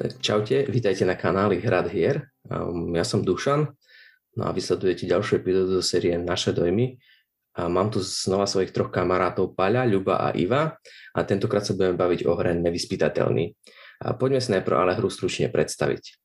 Čaute, 0.00 0.64
vítajte 0.64 1.04
na 1.04 1.12
kanáli 1.12 1.60
Hrad 1.60 1.92
hier. 1.92 2.32
Um, 2.48 2.96
ja 2.96 3.04
som 3.04 3.20
Dušan 3.20 3.68
no 4.32 4.42
a 4.48 4.50
vysledujete 4.56 5.04
ďalšiu 5.04 5.44
epizódu 5.44 5.76
do 5.76 5.84
série 5.84 6.16
Naše 6.16 6.56
dojmy. 6.56 6.96
A 7.60 7.68
mám 7.68 7.92
tu 7.92 8.00
znova 8.00 8.48
svojich 8.48 8.72
troch 8.72 8.88
kamarátov 8.88 9.52
Paľa, 9.52 9.84
Ľuba 9.84 10.24
a 10.24 10.28
Iva 10.32 10.72
a 11.12 11.18
tentokrát 11.28 11.68
sa 11.68 11.76
budeme 11.76 12.00
baviť 12.00 12.24
o 12.24 12.32
hre 12.32 12.56
Nevyspytateľný. 12.56 13.44
A 14.00 14.16
poďme 14.16 14.40
si 14.40 14.56
najprv 14.56 14.72
ale 14.72 14.96
hru 14.96 15.12
stručne 15.12 15.52
predstaviť. 15.52 16.16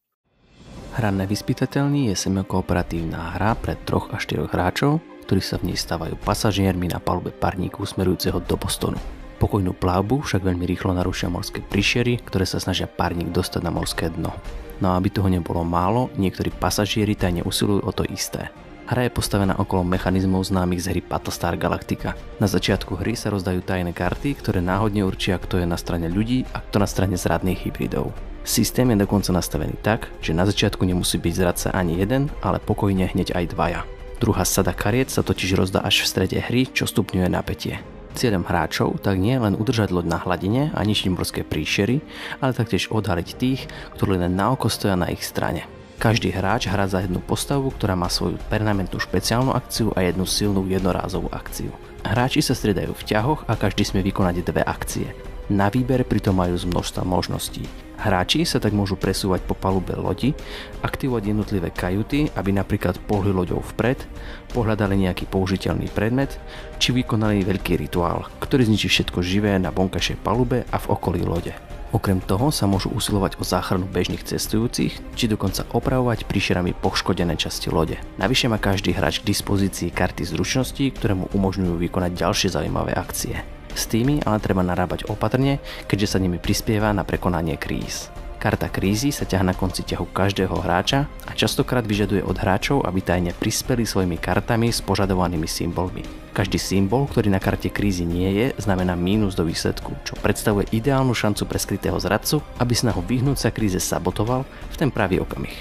Hra 0.96 1.12
Nevyspytateľný 1.12 2.08
je 2.08 2.16
semikooperatívna 2.16 3.36
hra 3.36 3.60
pre 3.60 3.76
troch 3.84 4.08
až 4.16 4.24
štyroch 4.24 4.56
hráčov, 4.56 5.04
ktorí 5.28 5.44
sa 5.44 5.60
v 5.60 5.76
nej 5.76 5.78
stávajú 5.82 6.16
pasažiermi 6.24 6.88
na 6.88 7.04
palube 7.04 7.36
parníku 7.36 7.84
smerujúceho 7.84 8.40
do 8.40 8.56
Bostonu. 8.56 9.25
Pokojnú 9.36 9.76
plavbu 9.76 10.24
však 10.24 10.48
veľmi 10.48 10.64
rýchlo 10.64 10.96
narušia 10.96 11.28
morské 11.28 11.60
príšery, 11.60 12.24
ktoré 12.24 12.48
sa 12.48 12.64
snažia 12.64 12.88
párnik 12.88 13.36
dostať 13.36 13.62
na 13.68 13.72
morské 13.72 14.08
dno. 14.08 14.32
No 14.80 14.92
a 14.92 14.98
aby 15.00 15.12
toho 15.12 15.28
nebolo 15.28 15.64
málo, 15.68 16.12
niektorí 16.16 16.52
pasažieri 16.56 17.16
tajne 17.20 17.44
usilujú 17.44 17.84
o 17.84 17.92
to 17.92 18.08
isté. 18.08 18.52
Hra 18.86 19.10
je 19.10 19.18
postavená 19.18 19.58
okolo 19.58 19.82
mechanizmov 19.82 20.46
známych 20.46 20.86
z 20.86 20.90
hry 20.94 21.02
Battlestar 21.02 21.58
Galactica. 21.58 22.14
Na 22.38 22.46
začiatku 22.46 22.94
hry 23.02 23.18
sa 23.18 23.34
rozdajú 23.34 23.66
tajné 23.66 23.98
karty, 23.98 24.38
ktoré 24.38 24.62
náhodne 24.62 25.02
určia, 25.02 25.42
kto 25.42 25.58
je 25.58 25.66
na 25.66 25.74
strane 25.74 26.06
ľudí 26.06 26.46
a 26.54 26.62
kto 26.62 26.78
na 26.78 26.86
strane 26.86 27.18
zradných 27.18 27.66
hybridov. 27.66 28.14
Systém 28.46 28.86
je 28.94 29.02
dokonca 29.02 29.34
nastavený 29.34 29.74
tak, 29.82 30.14
že 30.22 30.38
na 30.38 30.46
začiatku 30.46 30.86
nemusí 30.86 31.18
byť 31.18 31.34
zradca 31.34 31.74
ani 31.74 31.98
jeden, 31.98 32.30
ale 32.46 32.62
pokojne 32.62 33.10
hneď 33.10 33.34
aj 33.34 33.58
dvaja. 33.58 33.82
Druhá 34.22 34.46
sada 34.46 34.70
kariet 34.70 35.10
sa 35.10 35.26
totiž 35.26 35.58
rozdá 35.58 35.82
až 35.82 36.06
v 36.06 36.10
strede 36.14 36.38
hry, 36.38 36.70
čo 36.70 36.86
stupňuje 36.86 37.26
napätie. 37.26 37.82
Cieľom 38.16 38.48
hráčov 38.48 39.04
tak 39.04 39.20
nie 39.20 39.36
je 39.36 39.44
len 39.44 39.60
udržať 39.60 39.92
loď 39.92 40.08
na 40.08 40.20
hladine 40.24 40.72
a 40.72 40.80
ničiť 40.88 41.12
morské 41.12 41.44
príšery, 41.44 42.00
ale 42.40 42.56
taktiež 42.56 42.88
odhaliť 42.88 43.28
tých, 43.36 43.68
ktorí 44.00 44.16
len 44.16 44.40
na 44.40 44.56
oko 44.56 44.72
stoja 44.72 44.96
na 44.96 45.12
ich 45.12 45.20
strane. 45.20 45.68
Každý 46.00 46.32
hráč 46.32 46.72
hrá 46.72 46.88
za 46.88 47.04
jednu 47.04 47.20
postavu, 47.20 47.76
ktorá 47.76 48.00
má 48.00 48.08
svoju 48.08 48.40
permanentnú 48.48 49.04
špeciálnu 49.04 49.52
akciu 49.52 49.92
a 49.96 50.04
jednu 50.04 50.24
silnú 50.24 50.64
jednorázovú 50.64 51.28
akciu. 51.32 51.76
Hráči 52.08 52.40
sa 52.40 52.56
striedajú 52.56 52.96
v 52.96 53.04
ťahoch 53.04 53.48
a 53.52 53.60
každý 53.60 53.84
smie 53.84 54.04
vykonať 54.08 54.48
dve 54.48 54.64
akcie. 54.64 55.12
Na 55.52 55.68
výber 55.68 56.08
pritom 56.08 56.40
majú 56.40 56.56
z 56.56 56.68
množstva 56.72 57.04
možností. 57.04 57.85
Hráči 57.96 58.44
sa 58.44 58.60
tak 58.60 58.76
môžu 58.76 59.00
presúvať 59.00 59.44
po 59.48 59.56
palube 59.56 59.96
lodi, 59.96 60.36
aktivovať 60.84 61.24
jednotlivé 61.32 61.70
kajuty, 61.72 62.30
aby 62.36 62.52
napríklad 62.52 63.00
pohli 63.08 63.32
loďou 63.32 63.64
vpred, 63.76 64.04
pohľadali 64.52 65.08
nejaký 65.08 65.26
použiteľný 65.32 65.88
predmet, 65.92 66.36
či 66.78 66.92
vykonali 66.92 67.48
veľký 67.48 67.80
rituál, 67.80 68.28
ktorý 68.44 68.68
zničí 68.68 68.92
všetko 68.92 69.24
živé 69.24 69.56
na 69.58 69.72
vonkajšej 69.72 70.20
palube 70.22 70.68
a 70.68 70.78
v 70.78 70.90
okolí 70.92 71.24
lode. 71.24 71.56
Okrem 71.96 72.20
toho 72.20 72.52
sa 72.52 72.68
môžu 72.68 72.92
usilovať 72.92 73.40
o 73.40 73.48
záchranu 73.48 73.88
bežných 73.88 74.28
cestujúcich, 74.28 75.16
či 75.16 75.26
dokonca 75.32 75.64
opravovať 75.72 76.28
príšerami 76.28 76.76
poškodené 76.76 77.40
časti 77.40 77.72
lode. 77.72 77.96
Navyše 78.20 78.52
má 78.52 78.60
každý 78.60 78.92
hráč 78.92 79.24
k 79.24 79.32
dispozícii 79.32 79.96
karty 79.96 80.28
zručností, 80.28 80.92
ktoré 80.92 81.16
mu 81.16 81.32
umožňujú 81.32 81.80
vykonať 81.88 82.12
ďalšie 82.20 82.52
zaujímavé 82.52 82.92
akcie. 82.92 83.40
S 83.76 83.92
tými 83.92 84.24
ale 84.24 84.40
treba 84.40 84.64
narábať 84.64 85.12
opatrne, 85.12 85.60
keďže 85.86 86.16
sa 86.16 86.22
nimi 86.24 86.40
prispieva 86.40 86.96
na 86.96 87.04
prekonanie 87.04 87.60
kríz. 87.60 88.08
Karta 88.46 88.70
krízy 88.70 89.10
sa 89.10 89.26
ťahá 89.26 89.42
na 89.42 89.58
konci 89.58 89.82
ťahu 89.82 90.14
každého 90.14 90.54
hráča 90.62 91.10
a 91.26 91.34
častokrát 91.34 91.82
vyžaduje 91.82 92.22
od 92.22 92.38
hráčov, 92.38 92.86
aby 92.86 93.02
tajne 93.02 93.34
prispeli 93.34 93.90
svojimi 93.90 94.22
kartami 94.22 94.70
s 94.70 94.86
požadovanými 94.86 95.50
symbolmi. 95.50 96.06
Každý 96.30 96.62
symbol, 96.62 97.10
ktorý 97.10 97.34
na 97.34 97.42
karte 97.42 97.74
krízy 97.74 98.06
nie 98.06 98.30
je, 98.38 98.48
znamená 98.62 98.94
mínus 98.94 99.34
do 99.34 99.50
výsledku, 99.50 99.98
čo 100.06 100.14
predstavuje 100.22 100.70
ideálnu 100.70 101.18
šancu 101.18 101.42
pre 101.50 101.58
skrytého 101.58 101.98
zradcu, 101.98 102.44
aby 102.62 102.74
snahu 102.78 103.02
vyhnúť 103.02 103.38
sa 103.40 103.50
kríze 103.50 103.82
sabotoval 103.82 104.46
v 104.46 104.76
ten 104.78 104.94
pravý 104.94 105.26
okamih. 105.26 105.56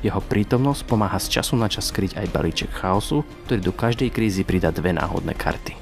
Jeho 0.00 0.24
prítomnosť 0.24 0.88
pomáha 0.88 1.20
z 1.20 1.36
času 1.36 1.60
na 1.60 1.68
čas 1.68 1.92
skryť 1.92 2.16
aj 2.16 2.32
balíček 2.32 2.72
chaosu, 2.72 3.28
ktorý 3.44 3.60
do 3.60 3.76
každej 3.76 4.08
krízy 4.08 4.40
pridá 4.40 4.72
dve 4.72 4.96
náhodné 4.96 5.36
karty. 5.36 5.81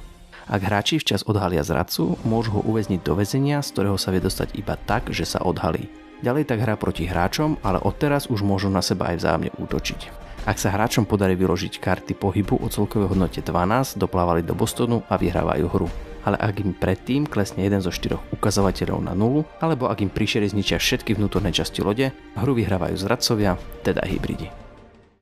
Ak 0.50 0.66
hráči 0.66 0.98
včas 0.98 1.22
odhalia 1.30 1.62
zradcu, 1.62 2.18
môžu 2.26 2.58
ho 2.58 2.66
uväzniť 2.66 3.06
do 3.06 3.14
väzenia, 3.14 3.62
z 3.62 3.70
ktorého 3.70 3.94
sa 3.94 4.10
vie 4.10 4.18
dostať 4.18 4.58
iba 4.58 4.74
tak, 4.74 5.06
že 5.14 5.22
sa 5.22 5.38
odhalí. 5.46 5.86
Ďalej 6.26 6.50
tak 6.50 6.66
hrá 6.66 6.74
proti 6.74 7.06
hráčom, 7.06 7.62
ale 7.62 7.78
odteraz 7.78 8.26
už 8.26 8.42
môžu 8.42 8.66
na 8.66 8.82
seba 8.82 9.14
aj 9.14 9.22
vzájomne 9.22 9.54
útočiť. 9.62 10.10
Ak 10.50 10.58
sa 10.58 10.74
hráčom 10.74 11.06
podarí 11.06 11.38
vyložiť 11.38 11.78
karty 11.78 12.18
pohybu 12.18 12.58
o 12.58 12.66
celkovej 12.66 13.14
hodnote 13.14 13.38
12, 13.46 13.94
doplávali 13.94 14.42
do 14.42 14.58
Bostonu 14.58 15.06
a 15.06 15.14
vyhrávajú 15.14 15.70
hru. 15.70 15.86
Ale 16.26 16.34
ak 16.34 16.58
im 16.66 16.74
predtým 16.74 17.30
klesne 17.30 17.62
jeden 17.62 17.78
zo 17.78 17.94
štyroch 17.94 18.26
ukazovateľov 18.34 19.06
na 19.06 19.14
nulu, 19.14 19.46
alebo 19.62 19.86
ak 19.86 20.02
im 20.02 20.10
príšery 20.10 20.50
zničia 20.50 20.82
všetky 20.82 21.14
vnútorné 21.14 21.54
časti 21.54 21.78
lode, 21.78 22.10
hru 22.34 22.52
vyhrávajú 22.58 22.98
zradcovia, 22.98 23.54
teda 23.86 24.02
hybridi. 24.02 24.50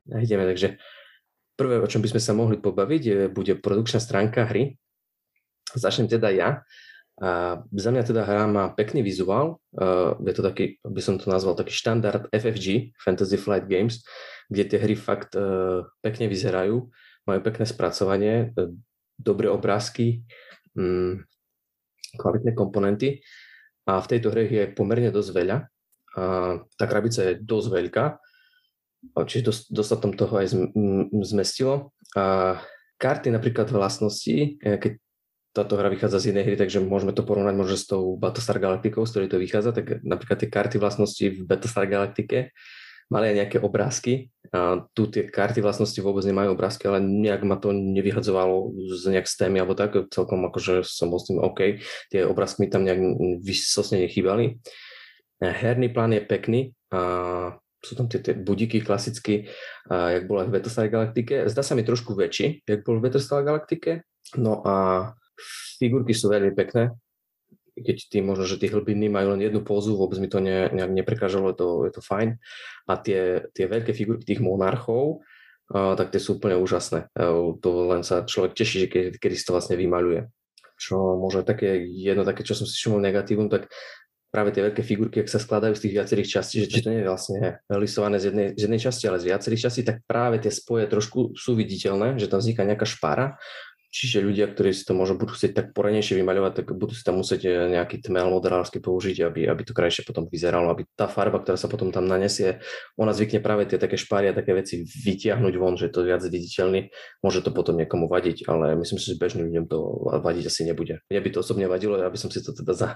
Ideme, 0.09 0.49
takže 0.49 0.81
prvé, 1.53 1.77
o 1.77 1.85
čom 1.85 2.01
by 2.01 2.17
sme 2.17 2.21
sa 2.25 2.33
mohli 2.33 2.57
pobaviť, 2.57 3.29
bude 3.29 3.61
produkčná 3.61 4.01
stránka 4.01 4.49
hry. 4.49 4.73
Začnem 5.75 6.09
teda 6.09 6.29
ja. 6.33 6.65
A 7.19 7.59
za 7.75 7.91
mňa 7.91 8.03
teda 8.07 8.23
hra 8.23 8.47
má 8.47 8.71
pekný 8.71 9.03
vizuál, 9.03 9.59
je 10.23 10.33
to 10.33 10.39
taký, 10.39 10.79
by 10.87 11.03
som 11.03 11.19
to 11.19 11.27
nazval, 11.27 11.51
taký 11.51 11.75
štandard 11.75 12.31
FFG, 12.31 12.95
Fantasy 12.95 13.35
Flight 13.35 13.67
Games, 13.67 13.99
kde 14.47 14.63
tie 14.63 14.79
hry 14.79 14.95
fakt 14.95 15.35
uh, 15.35 15.83
pekne 15.99 16.31
vyzerajú, 16.31 16.87
majú 17.27 17.39
pekné 17.43 17.67
spracovanie, 17.67 18.55
uh, 18.55 18.71
dobré 19.19 19.51
obrázky, 19.51 20.23
um, 20.79 21.19
kvalitné 22.15 22.55
komponenty 22.55 23.19
a 23.83 23.99
v 23.99 24.09
tejto 24.15 24.31
hre 24.31 24.47
je 24.47 24.63
pomerne 24.71 25.11
dosť 25.11 25.29
veľa. 25.35 25.57
A 26.17 26.23
tá 26.79 26.85
krabica 26.87 27.21
je 27.21 27.37
dosť 27.37 27.67
veľká, 27.69 28.05
čiže 29.27 29.43
dos, 29.45 29.57
dostatom 29.69 30.15
toho 30.15 30.39
aj 30.39 30.55
zmestilo. 31.27 31.93
A 32.15 32.57
karty 32.97 33.29
napríklad 33.29 33.69
vlastnosti, 33.69 34.57
keď 34.57 34.97
táto 35.49 35.73
hra 35.75 35.89
vychádza 35.89 36.21
z 36.21 36.35
inej 36.35 36.43
hry, 36.45 36.55
takže 36.55 36.79
môžeme 36.83 37.11
to 37.11 37.25
porovnať 37.25 37.55
možno 37.57 37.77
s 37.77 37.89
tou 37.89 38.15
Battlestar 38.15 38.61
Galacticou, 38.61 39.03
z 39.05 39.11
ktorej 39.11 39.29
to 39.33 39.41
vychádza, 39.41 39.71
tak 39.73 40.05
napríklad 40.05 40.37
tie 40.37 40.49
karty 40.49 40.77
vlastnosti 40.77 41.25
v 41.25 41.41
Battlestar 41.45 41.89
Galactike 41.89 42.53
mali 43.09 43.33
aj 43.33 43.35
nejaké 43.41 43.57
obrázky. 43.57 44.29
A 44.53 44.85
tu 44.93 45.09
tie 45.09 45.25
karty 45.25 45.61
vlastnosti 45.61 45.97
vôbec 46.01 46.21
nemajú 46.25 46.53
obrázky, 46.53 46.85
ale 46.89 47.01
nejak 47.01 47.41
ma 47.45 47.57
to 47.57 47.73
nevyhadzovalo 47.73 48.73
z 48.97 49.13
nejak 49.13 49.25
z 49.25 49.35
témy 49.45 49.61
alebo 49.61 49.73
tak, 49.73 49.97
celkom 50.13 50.45
akože 50.45 50.85
som 50.85 51.09
bol 51.09 51.21
s 51.21 51.29
tým 51.29 51.41
OK. 51.41 51.81
Tie 52.13 52.21
obrázky 52.25 52.65
mi 52.65 52.69
tam 52.69 52.85
nejak 52.85 53.01
vysosne 53.41 54.05
nechýbali. 54.05 54.61
Herný 55.41 55.89
plán 55.89 56.13
je 56.13 56.21
pekný, 56.21 56.61
a 56.93 57.57
sú 57.79 57.95
tam 57.95 58.11
tie, 58.11 58.19
tie 58.19 58.35
budíky 58.35 58.83
klasicky, 58.83 59.47
a 59.89 60.19
jak 60.19 60.27
bolo 60.27 60.43
aj 60.45 60.47
v 60.49 60.53
Battlestar 60.57 60.85
Galactike. 60.89 61.47
Zdá 61.49 61.61
sa 61.63 61.73
mi 61.73 61.85
trošku 61.85 62.11
väčší, 62.17 62.65
jak 62.65 62.81
bol 62.85 62.99
v 62.99 63.09
Battlestar 63.09 63.41
Galactike. 63.41 64.05
No 64.37 64.61
a 64.65 64.75
Figurky 65.79 66.11
sú 66.13 66.29
veľmi 66.29 66.51
pekné, 66.55 66.93
keď 67.79 67.97
tí 68.11 68.19
možno, 68.19 68.43
že 68.45 68.59
tie 68.59 68.71
hlbiny 68.71 69.07
majú 69.07 69.35
len 69.35 69.41
jednu 69.41 69.63
pózu, 69.63 69.95
vôbec 69.95 70.19
mi 70.19 70.27
to 70.27 70.43
ne, 70.43 70.67
nejak 70.71 70.91
neprekážalo, 70.91 71.51
je 71.51 71.57
to, 71.57 71.67
je 71.87 71.91
to 71.95 72.01
fajn. 72.03 72.29
A 72.87 72.93
tie, 72.99 73.47
tie 73.55 73.65
veľké 73.65 73.95
figurky 73.95 74.23
tých 74.27 74.43
monarchov, 74.43 75.23
uh, 75.73 75.95
tak 75.95 76.11
tie 76.11 76.21
sú 76.21 76.37
úplne 76.37 76.59
úžasné. 76.59 77.07
Uh, 77.15 77.55
to 77.59 77.89
len 77.89 78.03
sa 78.03 78.27
človek 78.27 78.55
teší, 78.55 78.85
že 78.85 78.87
keď, 78.91 79.03
kedy 79.17 79.35
si 79.35 79.45
to 79.47 79.55
vlastne 79.55 79.79
vymaľuje. 79.79 80.27
Čo 80.79 81.19
možno 81.19 81.43
také 81.43 81.83
jedno 81.83 82.23
také, 82.23 82.43
čo 82.43 82.55
som 82.55 82.63
si 82.63 82.75
všimol 82.75 83.03
negatívum, 83.03 83.51
tak 83.51 83.67
práve 84.29 84.53
tie 84.53 84.61
veľké 84.61 84.85
figurky, 84.85 85.25
ak 85.25 85.31
sa 85.31 85.41
skladajú 85.41 85.73
z 85.73 85.83
tých 85.89 85.95
viacerých 85.97 86.29
častí, 86.39 86.55
že 86.63 86.69
či 86.69 86.85
to 86.85 86.93
nie 86.93 87.01
je 87.01 87.09
vlastne 87.09 87.37
lisované 87.81 88.21
z 88.21 88.29
jednej, 88.29 88.47
z 88.53 88.61
jednej 88.69 88.81
časti, 88.81 89.03
ale 89.09 89.17
z 89.17 89.33
viacerých 89.33 89.63
častí, 89.67 89.81
tak 89.81 90.05
práve 90.05 90.37
tie 90.37 90.53
spoje 90.53 90.85
trošku 90.85 91.33
sú 91.33 91.57
viditeľné, 91.57 92.21
že 92.21 92.29
tam 92.29 92.37
vzniká 92.37 92.61
nejaká 92.61 92.85
špara 92.85 93.41
Čiže 93.89 94.21
ľudia, 94.21 94.45
ktorí 94.53 94.69
si 94.69 94.85
to 94.85 94.93
možno 94.93 95.17
budú 95.17 95.33
chcieť 95.33 95.57
tak 95.57 95.67
poranejšie 95.73 96.21
vymaľovať, 96.21 96.61
tak 96.61 96.77
budú 96.77 96.93
si 96.93 97.01
tam 97.01 97.17
musieť 97.25 97.41
eh, 97.49 97.53
nejaký 97.73 98.05
tmel 98.05 98.29
modelársky 98.29 98.77
použiť, 98.77 99.25
aby, 99.25 99.49
aby 99.49 99.61
to 99.65 99.73
krajšie 99.73 100.05
potom 100.05 100.29
vyzeralo, 100.29 100.69
aby 100.69 100.85
tá 100.93 101.09
farba, 101.09 101.41
ktorá 101.41 101.57
sa 101.57 101.65
potom 101.65 101.89
tam 101.89 102.05
nanesie, 102.05 102.61
ona 103.01 103.17
zvykne 103.17 103.41
práve 103.41 103.65
tie 103.65 103.81
také 103.81 103.97
špáry 103.97 104.29
a 104.29 104.37
také 104.37 104.53
veci 104.53 104.85
vytiahnuť 104.85 105.53
von, 105.57 105.73
že 105.73 105.89
je 105.89 105.93
to 105.97 106.05
viac 106.05 106.21
viditeľný. 106.21 106.93
Môže 107.25 107.41
to 107.41 107.49
potom 107.49 107.81
niekomu 107.81 108.05
vadiť, 108.05 108.45
ale 108.45 108.77
myslím 108.77 109.01
si, 109.01 109.09
že 109.09 109.17
bežným 109.17 109.49
ľuďom 109.49 109.65
to 109.65 109.77
vadiť 110.21 110.45
asi 110.45 110.61
nebude. 110.69 111.01
Mne 111.09 111.21
by 111.25 111.29
to 111.33 111.41
osobne 111.41 111.65
vadilo, 111.65 111.97
aby 111.97 112.17
som 112.21 112.29
si 112.29 112.45
to 112.45 112.53
teda 112.53 112.77
za, 112.77 112.89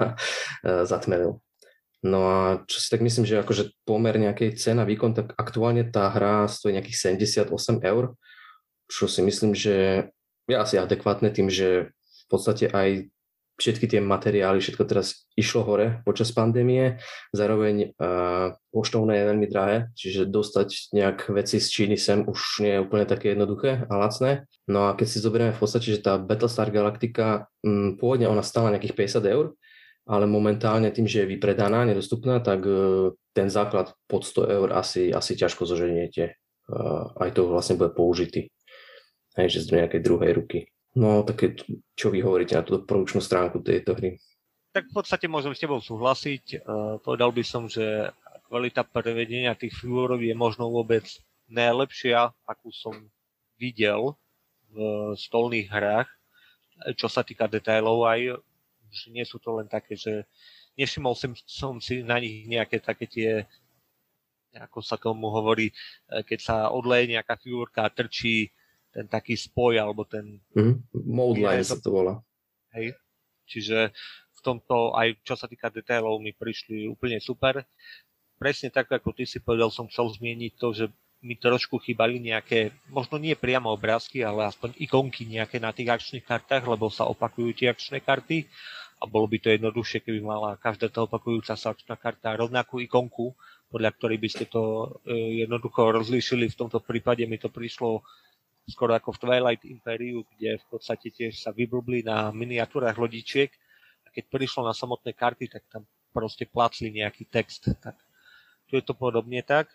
eh, 0.61 0.85
zatmelil. 0.85 1.41
No 2.03 2.19
a 2.27 2.39
čo 2.67 2.77
si 2.83 2.91
tak 2.91 2.99
myslím, 2.99 3.25
že 3.25 3.41
akože 3.41 3.87
pomer 3.87 4.19
nejakej 4.19 4.59
cena 4.59 4.83
výkon, 4.83 5.15
tak 5.15 5.33
aktuálne 5.39 5.87
tá 5.87 6.11
hra 6.11 6.51
stojí 6.51 6.75
nejakých 6.75 7.17
78 7.17 7.79
eur, 7.81 8.13
čo 8.91 9.07
si 9.07 9.23
myslím, 9.23 9.55
že 9.55 10.11
je 10.47 10.55
asi 10.55 10.75
adekvátne 10.79 11.31
tým, 11.31 11.47
že 11.47 11.93
v 11.93 12.25
podstate 12.27 12.67
aj 12.71 13.13
všetky 13.53 13.85
tie 13.85 14.01
materiály, 14.01 14.57
všetko 14.57 14.83
teraz 14.89 15.29
išlo 15.37 15.61
hore 15.61 16.01
počas 16.03 16.33
pandémie, 16.33 16.97
zároveň 17.31 17.93
uh, 17.95 18.57
poštovné 18.73 19.13
je 19.21 19.29
veľmi 19.29 19.47
drahé, 19.47 19.77
čiže 19.93 20.25
dostať 20.25 20.89
nejak 20.89 21.29
veci 21.29 21.61
z 21.61 21.67
Číny 21.69 21.95
sem 21.95 22.25
už 22.25 22.65
nie 22.65 22.73
je 22.75 22.83
úplne 22.83 23.05
také 23.05 23.37
jednoduché 23.37 23.85
a 23.85 23.93
lacné. 23.93 24.49
No 24.65 24.89
a 24.89 24.97
keď 24.97 25.07
si 25.07 25.21
zoberieme 25.21 25.53
v 25.53 25.61
podstate, 25.61 25.93
že 25.93 26.01
tá 26.01 26.17
Battlestar 26.17 26.73
Galactica, 26.73 27.45
um, 27.61 27.93
pôvodne 27.93 28.25
ona 28.25 28.41
stala 28.41 28.73
nejakých 28.73 29.21
50 29.21 29.21
eur, 29.29 29.53
ale 30.03 30.25
momentálne 30.27 30.91
tým, 30.91 31.07
že 31.07 31.23
je 31.23 31.31
vypredaná, 31.37 31.87
nedostupná, 31.87 32.43
tak 32.43 32.67
ten 33.31 33.47
základ 33.47 33.95
pod 34.11 34.27
100 34.27 34.51
eur 34.51 34.67
asi, 34.75 35.15
asi 35.15 35.39
ťažko 35.39 35.63
zoženiete. 35.63 36.35
Aj 37.15 37.29
to 37.31 37.47
vlastne 37.47 37.79
bude 37.79 37.95
použitý. 37.95 38.51
Hej, 39.33 39.47
že 39.49 39.59
z 39.65 39.81
nejakej 39.81 40.01
druhej 40.05 40.31
ruky. 40.37 40.59
No, 40.93 41.25
také, 41.25 41.57
čo 41.97 42.13
vy 42.13 42.21
hovoríte 42.21 42.53
na 42.53 42.61
tú 42.61 42.77
produkčnú 42.85 43.17
stránku 43.17 43.65
tejto 43.65 43.97
hry? 43.97 44.21
Tak 44.73 44.89
v 44.89 44.93
podstate 44.93 45.25
môžem 45.25 45.53
s 45.53 45.61
tebou 45.61 45.81
súhlasiť. 45.81 46.61
Uh, 46.61 47.01
povedal 47.01 47.33
by 47.33 47.41
som, 47.41 47.65
že 47.65 48.13
kvalita 48.45 48.85
prevedenia 48.85 49.57
tých 49.57 49.73
figúrov 49.73 50.21
je 50.21 50.33
možno 50.37 50.69
vôbec 50.69 51.05
najlepšia, 51.49 52.29
akú 52.45 52.69
som 52.69 52.93
videl 53.57 54.13
v 54.69 54.77
stolných 55.17 55.69
hrách, 55.69 56.09
čo 56.97 57.09
sa 57.09 57.21
týka 57.21 57.45
detailov 57.49 58.05
aj, 58.09 58.41
že 58.89 59.09
nie 59.13 59.25
sú 59.25 59.37
to 59.37 59.57
len 59.57 59.69
také, 59.69 59.97
že 59.97 60.25
nevšimol 60.77 61.13
som, 61.45 61.77
si 61.77 62.01
na 62.01 62.17
nich 62.17 62.45
nejaké 62.49 62.81
také 62.81 63.05
tie 63.05 63.31
ako 64.53 64.85
sa 64.85 65.01
tomu 65.01 65.33
hovorí, 65.33 65.73
keď 66.29 66.39
sa 66.39 66.55
odleje 66.69 67.09
nejaká 67.09 67.41
figurka 67.41 67.89
a 67.89 67.93
trčí 67.93 68.53
ten 68.93 69.09
taký 69.09 69.33
spoj, 69.33 69.81
alebo 69.81 70.05
ten... 70.05 70.37
Mm-hmm. 70.53 70.75
Mode 71.09 71.41
line 71.41 71.65
sa 71.65 71.81
to 71.81 71.89
volá. 71.89 72.21
Hej. 72.77 72.93
Čiže 73.49 73.89
v 74.37 74.39
tomto, 74.45 74.93
aj 74.93 75.17
čo 75.25 75.33
sa 75.33 75.49
týka 75.49 75.73
detailov, 75.73 76.21
mi 76.21 76.31
prišli 76.31 76.85
úplne 76.85 77.17
super. 77.17 77.65
Presne 78.37 78.69
tak, 78.69 78.93
ako 78.93 79.11
ty 79.17 79.25
si 79.25 79.41
povedal, 79.41 79.73
som 79.73 79.89
chcel 79.89 80.13
zmieniť 80.13 80.53
to, 80.55 80.67
že 80.71 80.85
mi 81.23 81.39
trošku 81.39 81.79
chýbali 81.79 82.19
nejaké, 82.19 82.75
možno 82.91 83.15
nie 83.15 83.33
priamo 83.33 83.71
obrázky, 83.71 84.21
ale 84.21 84.51
aspoň 84.51 84.75
ikonky 84.75 85.23
nejaké 85.23 85.57
na 85.57 85.71
tých 85.71 85.87
akčných 85.87 86.27
kartách, 86.27 86.67
lebo 86.67 86.91
sa 86.91 87.07
opakujú 87.07 87.55
tie 87.55 87.71
akčné 87.71 88.03
karty 88.03 88.43
a 88.99 89.07
bolo 89.07 89.31
by 89.31 89.39
to 89.39 89.55
jednoduchšie, 89.55 90.03
keby 90.03 90.19
mala 90.19 90.59
každá 90.59 90.91
tá 90.91 91.07
opakujúca 91.07 91.55
sa 91.55 91.71
akčná 91.71 91.95
karta 91.95 92.35
rovnakú 92.35 92.83
ikonku, 92.83 93.31
podľa 93.71 93.95
ktorej 93.95 94.19
by 94.19 94.29
ste 94.29 94.45
to 94.51 94.91
e, 95.07 95.47
jednoducho 95.47 95.95
rozlíšili. 95.95 96.51
V 96.51 96.59
tomto 96.59 96.83
prípade 96.83 97.23
mi 97.23 97.39
to 97.39 97.47
prišlo 97.47 98.03
skoro 98.67 98.95
ako 98.95 99.11
v 99.15 99.21
Twilight 99.21 99.63
Imperiu, 99.67 100.23
kde 100.35 100.59
v 100.59 100.65
podstate 100.71 101.11
tiež 101.11 101.35
sa 101.35 101.51
vyblbli 101.51 102.07
na 102.07 102.31
miniatúrach 102.31 102.95
lodičiek 102.95 103.51
a 104.05 104.07
keď 104.09 104.23
prišlo 104.31 104.63
na 104.63 104.71
samotné 104.71 105.11
karty, 105.11 105.51
tak 105.51 105.67
tam 105.67 105.83
proste 106.15 106.47
placli 106.47 106.93
nejaký 106.93 107.27
text. 107.27 107.67
Tak 107.83 107.99
tu 108.69 108.79
je 108.79 108.83
to 108.85 108.95
podobne 108.95 109.43
tak. 109.43 109.67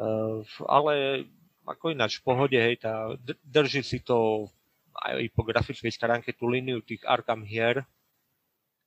Uh, 0.00 0.42
ale 0.66 1.26
ako 1.68 1.92
ináč 1.92 2.18
v 2.18 2.26
pohode, 2.26 2.58
hej, 2.58 2.80
tá, 2.80 3.14
drží 3.44 3.84
si 3.84 4.00
to 4.00 4.48
aj 4.96 5.22
po 5.36 5.46
grafickej 5.46 5.92
stránke 5.92 6.34
tú 6.34 6.50
líniu 6.50 6.82
tých 6.82 7.04
Arkham 7.06 7.46
hier, 7.46 7.86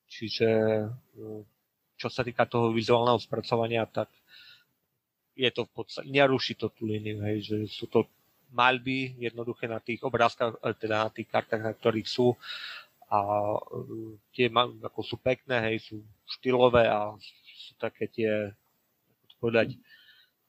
čiže 0.10 0.50
uh, 0.90 1.42
čo 1.96 2.08
sa 2.12 2.26
týka 2.26 2.44
toho 2.50 2.74
vizuálneho 2.76 3.22
spracovania, 3.22 3.88
tak 3.88 4.12
je 5.38 5.48
to 5.54 5.64
v 5.70 5.72
podstate, 5.72 6.10
neruší 6.10 6.58
to 6.58 6.68
tú 6.74 6.90
líniu, 6.90 7.24
hej, 7.24 7.46
že 7.46 7.58
sú 7.70 7.88
to 7.88 8.10
maľby 8.54 9.18
jednoduché 9.18 9.66
na 9.66 9.82
tých 9.82 10.06
obrázkach, 10.06 10.62
e, 10.62 10.72
teda 10.78 11.06
na 11.06 11.10
tých 11.10 11.28
kartách, 11.28 11.62
na 11.66 11.74
ktorých 11.74 12.08
sú. 12.08 12.38
A 13.10 13.20
e, 13.58 14.18
tie 14.34 14.48
ako 14.82 15.02
sú 15.02 15.18
pekné, 15.20 15.74
hej, 15.74 15.90
sú 15.92 15.96
štýlové 16.40 16.88
a 16.88 17.18
sú 17.44 17.74
také 17.82 18.08
tie, 18.08 18.54
ako 19.10 19.24
to 19.26 19.36
povedať, 19.42 19.68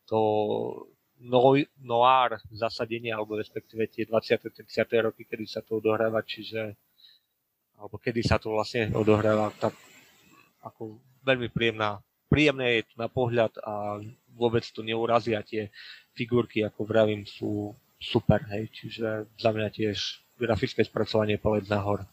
to 0.04 0.20
noir 1.80 2.36
zasadenie, 2.52 3.08
alebo 3.08 3.40
respektíve 3.40 3.88
tie 3.88 4.04
20. 4.04 4.60
30. 4.60 5.08
roky, 5.08 5.24
kedy 5.24 5.48
sa 5.48 5.64
to 5.64 5.80
odohráva, 5.80 6.20
čiže 6.20 6.76
alebo 7.78 7.98
kedy 7.98 8.22
sa 8.22 8.38
to 8.38 8.54
vlastne 8.54 8.92
odohráva, 8.94 9.50
tak 9.58 9.74
ako 10.62 10.96
veľmi 11.26 11.50
príjemná, 11.50 12.00
príjemné 12.30 12.80
je 12.80 12.84
to 12.88 12.96
na 12.96 13.08
pohľad 13.10 13.52
a 13.60 14.00
vôbec 14.34 14.64
to 14.66 14.80
neurazia 14.80 15.44
tie 15.44 15.70
figurky, 16.14 16.62
ako 16.62 16.86
vravím, 16.86 17.26
sú 17.26 17.74
super, 18.04 18.44
hej, 18.52 18.68
čiže 18.70 19.24
za 19.40 19.50
mňa 19.50 19.68
tiež 19.72 19.98
grafické 20.36 20.84
spracovanie 20.84 21.40
povedz 21.40 21.72
nahor. 21.72 22.04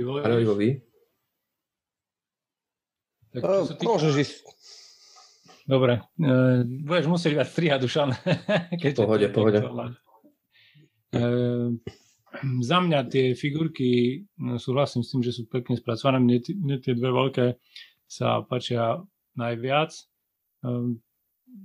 Áno, 0.00 0.36
Ivo, 0.40 0.56
vy? 0.56 0.80
Tak, 3.36 3.40
čo 3.44 3.68
sa 3.68 3.74
týka... 3.76 3.88
Môžeš 3.88 4.14
ísť. 4.16 4.36
Dobre, 5.68 6.02
uh, 6.02 6.66
budeš 6.66 7.06
musieť 7.06 7.32
viac 7.36 7.48
strihať, 7.52 7.78
Dušan. 7.84 8.10
Keď 8.82 8.92
pohode, 8.96 9.28
pohode. 9.30 9.60
Uh, 11.14 11.78
za 12.64 12.78
mňa 12.80 13.06
tie 13.06 13.36
figurky, 13.36 14.24
no, 14.40 14.58
súhlasím 14.58 15.04
s 15.04 15.14
tým, 15.14 15.22
že 15.22 15.36
sú 15.36 15.46
pekne 15.46 15.78
spracované. 15.78 16.18
Mne, 16.18 16.42
mne 16.58 16.76
tie 16.82 16.96
dve 16.96 17.10
veľké 17.12 17.46
sa 18.10 18.42
páčia 18.42 18.98
najviac. 19.38 19.94
Ehm, 20.64 21.00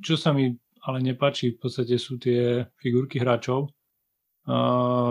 čo 0.01 0.15
sa 0.15 0.33
mi 0.33 0.53
ale 0.85 1.01
nepáči, 1.01 1.57
v 1.57 1.59
podstate 1.65 1.97
sú 1.97 2.21
tie 2.21 2.61
figurky 2.77 3.17
hráčov. 3.17 3.73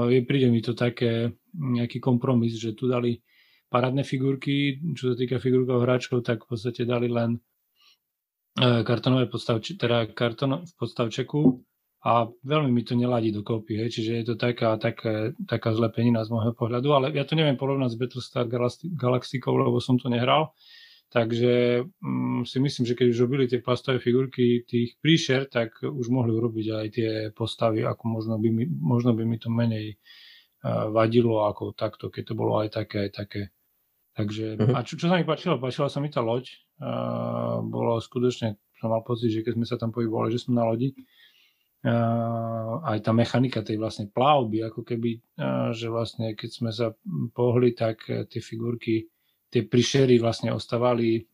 Je, 0.06 0.20
príde 0.22 0.46
mi 0.46 0.62
to 0.62 0.78
také 0.78 1.34
nejaký 1.50 1.98
kompromis, 1.98 2.54
že 2.54 2.78
tu 2.78 2.86
dali 2.86 3.18
parádne 3.66 4.06
figurky, 4.06 4.78
čo 4.94 5.12
sa 5.12 5.14
týka 5.18 5.42
figurkov 5.42 5.82
hráčov, 5.82 6.22
tak 6.22 6.46
v 6.46 6.54
podstate 6.54 6.86
dali 6.86 7.10
len 7.10 7.42
e, 8.54 8.86
kartonové 8.86 9.26
podstavče, 9.26 9.74
teda 9.74 10.14
karton 10.14 10.62
v 10.62 10.72
podstavčeku 10.78 11.42
a 12.06 12.30
veľmi 12.30 12.70
mi 12.70 12.86
to 12.86 12.94
neladí 12.94 13.34
dokopy, 13.34 13.82
hej, 13.82 13.98
čiže 13.98 14.12
je 14.14 14.24
to 14.30 14.34
taká, 14.38 14.78
taká, 14.78 15.34
taká 15.42 15.74
zlepenina 15.74 16.22
z 16.22 16.30
môjho 16.30 16.54
pohľadu, 16.54 16.94
ale 16.94 17.06
ja 17.18 17.26
to 17.26 17.34
neviem 17.34 17.58
porovnať 17.58 17.90
s 17.90 17.98
Battlestar 17.98 18.46
Galacticou, 18.94 19.58
lebo 19.58 19.82
som 19.82 19.98
to 19.98 20.06
nehral, 20.06 20.54
Takže 21.14 21.86
um, 22.02 22.42
si 22.42 22.58
myslím, 22.58 22.90
že 22.90 22.98
keď 22.98 23.06
už 23.14 23.22
robili 23.22 23.46
tie 23.46 23.62
plastové 23.62 24.02
figurky 24.02 24.66
tých 24.66 24.98
príšer, 24.98 25.46
tak 25.46 25.78
už 25.78 26.10
mohli 26.10 26.34
urobiť 26.34 26.66
aj 26.74 26.86
tie 26.90 27.10
postavy, 27.30 27.86
ako 27.86 28.02
možno 28.10 28.34
by 28.34 28.50
mi, 28.50 28.66
možno 28.66 29.14
by 29.14 29.22
mi 29.22 29.38
to 29.38 29.46
menej 29.46 29.94
uh, 29.94 30.90
vadilo 30.90 31.46
ako 31.46 31.70
takto, 31.70 32.10
keď 32.10 32.22
to 32.26 32.34
bolo 32.34 32.58
aj 32.58 32.74
také, 32.74 33.06
aj 33.06 33.10
také. 33.14 33.42
Takže, 34.18 34.58
uh-huh. 34.58 34.74
a 34.74 34.82
čo, 34.82 34.98
čo 34.98 35.06
sa 35.06 35.14
mi 35.14 35.22
páčilo? 35.22 35.62
Páčila 35.62 35.86
sa 35.86 36.02
mi 36.02 36.10
tá 36.10 36.18
loď. 36.18 36.50
Uh, 36.82 37.62
bolo 37.62 38.02
skutočne, 38.02 38.58
som 38.82 38.90
mal 38.90 39.06
pocit, 39.06 39.30
že 39.30 39.46
keď 39.46 39.54
sme 39.54 39.66
sa 39.70 39.78
tam 39.78 39.94
pohybovali, 39.94 40.34
že 40.34 40.42
sme 40.42 40.58
na 40.58 40.66
lodi. 40.66 40.98
Uh, 41.86 42.82
aj 42.90 43.06
tá 43.06 43.14
mechanika 43.14 43.62
tej 43.62 43.78
vlastne 43.78 44.10
plavby, 44.10 44.66
ako 44.66 44.82
keby, 44.82 45.22
uh, 45.38 45.70
že 45.70 45.86
vlastne 45.86 46.34
keď 46.34 46.50
sme 46.50 46.74
sa 46.74 46.90
pohli, 47.30 47.70
tak 47.70 48.02
uh, 48.10 48.26
tie 48.26 48.42
figurky 48.42 49.13
tie 49.54 49.62
prišery 49.62 50.18
vlastne 50.18 50.50
ostávali, 50.50 51.30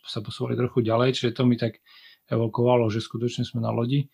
sa 0.00 0.20
posúvali 0.24 0.56
trochu 0.56 0.80
ďalej, 0.80 1.20
čiže 1.20 1.36
to 1.36 1.44
mi 1.44 1.60
tak 1.60 1.84
evokovalo, 2.32 2.88
že 2.88 3.04
skutočne 3.04 3.44
sme 3.44 3.60
na 3.60 3.68
lodi. 3.68 4.08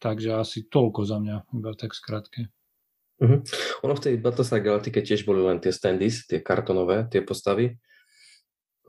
Takže 0.00 0.40
asi 0.40 0.64
toľko 0.72 1.04
za 1.04 1.20
mňa, 1.20 1.36
iba 1.52 1.76
tak 1.76 1.92
skrátke. 1.92 2.48
Uh-huh. 3.20 3.44
Ono 3.84 3.94
v 3.94 4.00
tej 4.00 4.14
Battlestar 4.16 4.64
Galactica 4.64 5.04
tiež 5.04 5.28
boli 5.28 5.44
len 5.44 5.60
tie 5.60 5.70
standys, 5.70 6.24
tie 6.24 6.40
kartonové, 6.40 7.04
tie 7.12 7.20
postavy, 7.20 7.76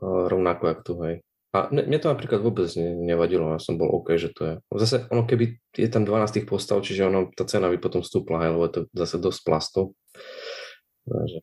rovnako 0.00 0.64
ako 0.72 0.82
tu, 0.82 0.94
hej. 1.04 1.16
A 1.54 1.72
mne 1.72 1.96
to 1.96 2.12
napríklad 2.12 2.44
vôbec 2.44 2.68
ne, 2.76 2.92
nevadilo, 2.94 3.48
ja 3.54 3.60
som 3.62 3.80
bol 3.80 3.88
OK, 3.88 4.20
že 4.20 4.28
to 4.36 4.42
je. 4.44 4.54
Zase 4.76 5.08
ono, 5.08 5.24
keby 5.24 5.56
je 5.72 5.88
tam 5.88 6.04
12 6.04 6.42
tých 6.42 6.46
postav, 6.46 6.84
čiže 6.84 7.08
ono, 7.08 7.32
tá 7.32 7.48
cena 7.48 7.72
by 7.72 7.78
potom 7.80 8.04
stúpla, 8.04 8.44
hej, 8.44 8.50
lebo 8.52 8.64
je 8.68 8.72
to 8.76 8.80
zase 8.92 9.16
dosť 9.22 9.40
plastov. 9.40 9.96
Takže 11.06 11.38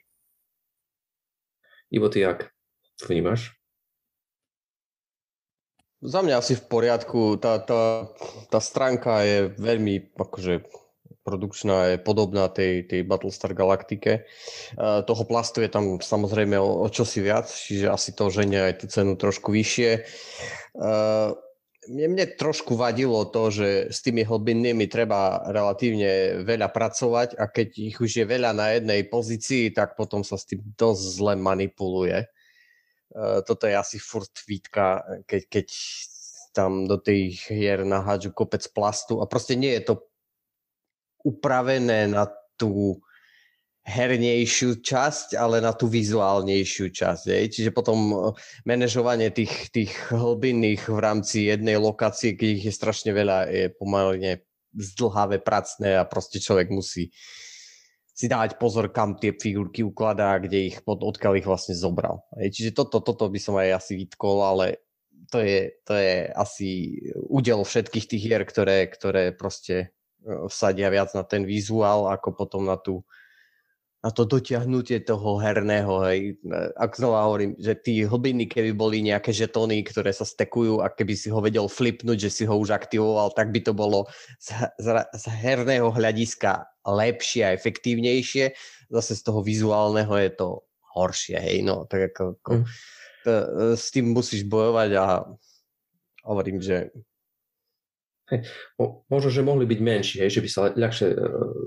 Ivo, 1.93 2.09
ty 2.09 2.25
jak 2.25 2.50
vnímaš? 3.05 3.53
Za 6.01 6.25
mňa 6.25 6.41
asi 6.41 6.57
v 6.57 6.65
poriadku. 6.65 7.38
Tá, 7.38 7.62
tá, 7.62 8.09
tá 8.50 8.59
stránka 8.59 9.21
je 9.21 9.53
veľmi 9.62 10.17
akože 10.17 10.65
produkčná, 11.23 11.95
je 11.95 11.97
podobná 12.01 12.50
tej, 12.50 12.83
tej 12.89 13.05
Battlestar 13.07 13.53
Galaktike. 13.53 14.25
Uh, 14.75 15.05
toho 15.05 15.23
plastu 15.23 15.62
je 15.63 15.69
tam 15.71 16.01
samozrejme 16.01 16.59
o, 16.59 16.83
o 16.83 16.88
čosi 16.91 17.23
viac, 17.23 17.47
čiže 17.47 17.88
asi 17.88 18.12
to 18.12 18.27
ženie 18.27 18.59
aj 18.59 18.83
tú 18.83 18.85
cenu 18.91 19.13
trošku 19.15 19.53
vyššie. 19.53 20.03
Uh, 20.75 21.38
mne, 21.89 22.25
trošku 22.39 22.75
vadilo 22.77 23.25
to, 23.27 23.49
že 23.51 23.67
s 23.91 23.99
tými 24.03 24.23
hlbinnými 24.23 24.87
treba 24.87 25.43
relatívne 25.49 26.43
veľa 26.43 26.71
pracovať 26.71 27.35
a 27.35 27.49
keď 27.49 27.67
ich 27.93 27.97
už 27.99 28.23
je 28.23 28.25
veľa 28.27 28.51
na 28.55 28.75
jednej 28.77 29.03
pozícii, 29.07 29.73
tak 29.73 29.99
potom 29.99 30.21
sa 30.21 30.39
s 30.39 30.47
tým 30.47 30.63
dosť 30.75 31.03
zle 31.19 31.33
manipuluje. 31.39 32.27
Uh, 33.13 33.45
toto 33.45 33.69
je 33.69 33.75
asi 33.77 33.97
furt 34.01 34.33
výtka, 34.47 35.03
keď, 35.27 35.41
keď 35.49 35.67
tam 36.53 36.85
do 36.85 37.01
tých 37.01 37.49
hier 37.49 37.81
nahádžu 37.81 38.31
kopec 38.31 38.61
plastu 38.71 39.19
a 39.19 39.25
proste 39.25 39.57
nie 39.57 39.73
je 39.81 39.93
to 39.93 39.95
upravené 41.25 42.05
na 42.11 42.29
tú 42.55 43.01
hernejšiu 43.83 44.79
časť, 44.79 45.35
ale 45.35 45.59
na 45.59 45.75
tú 45.75 45.91
vizuálnejšiu 45.91 46.87
časť. 46.95 47.23
Je. 47.27 47.39
Čiže 47.51 47.75
potom 47.75 47.99
e, 48.11 48.15
manažovanie 48.63 49.27
tých, 49.27 49.69
tých 49.75 49.91
hlbinných 50.07 50.87
v 50.87 50.99
rámci 51.03 51.51
jednej 51.51 51.75
lokácie, 51.75 52.39
keď 52.39 52.49
ich 52.59 52.65
je 52.71 52.73
strašne 52.73 53.11
veľa, 53.11 53.51
je 53.51 53.65
pomalne 53.75 54.39
zdlhavé, 54.71 55.43
pracné 55.43 55.99
a 55.99 56.07
proste 56.07 56.39
človek 56.39 56.71
musí 56.71 57.11
si 58.13 58.29
dávať 58.29 58.61
pozor, 58.61 58.93
kam 58.93 59.17
tie 59.17 59.33
figurky 59.33 59.81
ukladá, 59.81 60.37
kde 60.37 60.69
ich, 60.69 60.77
pod, 60.85 61.01
odkiaľ 61.01 61.41
ich 61.41 61.49
vlastne 61.49 61.73
zobral. 61.73 62.21
Hej, 62.37 62.53
čiže 62.53 62.71
toto, 62.77 63.01
toto 63.01 63.25
by 63.25 63.39
som 63.41 63.57
aj 63.57 63.83
asi 63.83 64.05
vytkol, 64.05 64.37
ale 64.45 64.85
to 65.33 65.41
je, 65.41 65.73
to 65.81 65.97
je 65.97 66.29
asi 66.29 66.69
údel 67.25 67.65
všetkých 67.65 68.05
tých 68.05 68.21
hier, 68.21 68.45
ktoré, 68.45 68.85
ktoré 68.85 69.33
proste 69.33 69.97
e, 70.21 70.45
vsadia 70.45 70.93
viac 70.93 71.09
na 71.17 71.25
ten 71.25 71.41
vizuál, 71.41 72.05
ako 72.13 72.37
potom 72.37 72.69
na 72.69 72.77
tú, 72.77 73.01
na 74.03 74.12
to 74.12 74.27
dotiahnutie 74.27 75.00
toho 75.07 75.39
herného, 75.39 76.03
hej. 76.03 76.36
Ak 76.75 77.00
znova 77.00 77.24
hovorím, 77.24 77.55
že 77.55 77.72
tí 77.72 78.03
hlbiny, 78.03 78.51
keby 78.51 78.75
boli 78.75 79.00
nejaké 79.00 79.31
žetóny, 79.31 79.79
ktoré 79.88 80.12
sa 80.12 80.27
stekujú 80.27 80.83
a 80.83 80.91
keby 80.91 81.15
si 81.15 81.31
ho 81.31 81.39
vedel 81.39 81.72
flipnúť, 81.72 82.27
že 82.27 82.29
si 82.29 82.43
ho 82.43 82.51
už 82.60 82.75
aktivoval, 82.75 83.31
tak 83.31 83.55
by 83.55 83.63
to 83.63 83.72
bolo 83.72 84.03
z, 84.43 84.60
z, 84.75 84.88
z 85.07 85.24
herného 85.31 85.88
hľadiska 85.88 86.67
lepšie 86.83 87.48
a 87.48 87.55
efektívnejšie. 87.55 88.51
Zase 88.91 89.15
z 89.15 89.24
toho 89.24 89.39
vizuálneho 89.39 90.12
je 90.19 90.31
to 90.36 90.67
horšie, 91.00 91.39
hej, 91.39 91.63
no, 91.63 91.88
tak 91.88 92.12
ako, 92.12 92.36
ako 92.43 92.51
mm. 92.60 92.65
to, 93.24 93.31
s 93.79 93.88
tým 93.88 94.12
musíš 94.12 94.43
bojovať 94.51 95.00
a 95.00 95.24
hovorím, 96.27 96.60
že 96.60 96.91
Hej. 98.31 98.47
Možno, 99.11 99.29
že 99.29 99.43
mohli 99.43 99.67
byť 99.67 99.79
menší, 99.83 100.15
hej, 100.23 100.39
že 100.39 100.41
by 100.43 100.49
sa 100.49 100.71
ľahšie 100.71 101.07
uh, 101.11 101.19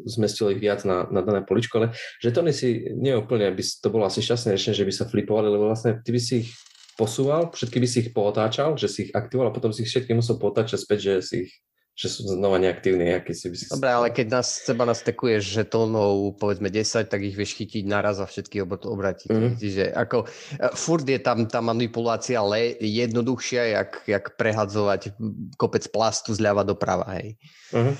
zmestili 0.08 0.56
viac 0.56 0.88
na, 0.88 1.04
na 1.12 1.20
dané 1.20 1.44
poličko, 1.44 1.84
ale 1.84 1.88
že 2.16 2.32
to 2.32 2.40
si 2.48 2.88
neúplne 2.96 3.52
by 3.52 3.60
to 3.60 3.88
bolo 3.92 4.08
asi 4.08 4.24
šťastné 4.24 4.56
že 4.56 4.88
by 4.88 4.92
sa 4.92 5.04
flipovali, 5.04 5.52
lebo 5.52 5.68
vlastne 5.68 6.00
ty 6.00 6.16
by 6.16 6.20
si 6.20 6.48
ich 6.48 6.50
posúval, 6.96 7.52
všetky 7.52 7.76
by 7.76 7.88
si 7.88 7.96
ich 8.08 8.10
pootáčal, 8.16 8.80
že 8.80 8.88
si 8.88 8.98
ich 9.08 9.12
aktivoval 9.12 9.52
a 9.52 9.56
potom 9.56 9.68
si 9.68 9.84
ich 9.84 9.92
všetky 9.92 10.16
musel 10.16 10.40
potáčať 10.40 10.80
späť, 10.80 10.98
že 11.04 11.14
si 11.20 11.36
ich 11.44 11.52
že 11.96 12.12
sú 12.12 12.28
znova 12.28 12.60
neaktívni, 12.60 13.08
aký 13.08 13.32
si 13.32 13.48
by 13.48 13.56
si... 13.56 13.64
Dobre, 13.72 13.88
ale 13.88 14.08
keď 14.12 14.26
nás, 14.28 14.52
seba 14.52 14.84
nastekuješ 14.84 15.48
žetónov, 15.48 16.36
povedzme 16.36 16.68
10, 16.68 17.08
tak 17.08 17.24
ich 17.24 17.32
vieš 17.32 17.56
chytiť 17.56 17.88
naraz 17.88 18.20
a 18.20 18.28
všetky 18.28 18.60
obratiť. 18.68 19.32
Mm-hmm. 19.32 19.56
Čiže 19.56 19.84
ako, 19.96 20.28
e, 20.28 20.76
furt 20.76 21.08
je 21.08 21.16
tam 21.16 21.48
tá 21.48 21.64
manipulácia 21.64 22.44
le, 22.44 22.76
jednoduchšia, 22.84 23.80
jak, 23.80 23.90
jak 24.04 24.24
prehadzovať 24.36 25.16
kopec 25.56 25.88
plastu 25.88 26.36
zľava 26.36 26.68
doprava, 26.68 27.16
hej. 27.16 27.40
Mm-hmm. 27.72 27.94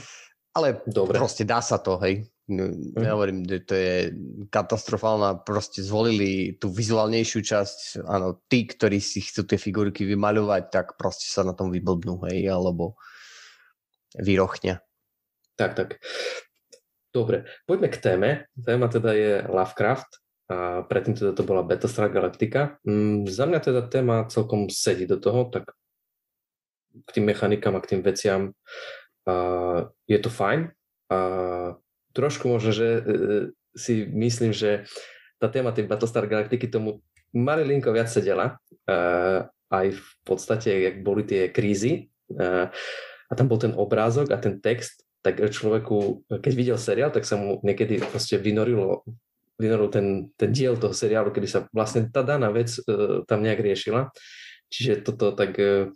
Ale 0.60 0.68
Dobre. 0.84 1.16
proste 1.16 1.48
dá 1.48 1.64
sa 1.64 1.80
to, 1.80 1.96
hej. 2.04 2.28
Mm-hmm. 2.52 3.00
Ja 3.00 3.16
hovorím, 3.16 3.48
že 3.48 3.64
to 3.64 3.74
je 3.80 4.12
katastrofálna, 4.52 5.40
proste 5.40 5.80
zvolili 5.80 6.60
tú 6.60 6.68
vizuálnejšiu 6.68 7.40
časť, 7.40 8.04
áno, 8.04 8.44
tí, 8.44 8.68
ktorí 8.68 9.00
si 9.00 9.24
chcú 9.24 9.48
tie 9.48 9.56
figurky 9.56 10.04
vymaľovať, 10.04 10.62
tak 10.68 10.86
proste 11.00 11.32
sa 11.32 11.48
na 11.48 11.56
tom 11.56 11.72
vyblbnú, 11.72 12.28
hej, 12.28 12.52
alebo 12.52 13.00
vyrochne. 14.14 14.78
Tak, 15.56 15.74
tak. 15.74 15.88
Dobre, 17.16 17.48
poďme 17.64 17.88
k 17.88 17.96
téme. 17.96 18.30
Téma 18.60 18.92
teda 18.92 19.16
je 19.16 19.32
Lovecraft 19.48 20.20
a 20.52 20.84
predtým 20.84 21.16
teda 21.16 21.32
to 21.32 21.42
bola 21.48 21.64
Battlestar 21.64 22.12
Galactica. 22.12 22.76
Mm, 22.84 23.24
za 23.24 23.48
mňa 23.48 23.60
teda 23.64 23.82
téma 23.88 24.28
celkom 24.28 24.68
sedí 24.68 25.08
do 25.08 25.16
toho, 25.16 25.48
tak 25.48 25.72
k 26.92 27.08
tým 27.16 27.24
mechanikám 27.24 27.74
a 27.76 27.82
k 27.82 27.96
tým 27.96 28.02
veciam 28.04 28.52
uh, 29.26 29.88
je 30.04 30.18
to 30.20 30.28
fajn. 30.28 30.70
A 31.08 31.18
trošku 32.12 32.52
možno, 32.52 32.70
že 32.70 32.88
uh, 33.00 33.04
si 33.72 34.04
myslím, 34.06 34.52
že 34.52 34.84
tá 35.40 35.48
téma 35.48 35.72
tej 35.72 35.88
Battlestar 35.88 36.28
Galactiky 36.28 36.68
tomu 36.68 37.00
malilinko 37.32 37.96
viac 37.96 38.12
sedela. 38.12 38.60
Uh, 38.84 39.48
aj 39.72 39.98
v 39.98 40.10
podstate, 40.22 40.68
jak 40.68 41.00
boli 41.00 41.24
tie 41.24 41.48
krízy. 41.48 42.12
Uh, 42.28 42.70
a 43.26 43.32
tam 43.34 43.50
bol 43.50 43.58
ten 43.58 43.74
obrázok 43.74 44.30
a 44.30 44.38
ten 44.38 44.62
text, 44.62 45.02
tak 45.26 45.42
človeku, 45.42 46.22
keď 46.30 46.52
videl 46.54 46.78
seriál, 46.78 47.10
tak 47.10 47.26
sa 47.26 47.34
mu 47.34 47.58
niekedy 47.66 47.98
proste 47.98 48.38
vynorilo, 48.38 49.02
vynoril 49.58 49.90
ten, 49.90 50.06
ten 50.38 50.54
diel 50.54 50.78
toho 50.78 50.94
seriálu, 50.94 51.34
kedy 51.34 51.48
sa 51.50 51.60
vlastne 51.74 52.06
tá 52.06 52.22
daná 52.22 52.54
vec 52.54 52.70
uh, 52.86 53.26
tam 53.26 53.42
nejak 53.42 53.58
riešila. 53.58 54.14
Čiže 54.70 55.02
toto 55.02 55.34
tak, 55.34 55.58
uh, 55.58 55.90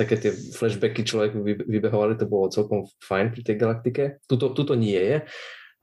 také 0.00 0.16
tie 0.16 0.32
flashbacky 0.32 1.04
človeku 1.04 1.44
vybehovali, 1.68 2.16
to 2.16 2.24
bolo 2.24 2.48
celkom 2.48 2.88
fajn 3.04 3.36
pri 3.36 3.42
tej 3.44 3.56
galaktike. 3.60 4.02
Tuto, 4.24 4.56
tuto 4.56 4.72
nie 4.72 4.96
je, 4.96 5.16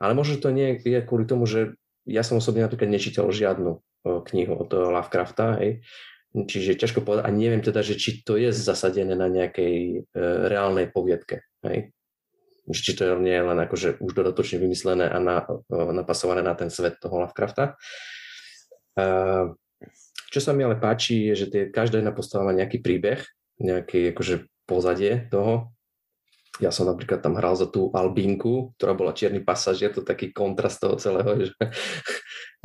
ale 0.01 0.17
možno 0.17 0.41
to 0.41 0.49
nie 0.49 0.81
je 0.81 1.05
kvôli 1.05 1.29
tomu, 1.29 1.45
že 1.45 1.77
ja 2.09 2.25
som 2.25 2.41
osobne 2.41 2.65
napríklad 2.65 2.89
nečítal 2.89 3.29
žiadnu 3.29 3.77
uh, 3.77 4.19
knihu 4.33 4.57
od 4.57 4.73
Lovecrafta, 4.73 5.61
hej. 5.61 5.85
Čiže 6.33 6.81
ťažko 6.81 7.05
povedať 7.05 7.29
a 7.29 7.31
neviem 7.31 7.61
teda, 7.61 7.85
že 7.85 7.93
či 7.93 8.25
to 8.25 8.41
je 8.41 8.49
zasadené 8.49 9.13
na 9.13 9.29
nejakej 9.29 9.75
e, 10.01 10.19
reálnej 10.49 10.89
poviedke. 10.89 11.45
Hej? 11.61 11.93
Či 12.73 12.97
to 12.97 13.21
nie 13.21 13.37
je 13.37 13.45
len 13.45 13.59
akože 13.61 14.01
už 14.01 14.11
dodatočne 14.17 14.57
vymyslené 14.57 15.05
a 15.05 15.21
na, 15.21 15.45
e, 15.45 15.93
napasované 15.93 16.41
na 16.41 16.57
ten 16.57 16.73
svet 16.73 16.97
toho 16.97 17.21
Lovecrafta. 17.21 17.77
E, 18.97 19.05
čo 20.33 20.39
sa 20.41 20.57
mi 20.57 20.65
ale 20.65 20.81
páči, 20.81 21.29
je, 21.29 21.45
že 21.45 21.47
tie, 21.53 21.61
každá 21.69 22.01
jedna 22.01 22.09
postava 22.09 22.49
má 22.49 22.53
nejaký 22.57 22.81
príbeh, 22.81 23.21
nejaký 23.61 24.17
akože 24.17 24.49
pozadie 24.65 25.29
toho. 25.29 25.69
Ja 26.57 26.73
som 26.73 26.89
napríklad 26.89 27.21
tam 27.21 27.37
hral 27.37 27.53
za 27.53 27.69
tú 27.69 27.93
Albinku, 27.93 28.73
ktorá 28.77 28.97
bola 28.97 29.13
čierny 29.13 29.45
pasažier, 29.45 29.93
to 29.93 30.01
taký 30.01 30.33
kontrast 30.33 30.81
toho 30.81 30.97
celého, 30.97 31.29
že 31.45 31.53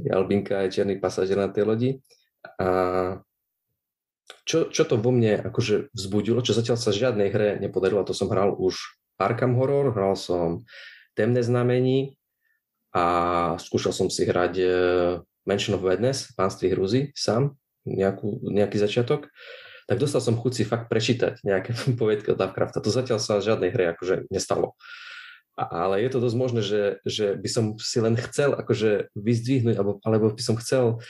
Albinka 0.09 0.65
je 0.65 0.81
čierny 0.81 0.97
pasažier 0.97 1.37
na 1.37 1.53
tej 1.53 1.69
lodi. 1.69 1.91
A 2.57 2.69
čo, 4.49 4.73
čo 4.73 4.89
to 4.89 4.97
vo 4.97 5.13
mne 5.13 5.45
akože 5.45 5.93
vzbudilo, 5.93 6.41
čo 6.41 6.57
zatiaľ 6.57 6.81
sa 6.81 6.89
žiadnej 6.89 7.29
hre 7.29 7.61
nepodarilo, 7.61 8.01
to 8.09 8.17
som 8.17 8.33
hral 8.33 8.57
už 8.57 8.81
Arkham 9.21 9.53
Horror, 9.61 9.93
hral 9.93 10.17
som 10.17 10.65
Temné 11.13 11.45
znamení 11.45 12.17
a 12.97 13.05
skúšal 13.61 13.93
som 13.93 14.09
si 14.09 14.25
hrať 14.25 14.55
uh, 14.65 14.71
Mansion 15.45 15.77
of 15.77 15.85
Madness, 15.85 16.33
Pánství 16.33 16.73
hruzy, 16.73 17.13
sám, 17.13 17.61
nejakú, 17.85 18.41
nejaký 18.49 18.81
začiatok, 18.81 19.29
tak 19.85 20.01
dostal 20.01 20.25
som 20.25 20.37
chuť 20.37 20.53
si 20.53 20.63
fakt 20.65 20.89
prečítať 20.89 21.45
nejaké 21.45 21.77
poviedky 22.01 22.33
od 22.33 22.41
Lovecrafta. 22.41 22.81
To 22.81 22.89
zatiaľ 22.89 23.21
sa 23.21 23.45
žiadnej 23.45 23.69
hre 23.69 23.93
akože 23.93 24.33
nestalo. 24.33 24.73
Ale 25.59 25.99
je 25.99 26.09
to 26.15 26.23
dosť 26.23 26.37
možné, 26.39 26.61
že, 26.63 26.83
že 27.03 27.35
by 27.35 27.49
som 27.51 27.65
si 27.83 27.99
len 27.99 28.15
chcel 28.15 28.55
akože 28.55 29.11
vyzdvihnúť, 29.19 29.75
alebo, 29.75 29.99
alebo 30.07 30.31
by 30.31 30.43
som 30.45 30.55
chcel 30.55 31.03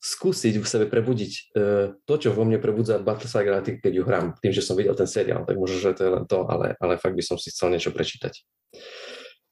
skúsiť 0.00 0.56
v 0.56 0.66
sebe 0.66 0.86
prebudiť 0.88 1.32
uh, 1.52 1.92
to, 2.08 2.14
čo 2.16 2.32
vo 2.32 2.48
mne 2.48 2.56
prebudza 2.56 2.96
Battlestar 2.96 3.44
Galactica, 3.44 3.84
keď 3.84 3.92
ju 3.92 4.02
hrám, 4.08 4.26
tým, 4.40 4.52
že 4.56 4.64
som 4.64 4.72
videl 4.72 4.96
ten 4.96 5.04
seriál, 5.04 5.44
tak 5.44 5.60
možno, 5.60 5.76
že 5.76 5.92
to 5.92 6.02
je 6.08 6.10
len 6.16 6.24
to, 6.24 6.48
ale, 6.48 6.72
ale 6.80 6.96
fakt 6.96 7.12
by 7.12 7.20
som 7.20 7.36
si 7.36 7.52
chcel 7.52 7.68
niečo 7.68 7.92
prečítať. 7.92 8.32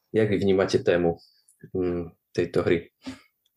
Jak 0.09 0.25
vy 0.25 0.37
vnímate 0.41 0.81
tému 0.81 1.21
um, 1.77 2.09
tejto 2.33 2.65
hry? 2.65 2.89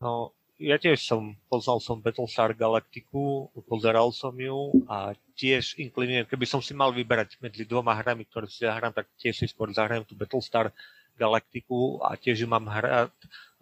No, 0.04 0.36
ja 0.60 0.76
tiež 0.76 1.00
som, 1.00 1.32
poznal 1.48 1.80
som 1.80 1.98
Battlestar 1.98 2.52
Galactiku, 2.52 3.48
pozeral 3.64 4.12
som 4.12 4.36
ju 4.36 4.84
a 4.84 5.16
tiež 5.34 5.80
inklinujem, 5.80 6.28
keby 6.28 6.44
som 6.46 6.60
si 6.60 6.76
mal 6.76 6.92
vyberať 6.92 7.40
medzi 7.40 7.64
dvoma 7.64 7.96
hrami, 7.98 8.28
ktoré 8.28 8.46
si 8.46 8.62
zahrám, 8.62 8.92
tak 8.92 9.08
tiež 9.16 9.42
si 9.42 9.46
skôr 9.48 9.72
zahrajem 9.72 10.04
tú 10.04 10.14
Battlestar 10.14 10.70
Galaktiku 11.16 12.00
a 12.02 12.16
tiež 12.16 12.44
ju 12.44 12.48
mám 12.48 12.66
hrať 12.66 13.12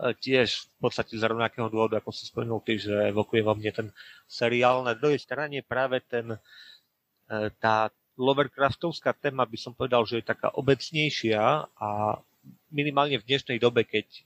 tiež 0.00 0.49
v 0.64 0.75
podstate 0.80 1.12
z 1.12 1.23
rovnakého 1.28 1.69
dôvodu, 1.69 2.00
ako 2.00 2.09
si 2.09 2.25
spomenul 2.25 2.64
ty, 2.64 2.80
že 2.80 3.12
evokuje 3.12 3.45
vo 3.45 3.52
mne 3.52 3.71
ten 3.71 3.88
seriál. 4.25 4.80
Na 4.80 4.97
druhej 4.97 5.21
strane 5.21 5.61
práve 5.61 6.00
ten, 6.09 6.40
e, 7.28 7.52
tá 7.61 7.92
Lovercraftovská 8.16 9.12
téma 9.16 9.45
by 9.45 9.59
som 9.61 9.73
povedal, 9.76 10.04
že 10.09 10.21
je 10.21 10.30
taká 10.33 10.52
obecnejšia 10.57 11.40
a 11.76 11.88
minimálne 12.73 13.21
v 13.21 13.28
dnešnej 13.28 13.61
dobe, 13.61 13.85
keď 13.85 14.25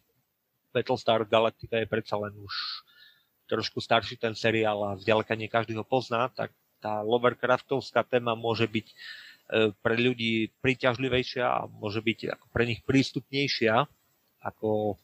Battlestar 0.75 1.23
Galactica 1.27 1.79
je 1.79 1.91
predsa 1.91 2.19
len 2.19 2.35
už 2.39 2.55
trošku 3.47 3.79
starší 3.79 4.19
ten 4.19 4.35
seriál 4.35 4.83
a 4.83 4.99
vzdialeka 4.99 5.35
nie 5.35 5.51
každý 5.51 5.75
ho 5.75 5.87
pozná, 5.87 6.31
tak 6.31 6.55
tá 6.79 7.03
Lovercraftovská 7.03 8.07
téma 8.07 8.39
môže 8.39 8.71
byť 8.71 8.87
e, 8.87 8.95
pre 9.53 9.95
ľudí 10.01 10.49
príťažlivejšia 10.65 11.45
a 11.45 11.69
môže 11.69 12.01
byť 12.01 12.33
ako 12.33 12.47
pre 12.49 12.65
nich 12.65 12.81
prístupnejšia 12.81 13.85
ako 14.45 14.97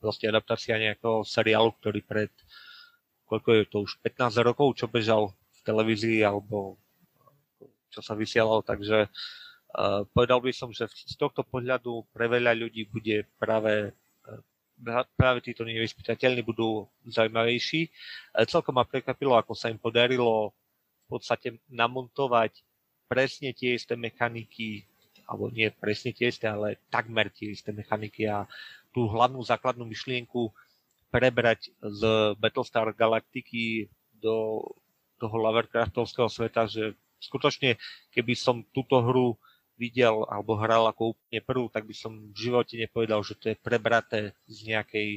proste 0.00 0.28
adaptácia 0.28 0.76
nejakého 0.76 1.24
seriálu, 1.24 1.72
ktorý 1.80 2.04
pred, 2.04 2.32
koľko 3.24 3.48
je 3.52 3.64
to 3.66 3.78
už, 3.88 3.92
15 4.04 4.36
rokov, 4.44 4.76
čo 4.76 4.86
bežal 4.86 5.32
v 5.32 5.60
televízii 5.64 6.20
alebo 6.20 6.76
čo 7.88 8.04
sa 8.04 8.12
vysielal, 8.12 8.60
takže 8.60 9.08
uh, 9.08 10.04
povedal 10.12 10.44
by 10.44 10.52
som, 10.52 10.68
že 10.68 10.84
z 10.92 11.16
tohto 11.16 11.40
pohľadu 11.48 12.04
pre 12.12 12.28
veľa 12.28 12.52
ľudí 12.52 12.84
bude 12.92 13.24
práve 13.40 13.96
uh, 14.28 15.04
práve 15.16 15.40
títo 15.40 15.64
nevyspytateľní 15.64 16.44
budú 16.44 16.84
zaujímavejší. 17.08 17.88
Celkom 18.44 18.76
ma 18.76 18.84
prekvapilo, 18.84 19.32
ako 19.32 19.56
sa 19.56 19.72
im 19.72 19.80
podarilo 19.80 20.52
v 21.08 21.16
podstate 21.16 21.56
namontovať 21.72 22.60
presne 23.06 23.54
tie 23.54 23.78
isté 23.78 23.94
mechaniky, 23.94 24.86
alebo 25.26 25.50
nie 25.50 25.70
presne 25.74 26.14
tie 26.14 26.30
isté, 26.30 26.46
ale 26.46 26.78
takmer 26.90 27.30
tie 27.30 27.54
isté 27.54 27.74
mechaniky 27.74 28.26
a 28.30 28.46
tú 28.94 29.10
hlavnú 29.10 29.42
základnú 29.42 29.86
myšlienku 29.86 30.50
prebrať 31.10 31.70
z 31.82 32.00
Battlestar 32.38 32.90
Galactiky 32.94 33.90
do 34.18 34.62
toho 35.16 35.36
Lovecraftovského 35.38 36.28
sveta, 36.28 36.68
že 36.68 36.92
skutočne, 37.22 37.80
keby 38.12 38.36
som 38.36 38.66
túto 38.70 39.00
hru 39.00 39.38
videl 39.76 40.24
alebo 40.28 40.56
hral 40.56 40.88
ako 40.88 41.16
úplne 41.16 41.40
prvú, 41.44 41.66
tak 41.68 41.84
by 41.84 41.94
som 41.96 42.12
v 42.32 42.36
živote 42.36 42.80
nepovedal, 42.80 43.20
že 43.20 43.36
to 43.36 43.52
je 43.52 43.56
prebraté 43.60 44.32
z 44.48 44.72
nejakej 44.72 45.08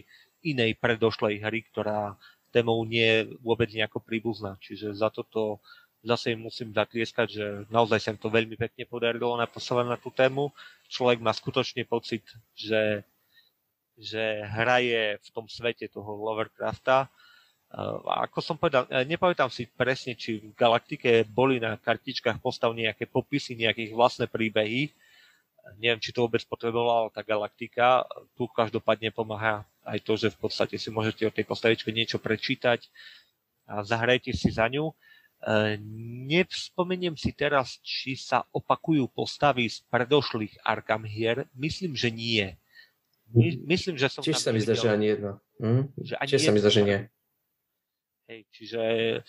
inej 0.43 0.75
predošlej 0.79 1.43
hry, 1.43 1.63
ktorá 1.72 2.15
témou 2.51 2.84
nie 2.84 3.03
je 3.03 3.19
vôbec 3.39 3.72
nejako 3.72 4.03
príbuzná. 4.03 4.60
Čiže 4.60 4.96
za 4.96 5.12
toto 5.12 5.63
zase 6.03 6.32
im 6.36 6.48
musím 6.48 6.72
zatlieskať, 6.72 7.27
že 7.27 7.46
naozaj 7.68 8.00
sa 8.00 8.12
im 8.15 8.20
to 8.20 8.32
veľmi 8.32 8.56
pekne 8.56 8.84
podarilo 8.88 9.36
napasovať 9.36 9.86
na 9.88 9.98
tú 10.00 10.10
tému. 10.13 10.51
Človek 10.88 11.20
má 11.20 11.36
skutočne 11.36 11.84
pocit, 11.84 12.24
že, 12.56 13.03
že 14.00 14.44
hraje 14.48 15.20
v 15.20 15.27
tom 15.36 15.46
svete 15.51 15.91
toho 15.91 16.15
Lovercrafta 16.15 17.12
a 17.70 18.25
ako 18.25 18.41
som 18.41 18.58
povedal, 18.58 18.89
e, 18.89 19.06
nepamätám 19.06 19.53
si 19.53 19.70
presne, 19.70 20.18
či 20.18 20.41
v 20.41 20.58
Galaktike 20.58 21.22
boli 21.29 21.62
na 21.62 21.77
kartičkách 21.77 22.41
postav 22.41 22.74
nejaké 22.74 23.06
popisy, 23.06 23.53
nejakých 23.53 23.94
vlastné 23.94 24.25
príbehy. 24.25 24.89
Neviem, 25.77 26.01
či 26.01 26.10
to 26.10 26.25
vôbec 26.25 26.41
potrebovala 26.50 27.13
tá 27.13 27.22
Galaktika. 27.22 28.10
Tu 28.34 28.50
každopádne 28.50 29.13
pomáha 29.13 29.70
aj 29.86 30.01
to, 30.01 30.18
že 30.18 30.34
v 30.34 30.50
podstate 30.50 30.82
si 30.82 30.89
môžete 30.89 31.29
o 31.29 31.36
tej 31.36 31.46
postavičke 31.46 31.94
niečo 31.94 32.18
prečítať 32.18 32.89
a 33.70 33.86
zahrajte 33.86 34.34
si 34.34 34.50
za 34.50 34.65
ňu. 34.65 34.89
E, 34.89 34.94
nevspomeniem 36.27 37.15
si 37.15 37.31
teraz, 37.31 37.79
či 37.79 38.19
sa 38.19 38.43
opakujú 38.51 39.08
postavy 39.08 39.72
z 39.72 39.79
predošlých 39.88 40.60
Arkham 40.67 41.08
hier. 41.08 41.48
Myslím, 41.55 41.96
že 41.96 42.12
nie. 42.12 42.60
myslím, 43.63 43.96
že 43.96 44.12
som 44.12 44.19
Čiže 44.19 44.41
sa 44.41 44.51
mi 44.51 44.60
zdá, 44.60 44.75
že 44.75 44.91
ani 44.91 45.08
jedno. 45.15 45.31
Hm? 45.63 45.84
Že 45.96 46.13
ani 46.19 46.29
Čiže 46.29 46.43
sa 46.43 46.51
mi 46.51 46.60
zdá, 46.60 46.72
že 46.72 46.84
nie. 46.84 47.00
Hej, 48.29 48.41
čiže 48.53 48.81
e, 48.86 49.19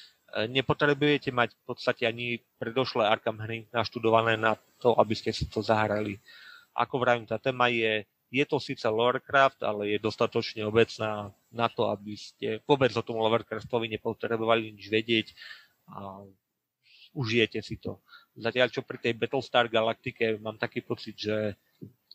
nepotrebujete 0.51 1.33
mať 1.33 1.57
v 1.57 1.63
podstate 1.65 2.05
ani 2.05 2.43
predošlé 2.61 3.07
Arkham 3.07 3.41
hry 3.41 3.65
naštudované 3.73 4.37
na 4.37 4.59
to, 4.83 4.93
aby 4.99 5.15
ste 5.17 5.33
si 5.33 5.49
to 5.49 5.63
zahrali. 5.65 6.21
Ako 6.77 7.01
vravím, 7.01 7.25
tá 7.25 7.41
téma 7.41 7.73
je, 7.73 8.05
je 8.29 8.45
to 8.45 8.61
síce 8.61 8.85
Lorecraft, 8.85 9.63
ale 9.65 9.97
je 9.97 9.99
dostatočne 10.03 10.67
obecná 10.69 11.33
na 11.49 11.67
to, 11.73 11.89
aby 11.89 12.13
ste 12.19 12.61
vôbec 12.69 12.93
o 12.93 13.01
tom 13.01 13.25
Lorecraftovi 13.25 13.89
nepotrebovali 13.95 14.75
nič 14.75 14.91
vedieť 14.93 15.27
a 15.95 16.25
užijete 17.15 17.63
si 17.63 17.79
to. 17.79 17.99
Zatiaľ, 18.39 18.71
čo 18.71 18.87
pri 18.87 18.99
tej 19.03 19.19
Battlestar 19.19 19.67
Galaktike 19.67 20.39
mám 20.39 20.57
taký 20.57 20.81
pocit, 20.83 21.19
že 21.19 21.59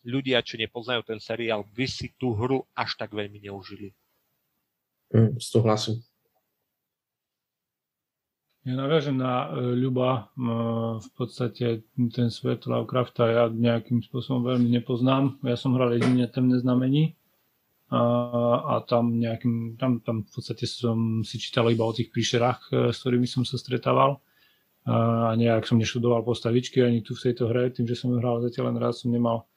ľudia, 0.06 0.46
čo 0.46 0.56
nepoznajú 0.56 1.04
ten 1.04 1.20
seriál, 1.20 1.66
by 1.66 1.86
si 1.90 2.14
tú 2.16 2.38
hru 2.38 2.64
až 2.78 2.96
tak 2.96 3.12
veľmi 3.12 3.42
neužili. 3.44 3.92
Mm, 5.12 5.38
súhlasím. 5.42 6.02
Ja 8.66 8.74
naviažem 8.74 9.22
na 9.22 9.46
e, 9.54 9.78
Ľuba. 9.78 10.10
E, 10.10 10.22
v 10.98 11.10
podstate 11.14 11.86
ten 12.10 12.34
svet 12.34 12.66
Lovecrafta 12.66 13.30
ja 13.30 13.44
nejakým 13.46 14.02
spôsobom 14.02 14.42
veľmi 14.42 14.74
nepoznám. 14.74 15.38
Ja 15.46 15.54
som 15.54 15.78
hral 15.78 16.02
jedine 16.02 16.26
temné 16.26 16.58
znamení 16.58 17.14
a, 17.94 18.82
tam, 18.90 19.22
nejakým, 19.22 19.78
tam, 19.78 20.02
tam 20.02 20.26
v 20.26 20.32
podstate 20.34 20.66
som 20.66 21.22
si 21.22 21.38
čítal 21.38 21.70
iba 21.70 21.86
o 21.86 21.94
tých 21.94 22.10
príšerách, 22.10 22.60
e, 22.70 22.72
s 22.90 23.06
ktorými 23.06 23.30
som 23.30 23.46
sa 23.46 23.62
stretával. 23.62 24.22
A 24.86 25.34
nejak 25.34 25.66
som 25.66 25.82
neštudoval 25.82 26.22
postavičky 26.22 26.78
ani 26.86 27.02
tu 27.02 27.18
v 27.18 27.26
tejto 27.26 27.50
hre, 27.50 27.74
tým, 27.74 27.90
že 27.90 27.98
som 27.98 28.14
ju 28.14 28.22
hral 28.22 28.38
zatiaľ 28.46 28.70
len 28.70 28.78
raz, 28.78 29.02
som 29.02 29.10
nemal 29.10 29.50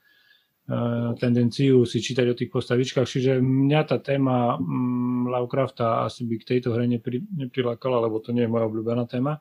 Eh, 0.69 1.11
tendenciu 1.17 1.89
si 1.89 1.97
čítať 1.97 2.29
o 2.29 2.37
tých 2.37 2.53
postavičkách, 2.53 3.09
čiže 3.09 3.41
mňa 3.41 3.89
tá 3.89 4.05
téma 4.05 4.61
mm, 4.61 5.33
Lovecrafta 5.33 6.05
asi 6.05 6.29
by 6.29 6.37
k 6.37 6.45
tejto 6.45 6.77
hre 6.77 6.85
nepri, 6.85 7.25
neprilákala, 7.25 8.05
lebo 8.05 8.21
to 8.21 8.37
nie 8.37 8.45
je 8.45 8.53
moja 8.53 8.69
obľúbená 8.69 9.09
téma. 9.09 9.41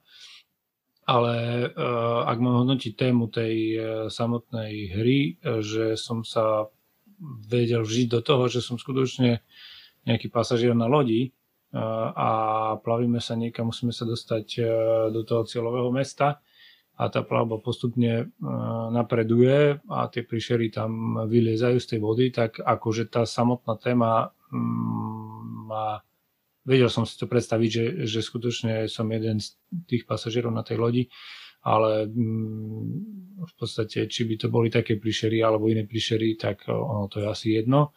Ale 1.03 1.67
uh, 1.67 2.23
ak 2.27 2.37
mám 2.39 2.63
hodnotiť 2.63 2.99
tému 2.99 3.31
tej 3.31 3.55
samotnej 4.11 4.91
hry, 4.91 5.39
že 5.63 5.95
som 5.95 6.23
sa 6.23 6.67
vedel 7.21 7.81
vžiť 7.81 8.07
do 8.13 8.21
toho, 8.21 8.45
že 8.47 8.61
som 8.61 8.77
skutočne 8.77 9.41
nejaký 10.05 10.29
pasažier 10.31 10.71
na 10.77 10.87
lodi 10.87 11.35
a 12.15 12.29
plavíme 12.79 13.19
sa 13.19 13.35
niekam, 13.35 13.69
musíme 13.69 13.91
sa 13.91 14.07
dostať 14.07 14.45
do 15.11 15.21
toho 15.27 15.43
cieľového 15.43 15.91
mesta. 15.91 16.39
A 16.97 17.13
tá 17.13 17.21
plavba 17.21 17.61
postupne 17.61 18.25
e, 18.25 18.49
napreduje 18.89 19.77
a 19.85 20.09
tie 20.09 20.25
príšery 20.25 20.73
tam 20.73 21.21
vyliezajú 21.29 21.77
z 21.77 21.87
tej 21.93 21.99
vody, 22.01 22.33
tak 22.33 22.57
akože 22.57 23.13
tá 23.13 23.21
samotná 23.21 23.77
téma 23.77 24.33
mm, 24.49 25.69
má 25.69 26.01
vedel 26.67 26.91
som 26.91 27.07
si 27.07 27.15
to 27.15 27.31
predstaviť, 27.31 27.69
že, 27.71 27.85
že 28.03 28.19
skutočne 28.19 28.91
som 28.91 29.07
jeden 29.07 29.39
z 29.39 29.55
tých 29.87 30.03
pasažierov 30.03 30.51
na 30.51 30.67
tej 30.67 30.77
lodi, 30.77 31.03
ale 31.67 32.07
mm, 32.07 32.83
v 33.43 33.53
podstate, 33.59 34.07
či 34.07 34.23
by 34.23 34.35
to 34.39 34.47
boli 34.47 34.71
také 34.71 34.95
príšery 34.95 35.43
alebo 35.43 35.67
iné 35.67 35.83
príšery, 35.83 36.39
tak 36.39 36.71
ono 36.71 37.11
to 37.11 37.19
je 37.21 37.27
asi 37.27 37.47
jedno 37.59 37.91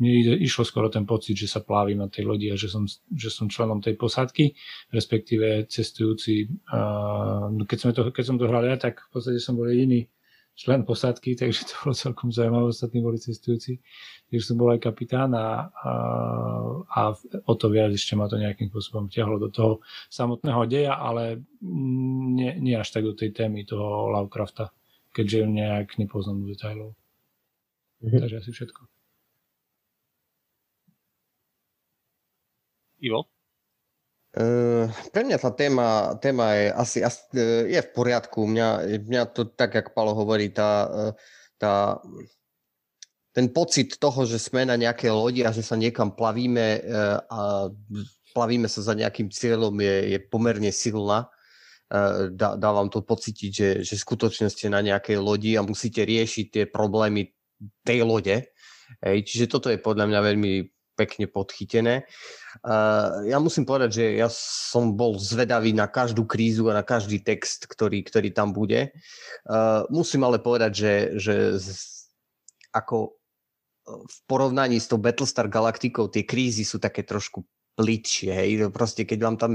mne 0.00 0.40
išlo 0.40 0.64
skoro 0.64 0.88
ten 0.88 1.04
pocit, 1.04 1.36
že 1.36 1.44
sa 1.44 1.60
plávim 1.60 2.00
na 2.00 2.08
tej 2.08 2.24
lodi 2.24 2.48
a 2.48 2.56
že 2.56 2.72
som, 2.72 2.88
že 3.12 3.28
som 3.28 3.52
členom 3.52 3.84
tej 3.84 4.00
posádky, 4.00 4.56
respektíve 4.96 5.68
cestujúci. 5.68 6.48
No 7.52 7.62
keď, 7.68 7.78
sme 7.78 7.92
to, 7.92 8.08
keď 8.08 8.24
som 8.24 8.36
to 8.40 8.48
hral 8.48 8.64
ja, 8.64 8.80
tak 8.80 9.04
v 9.04 9.08
podstate 9.12 9.36
som 9.36 9.60
bol 9.60 9.68
jediný 9.68 10.08
člen 10.60 10.84
posádky, 10.84 11.40
takže 11.40 11.64
to 11.64 11.74
bolo 11.80 11.94
celkom 11.96 12.28
zaujímavé, 12.28 12.68
ostatní 12.68 13.00
boli 13.00 13.16
cestujúci. 13.16 13.80
Takže 14.28 14.44
som 14.44 14.60
bol 14.60 14.76
aj 14.76 14.84
kapitán 14.84 15.32
a, 15.32 15.72
a, 15.72 15.92
a 16.84 17.00
o 17.48 17.54
to 17.56 17.72
viac 17.72 17.96
ešte 17.96 18.12
ma 18.12 18.28
to 18.28 18.36
nejakým 18.36 18.68
spôsobom 18.68 19.08
ťahlo 19.08 19.40
do 19.40 19.48
toho 19.48 19.80
samotného 20.12 20.68
deja, 20.68 21.00
ale 21.00 21.40
nie, 21.64 22.60
nie 22.60 22.76
až 22.76 22.92
tak 22.92 23.08
do 23.08 23.16
tej 23.16 23.32
témy 23.32 23.64
toho 23.64 24.12
Lovecrafta, 24.12 24.68
keďže 25.16 25.48
nejak 25.48 25.96
nepoznám 25.96 26.44
do 26.44 26.52
detailov. 26.52 26.92
Mhm. 28.04 28.20
Takže 28.20 28.36
asi 28.44 28.50
všetko. 28.52 28.80
Ivo? 33.00 33.39
Uh, 34.30 34.86
pre 35.10 35.26
mňa 35.26 35.42
tá 35.42 35.50
téma, 35.50 36.14
téma 36.22 36.54
je 36.54 36.66
asi, 36.70 36.98
asi 37.02 37.22
uh, 37.34 37.66
je 37.66 37.80
v 37.82 37.90
poriadku. 37.90 38.46
Mňa, 38.46 38.68
mňa 39.02 39.22
to 39.34 39.50
tak, 39.50 39.74
jak 39.74 39.90
Palo 39.90 40.14
hovorí, 40.14 40.54
tá, 40.54 40.86
uh, 40.86 41.12
tá, 41.58 41.98
ten 43.34 43.50
pocit 43.50 43.98
toho, 43.98 44.22
že 44.30 44.38
sme 44.38 44.62
na 44.62 44.78
nejaké 44.78 45.10
lodi 45.10 45.42
a 45.42 45.50
že 45.50 45.66
sa 45.66 45.74
niekam 45.74 46.14
plavíme 46.14 46.66
uh, 46.78 47.18
a 47.26 47.40
plavíme 48.30 48.70
sa 48.70 48.86
za 48.86 48.94
nejakým 48.94 49.34
cieľom 49.34 49.74
je, 49.82 50.14
je 50.14 50.18
pomerne 50.22 50.70
silná. 50.70 51.26
Dá, 51.90 52.54
dá 52.54 52.70
vám 52.70 52.86
to 52.86 53.02
pocítiť, 53.02 53.50
že, 53.50 53.70
že 53.82 53.98
skutočne 53.98 54.46
ste 54.46 54.70
na 54.70 54.78
nejakej 54.78 55.18
lodi 55.18 55.58
a 55.58 55.66
musíte 55.66 56.06
riešiť 56.06 56.46
tie 56.46 56.64
problémy 56.70 57.34
tej 57.82 58.06
lode. 58.06 58.46
Hej, 59.02 59.18
čiže 59.26 59.50
toto 59.50 59.74
je 59.74 59.82
podľa 59.82 60.06
mňa 60.06 60.20
veľmi 60.22 60.52
pekne 61.00 61.24
podchytené. 61.24 62.04
Ja 63.24 63.40
musím 63.40 63.64
povedať, 63.64 63.90
že 63.96 64.04
ja 64.20 64.28
som 64.28 64.92
bol 64.92 65.16
zvedavý 65.16 65.72
na 65.72 65.88
každú 65.88 66.28
krízu 66.28 66.68
a 66.68 66.76
na 66.76 66.84
každý 66.84 67.24
text, 67.24 67.64
ktorý, 67.64 68.04
ktorý 68.04 68.28
tam 68.36 68.52
bude. 68.52 68.92
Musím 69.88 70.28
ale 70.28 70.36
povedať, 70.44 70.72
že, 70.76 70.94
že 71.16 71.34
ako 72.76 73.16
v 73.88 74.18
porovnaní 74.28 74.76
s 74.76 74.86
tou 74.92 75.00
Battlestar 75.00 75.48
Galaktikou 75.48 76.12
tie 76.12 76.28
krízy 76.28 76.68
sú 76.68 76.76
také 76.76 77.00
trošku 77.00 77.48
plitšie. 77.80 78.28
Hej. 78.28 78.50
Proste 78.68 79.08
keď 79.08 79.18
vám 79.24 79.36
tam 79.40 79.52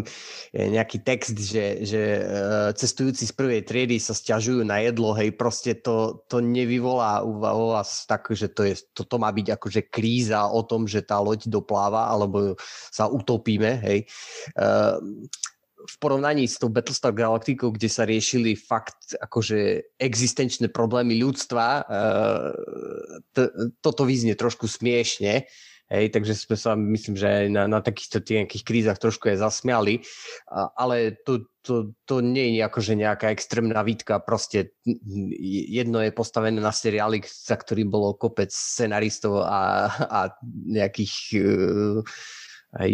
nejaký 0.50 1.06
text, 1.06 1.38
že, 1.38 1.86
že 1.86 2.02
uh, 2.26 2.74
cestujúci 2.74 3.30
z 3.30 3.34
prvej 3.38 3.62
triedy 3.62 4.02
sa 4.02 4.18
stiažujú 4.18 4.66
na 4.66 4.82
jedlo, 4.82 5.14
hej, 5.14 5.30
proste 5.38 5.78
to, 5.78 6.26
to 6.26 6.42
nevyvolá 6.42 7.22
u 7.22 7.38
vás 7.46 8.10
tak, 8.10 8.34
že 8.34 8.50
to, 8.50 8.66
je, 8.66 8.82
toto 8.98 9.22
má 9.22 9.30
byť 9.30 9.62
akože 9.62 9.82
kríza 9.94 10.50
o 10.50 10.66
tom, 10.66 10.90
že 10.90 11.06
tá 11.06 11.22
loď 11.22 11.46
dopláva 11.46 12.10
alebo 12.10 12.58
sa 12.90 13.06
utopíme. 13.06 13.78
Hej. 13.86 14.10
Uh, 14.58 14.98
v 15.86 15.96
porovnaní 16.02 16.50
s 16.50 16.58
tou 16.58 16.74
Battlestar 16.74 17.14
Galacticou, 17.14 17.70
kde 17.70 17.86
sa 17.94 18.10
riešili 18.10 18.58
fakt 18.58 19.14
akože 19.22 19.94
existenčné 20.02 20.74
problémy 20.74 21.14
ľudstva, 21.22 21.86
uh, 21.86 22.50
t- 23.38 23.54
toto 23.86 24.02
vyznie 24.02 24.34
trošku 24.34 24.66
smiešne, 24.66 25.46
Hej, 25.86 26.18
takže 26.18 26.34
sme 26.34 26.58
sa, 26.58 26.74
myslím, 26.74 27.14
že 27.14 27.30
aj 27.30 27.48
na, 27.54 27.70
na 27.70 27.78
takýchto 27.78 28.18
nejakých 28.26 28.66
krízach 28.66 28.98
trošku 28.98 29.30
je 29.30 29.38
zasmiali, 29.38 30.02
a, 30.50 30.74
ale 30.74 31.14
to, 31.22 31.46
to, 31.62 31.94
to 32.10 32.26
nie 32.26 32.58
je 32.58 32.66
akože 32.66 32.98
nejaká 32.98 33.30
extrémna 33.30 33.86
výtka, 33.86 34.18
proste 34.18 34.74
jedno 35.70 36.02
je 36.02 36.10
postavené 36.10 36.58
na 36.58 36.74
seriáli, 36.74 37.22
za 37.30 37.54
ktorým 37.54 37.94
bolo 37.94 38.18
kopec 38.18 38.50
scenaristov 38.50 39.46
a, 39.46 39.86
a 40.10 40.20
nejakých 40.50 41.14
uh, 41.38 42.02
aj, 42.82 42.92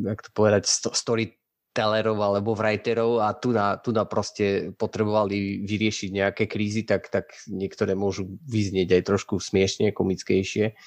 jak 0.00 0.20
to 0.24 0.30
povedať, 0.32 0.72
story 0.72 1.36
tellerov 1.76 2.16
alebo 2.16 2.56
writerov 2.56 3.20
a 3.20 3.36
tu 3.36 3.52
na, 3.52 3.76
tu 3.76 3.92
na 3.92 4.08
proste 4.08 4.72
potrebovali 4.72 5.68
vyriešiť 5.68 6.08
nejaké 6.16 6.44
krízy, 6.48 6.88
tak, 6.88 7.12
tak 7.12 7.36
niektoré 7.44 7.92
môžu 7.92 8.40
vyznieť 8.48 8.96
aj 8.96 9.02
trošku 9.04 9.36
smiešne, 9.36 9.92
komickejšie 9.92 10.80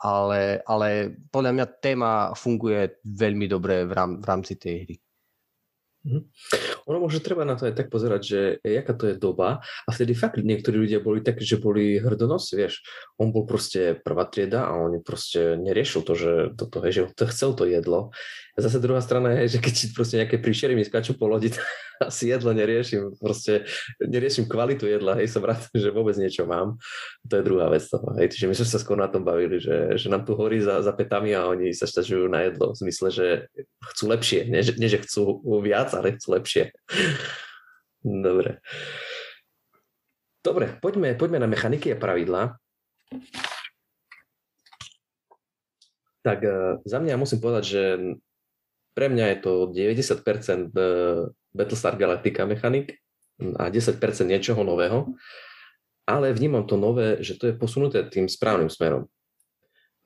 ale, 0.00 0.60
ale 0.66 1.16
podľa 1.32 1.52
mňa 1.52 1.66
téma 1.80 2.12
funguje 2.36 3.00
veľmi 3.04 3.46
dobre 3.48 3.84
v, 3.88 3.92
rám, 3.92 4.12
v 4.20 4.24
rámci 4.24 4.54
tej 4.56 4.74
hry. 4.84 4.96
Mhm. 6.06 6.22
Ono 6.86 7.02
môže 7.02 7.18
treba 7.18 7.42
na 7.42 7.58
to 7.58 7.66
aj 7.66 7.74
tak 7.74 7.90
pozerať, 7.90 8.22
že 8.22 8.40
jaká 8.62 8.94
to 8.94 9.10
je 9.10 9.18
doba 9.18 9.58
a 9.58 9.88
vtedy 9.90 10.14
fakt 10.14 10.38
niektorí 10.38 10.86
ľudia 10.86 11.02
boli 11.02 11.18
takí, 11.18 11.42
že 11.42 11.58
boli 11.58 11.98
hrdonosť, 11.98 12.48
vieš. 12.54 12.86
On 13.18 13.34
bol 13.34 13.42
proste 13.42 13.98
prvá 13.98 14.30
trieda 14.30 14.70
a 14.70 14.78
on 14.78 15.02
proste 15.02 15.58
neriešil 15.58 16.06
to, 16.06 16.14
že 16.14 16.32
toto, 16.54 16.78
hej, 16.86 17.10
že 17.10 17.26
chcel 17.34 17.58
to 17.58 17.66
jedlo. 17.66 18.14
A 18.56 18.64
zase 18.64 18.80
druhá 18.80 19.04
strana 19.04 19.36
je, 19.44 19.56
že 19.56 19.58
keď 19.60 19.74
proste 19.92 20.16
nejaké 20.16 20.40
príšery 20.40 20.72
mi 20.72 20.80
skáču 20.80 21.12
po 21.12 21.28
lodi, 21.28 21.52
asi 22.00 22.32
jedlo 22.32 22.56
neriešim, 22.56 23.12
proste 23.20 23.68
neriešim 24.00 24.48
kvalitu 24.48 24.88
jedla, 24.88 25.20
hej, 25.20 25.28
som 25.28 25.44
rád, 25.44 25.68
že 25.76 25.92
vôbec 25.92 26.16
niečo 26.16 26.48
mám. 26.48 26.80
To 27.28 27.36
je 27.36 27.44
druhá 27.44 27.68
vec 27.68 27.84
toho, 27.84 28.16
hej, 28.16 28.32
čiže 28.32 28.48
my 28.48 28.54
sme 28.56 28.66
sa 28.72 28.80
skôr 28.80 28.96
na 28.96 29.12
tom 29.12 29.28
bavili, 29.28 29.60
že, 29.60 30.00
že 30.00 30.08
nám 30.08 30.24
tu 30.24 30.32
horí 30.32 30.64
za, 30.64 30.80
za 30.80 30.96
petami 30.96 31.36
a 31.36 31.44
oni 31.52 31.76
sa 31.76 31.84
štažujú 31.84 32.32
na 32.32 32.48
jedlo, 32.48 32.72
v 32.72 32.80
zmysle, 32.80 33.08
že 33.12 33.26
chcú 33.92 34.04
lepšie, 34.08 34.48
nie, 34.48 34.64
nie 34.80 34.88
že 34.88 35.04
chcú 35.04 35.44
viac, 35.60 35.92
ale 35.92 36.16
chcú 36.16 36.40
lepšie. 36.40 36.72
Dobre. 38.00 38.64
Dobre, 40.40 40.80
poďme, 40.80 41.12
poďme 41.12 41.44
na 41.44 41.48
mechaniky 41.50 41.92
a 41.92 42.00
pravidlá. 42.00 42.56
Tak 46.24 46.38
uh, 46.40 46.80
za 46.88 46.98
mňa 47.04 47.20
musím 47.20 47.38
povedať, 47.38 47.64
že 47.66 47.82
pre 48.96 49.12
mňa 49.12 49.36
je 49.36 49.38
to 49.44 49.52
90% 49.76 50.72
e, 50.72 50.80
Battlestar 51.52 52.00
Galactica 52.00 52.48
mechanik 52.48 52.96
a 53.60 53.68
10% 53.68 54.00
niečoho 54.24 54.64
nového, 54.64 55.12
ale 56.08 56.32
vnímam 56.32 56.64
to 56.64 56.80
nové, 56.80 57.20
že 57.20 57.36
to 57.36 57.52
je 57.52 57.54
posunuté 57.60 58.00
tým 58.08 58.24
správnym 58.24 58.72
smerom. 58.72 59.04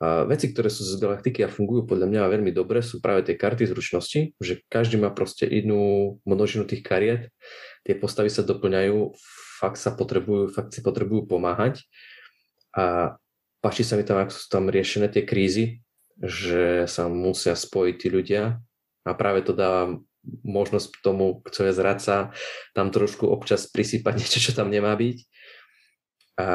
A 0.00 0.24
veci, 0.24 0.48
ktoré 0.48 0.72
sú 0.72 0.80
z 0.80 0.96
galaktiky 0.96 1.44
a 1.44 1.52
fungujú 1.52 1.84
podľa 1.84 2.08
mňa 2.08 2.32
veľmi 2.32 2.50
dobre, 2.56 2.80
sú 2.80 3.04
práve 3.04 3.20
tie 3.20 3.36
karty 3.36 3.68
zručnosti, 3.68 4.32
že 4.40 4.64
každý 4.72 4.96
má 4.96 5.12
proste 5.12 5.44
inú 5.44 6.16
množinu 6.24 6.64
tých 6.64 6.80
kariet, 6.80 7.28
tie 7.84 7.92
postavy 7.92 8.32
sa 8.32 8.40
doplňajú, 8.40 9.12
fakt 9.60 9.76
sa 9.76 9.92
potrebujú, 9.92 10.48
fakt 10.56 10.72
si 10.72 10.80
potrebujú 10.80 11.28
pomáhať 11.28 11.84
a 12.72 13.14
páči 13.60 13.84
sa 13.84 14.00
mi 14.00 14.08
tam, 14.08 14.24
ako 14.24 14.32
sú 14.32 14.48
tam 14.48 14.72
riešené 14.72 15.12
tie 15.12 15.20
krízy, 15.28 15.84
že 16.16 16.88
sa 16.88 17.04
musia 17.12 17.52
spojiť 17.52 17.94
tí 18.00 18.08
ľudia 18.08 18.56
a 19.10 19.18
práve 19.18 19.42
to 19.42 19.52
dáva 19.52 19.98
možnosť 20.44 21.02
tomu, 21.02 21.40
kto 21.42 21.68
je 21.68 21.72
zradca, 21.74 22.16
tam 22.76 22.94
trošku 22.94 23.26
občas 23.26 23.66
prisypať 23.66 24.14
niečo, 24.20 24.38
čo 24.38 24.52
tam 24.54 24.70
nemá 24.70 24.94
byť. 24.94 25.18
A 26.40 26.46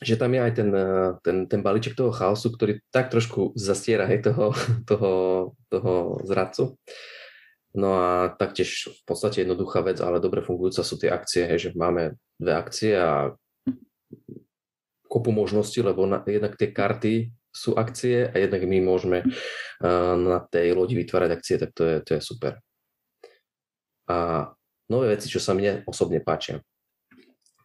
že 0.00 0.16
tam 0.16 0.32
je 0.32 0.40
aj 0.40 0.52
ten, 0.56 0.70
eh, 0.72 1.10
ten, 1.20 1.36
ten 1.44 1.60
balíček 1.60 1.92
toho 1.92 2.08
chaosu, 2.08 2.48
ktorý 2.56 2.80
tak 2.88 3.12
trošku 3.12 3.52
zastiera 3.52 4.08
hej, 4.08 4.24
toho, 4.24 4.56
toho, 4.90 5.12
toho 5.68 5.94
zradcu. 6.24 6.80
No 7.70 8.02
a 8.02 8.34
taktiež 8.34 8.90
v 8.90 9.02
podstate 9.06 9.46
jednoduchá 9.46 9.86
vec, 9.86 10.02
ale 10.02 10.18
dobre 10.18 10.42
fungujúca 10.42 10.82
sú 10.82 10.98
tie 10.98 11.06
akcie, 11.06 11.46
hej, 11.46 11.70
že 11.70 11.78
máme 11.78 12.18
dve 12.34 12.52
akcie 12.58 12.98
a 12.98 13.30
kopu 15.06 15.30
možností, 15.30 15.78
lebo 15.78 16.02
na, 16.02 16.22
jednak 16.26 16.58
tie 16.58 16.74
karty 16.74 17.30
sú 17.50 17.74
akcie 17.74 18.30
a 18.30 18.34
jednak 18.38 18.62
my 18.62 18.78
môžeme 18.82 19.26
uh, 19.26 20.14
na 20.14 20.38
tej 20.46 20.74
lodi 20.74 20.94
vytvárať 20.94 21.30
akcie, 21.34 21.56
tak 21.58 21.70
to 21.74 21.82
je, 21.86 21.96
to 22.06 22.10
je 22.16 22.20
super. 22.22 22.62
A 24.10 24.50
nové 24.90 25.14
veci, 25.14 25.30
čo 25.30 25.38
sa 25.38 25.54
mne 25.54 25.86
osobne 25.86 26.18
páčia. 26.22 26.62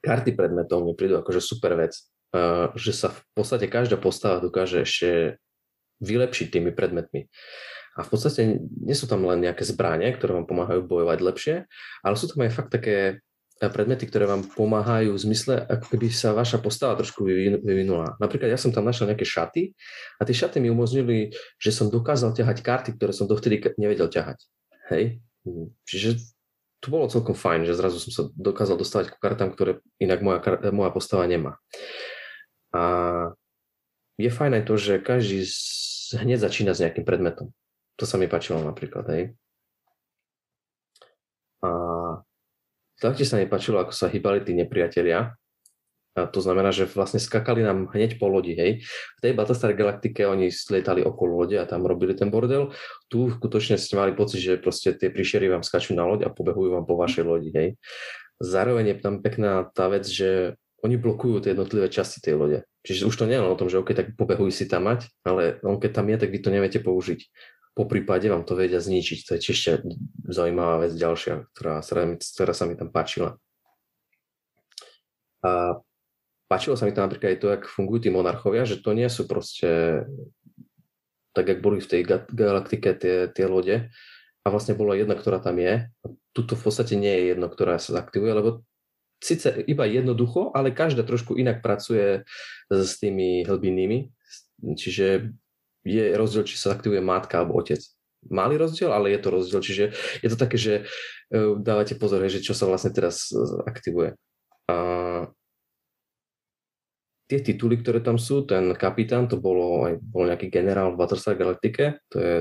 Karty 0.02 0.38
predmetov 0.38 0.86
mne 0.86 0.94
prídu 0.94 1.18
akože 1.18 1.42
super 1.42 1.74
vec 1.74 1.98
že 2.76 2.94
sa 2.96 3.12
v 3.12 3.20
podstate 3.36 3.72
každá 3.72 3.96
postava 4.00 4.44
dokáže 4.44 4.84
ešte 4.84 5.40
vylepšiť 6.04 6.48
tými 6.52 6.72
predmetmi. 6.76 7.32
A 7.96 8.04
v 8.04 8.10
podstate 8.12 8.60
nie 8.60 8.96
sú 8.96 9.08
tam 9.08 9.24
len 9.24 9.40
nejaké 9.40 9.64
zbranie, 9.64 10.12
ktoré 10.12 10.36
vám 10.36 10.48
pomáhajú 10.52 10.84
bojovať 10.84 11.20
lepšie, 11.24 11.56
ale 12.04 12.16
sú 12.20 12.28
tam 12.28 12.44
aj 12.44 12.52
fakt 12.52 12.72
také 12.76 13.24
predmety, 13.60 14.04
ktoré 14.06 14.28
vám 14.28 14.44
pomáhajú 14.44 15.16
v 15.16 15.24
zmysle, 15.32 15.64
ako 15.64 15.96
keby 15.96 16.12
sa 16.12 16.36
vaša 16.36 16.60
postava 16.60 17.00
trošku 17.00 17.24
vyvinula. 17.64 18.20
Napríklad 18.20 18.52
ja 18.52 18.60
som 18.60 18.76
tam 18.76 18.84
našiel 18.84 19.08
nejaké 19.08 19.24
šaty 19.24 19.72
a 20.20 20.22
tie 20.28 20.36
šaty 20.36 20.60
mi 20.60 20.68
umožnili, 20.68 21.32
že 21.56 21.72
som 21.72 21.88
dokázal 21.88 22.36
ťahať 22.36 22.58
karty, 22.60 22.90
ktoré 23.00 23.16
som 23.16 23.32
dovtedy 23.32 23.64
nevedel 23.80 24.12
ťahať. 24.12 24.44
Hej? 24.92 25.24
Čiže 25.88 26.20
to 26.84 26.92
bolo 26.92 27.08
celkom 27.08 27.34
fajn, 27.34 27.66
že 27.66 27.80
zrazu 27.80 27.98
som 27.98 28.12
sa 28.12 28.24
dokázal 28.36 28.76
dostať 28.76 29.16
k 29.16 29.20
kartám, 29.24 29.56
ktoré 29.56 29.80
inak 30.04 30.20
moja, 30.20 30.44
moja 30.76 30.92
postava 30.92 31.24
nemá. 31.24 31.56
A 32.76 32.84
je 34.20 34.28
fajn 34.28 34.52
aj 34.60 34.64
to, 34.68 34.76
že 34.76 35.00
každý 35.00 35.48
hneď 36.20 36.44
začína 36.44 36.76
s 36.76 36.84
nejakým 36.84 37.08
predmetom. 37.08 37.56
To 37.96 38.04
sa 38.04 38.20
mi 38.20 38.28
páčilo 38.28 38.60
napríklad, 38.60 39.08
hej. 39.16 39.24
A 41.64 41.70
taktiež 43.00 43.32
sa 43.32 43.40
mi 43.40 43.50
páčilo, 43.50 43.80
ako 43.82 43.92
sa 43.92 44.12
hýbali 44.12 44.44
tí 44.44 44.56
nepriatelia. 44.56 45.36
A 46.16 46.32
to 46.32 46.40
znamená, 46.40 46.72
že 46.72 46.88
vlastne 46.88 47.20
skakali 47.20 47.60
nám 47.60 47.92
hneď 47.92 48.16
po 48.16 48.32
lodi, 48.32 48.56
hej. 48.56 48.88
V 49.20 49.20
tej 49.20 49.36
Battlestar 49.36 49.76
Galaktike 49.76 50.24
oni 50.24 50.48
slietali 50.48 51.04
okolo 51.04 51.44
lode 51.44 51.60
a 51.60 51.68
tam 51.68 51.84
robili 51.84 52.16
ten 52.16 52.32
bordel. 52.32 52.72
Tu 53.12 53.28
skutočne 53.36 53.76
ste 53.76 54.00
mali 54.00 54.16
pocit, 54.16 54.40
že 54.40 54.56
proste 54.56 54.96
tie 54.96 55.12
príšery 55.12 55.52
vám 55.52 55.68
skačú 55.68 55.92
na 55.92 56.08
loď 56.08 56.24
a 56.24 56.32
pobehujú 56.32 56.72
vám 56.72 56.88
po 56.88 56.96
vašej 56.96 57.24
lodi, 57.28 57.52
hej. 57.52 57.76
Zároveň 58.40 58.96
je 58.96 58.98
tam 59.04 59.20
pekná 59.20 59.68
tá 59.76 59.92
vec, 59.92 60.08
že 60.08 60.56
oni 60.88 60.96
blokujú 60.96 61.44
tie 61.44 61.52
jednotlivé 61.52 61.92
časti 61.92 62.24
tej 62.24 62.40
lode. 62.40 62.60
Čiže 62.88 63.12
už 63.12 63.16
to 63.18 63.28
nie 63.28 63.36
je 63.36 63.44
len 63.44 63.52
o 63.52 63.60
tom, 63.60 63.68
že 63.68 63.82
OK, 63.82 63.92
tak 63.92 64.14
pobehuj 64.14 64.54
si 64.54 64.70
tam 64.70 64.88
mať, 64.88 65.10
ale 65.26 65.58
on 65.68 65.82
keď 65.82 66.00
tam 66.00 66.08
je, 66.08 66.16
tak 66.22 66.30
vy 66.30 66.40
to 66.40 66.54
neviete 66.54 66.80
použiť. 66.80 67.20
Po 67.76 67.84
prípade 67.84 68.32
vám 68.32 68.48
to 68.48 68.56
vedia 68.56 68.80
zničiť. 68.80 69.20
To 69.28 69.32
je 69.36 69.52
ešte 69.52 69.84
zaujímavá 70.32 70.88
vec 70.88 70.96
ďalšia, 70.96 71.52
ktorá 71.52 71.84
ktorá 71.84 72.54
sa 72.56 72.64
mi 72.66 72.80
tam 72.80 72.88
páčila. 72.88 73.36
A 75.44 75.84
páčilo 76.48 76.80
sa 76.80 76.88
mi 76.88 76.96
tam 76.96 77.12
napríklad 77.12 77.36
aj 77.36 77.40
to, 77.44 77.48
ako 77.52 77.68
fungujú 77.68 78.08
tí 78.08 78.10
monarchovia, 78.10 78.64
že 78.64 78.80
to 78.80 78.96
nie 78.96 79.12
sú 79.12 79.28
proste 79.28 80.02
tak, 81.36 81.52
jak 81.52 81.60
boli 81.60 81.84
v 81.84 81.90
tej 81.92 82.02
galaktike 82.32 82.96
tie, 82.96 83.28
tie 83.28 83.46
lode, 83.46 83.92
a 84.46 84.48
vlastne 84.54 84.78
bola 84.78 84.94
jedna, 84.94 85.18
ktorá 85.18 85.42
tam 85.42 85.58
je. 85.58 85.90
Tuto 86.32 86.54
v 86.54 86.64
podstate 86.70 86.94
nie 86.94 87.10
je 87.12 87.24
jedno, 87.34 87.50
ktorá 87.50 87.82
sa 87.82 87.98
aktivuje, 87.98 88.30
lebo 88.30 88.50
síce 89.18 89.50
iba 89.66 89.90
jednoducho, 89.90 90.54
ale 90.54 90.70
každá 90.70 91.02
trošku 91.02 91.34
inak 91.34 91.66
pracuje 91.66 92.24
s 92.70 93.02
tými 93.02 93.42
hlbinnými, 93.42 94.14
čiže 94.78 95.34
je 95.86 96.18
rozdiel, 96.18 96.44
či 96.44 96.58
sa 96.58 96.74
aktivuje 96.74 97.00
matka 97.00 97.40
alebo 97.40 97.62
otec. 97.62 97.80
Malý 98.26 98.58
rozdiel, 98.58 98.90
ale 98.90 99.14
je 99.14 99.20
to 99.22 99.30
rozdiel, 99.30 99.62
čiže 99.62 99.86
je 100.26 100.30
to 100.34 100.38
také, 100.38 100.58
že 100.58 100.74
e, 101.30 101.56
dávate 101.62 101.94
pozor, 101.94 102.26
že 102.26 102.42
čo 102.42 102.58
sa 102.58 102.66
vlastne 102.66 102.90
teraz 102.90 103.30
aktivuje. 103.70 104.18
A 104.66 104.78
tie 107.26 107.40
tituly, 107.42 107.82
ktoré 107.82 108.02
tam 108.02 108.22
sú, 108.22 108.46
ten 108.46 108.74
kapitán, 108.78 109.26
to 109.26 109.42
bolo 109.42 109.86
aj 109.90 109.98
bol 110.02 110.26
nejaký 110.30 110.50
generál 110.50 110.94
v 110.94 111.00
Battlestar 111.02 111.38
Galactike, 111.38 112.02
to 112.10 112.18
je 112.18 112.36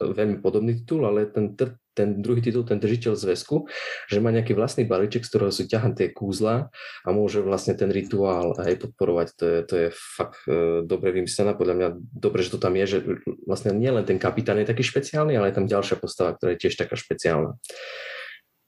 veľmi 0.00 0.40
podobný 0.40 0.80
titul, 0.80 1.04
ale 1.04 1.28
ten, 1.28 1.52
ten 1.94 2.20
druhý 2.20 2.42
titul, 2.42 2.66
ten 2.66 2.82
držiteľ 2.82 3.14
zväzku, 3.14 3.70
že 4.10 4.18
má 4.18 4.34
nejaký 4.34 4.52
vlastný 4.52 4.84
balíček, 4.84 5.22
z 5.22 5.30
ktorého 5.30 5.54
sú 5.54 5.64
ťahané 5.64 5.94
tie 5.94 6.08
kúzla 6.10 6.68
a 7.06 7.08
môže 7.14 7.40
vlastne 7.40 7.78
ten 7.78 7.88
rituál 7.88 8.58
aj 8.58 8.82
podporovať. 8.82 9.28
To 9.38 9.44
je, 9.46 9.58
to 9.64 9.74
je 9.78 9.88
fakt 9.94 10.42
e, 10.50 10.82
dobre 10.82 11.14
vymyslené, 11.14 11.54
podľa 11.54 11.74
mňa 11.78 11.88
dobre, 12.12 12.42
že 12.42 12.52
to 12.52 12.58
tam 12.58 12.74
je, 12.74 12.86
že 12.86 12.98
vlastne 13.46 13.72
nielen 13.72 14.02
ten 14.02 14.18
kapitán 14.18 14.58
je 14.58 14.68
taký 14.68 14.82
špeciálny, 14.82 15.38
ale 15.38 15.54
je 15.54 15.56
tam 15.62 15.70
ďalšia 15.70 15.96
postava, 15.96 16.34
ktorá 16.34 16.58
je 16.58 16.66
tiež 16.66 16.74
taká 16.74 16.98
špeciálna. 16.98 17.56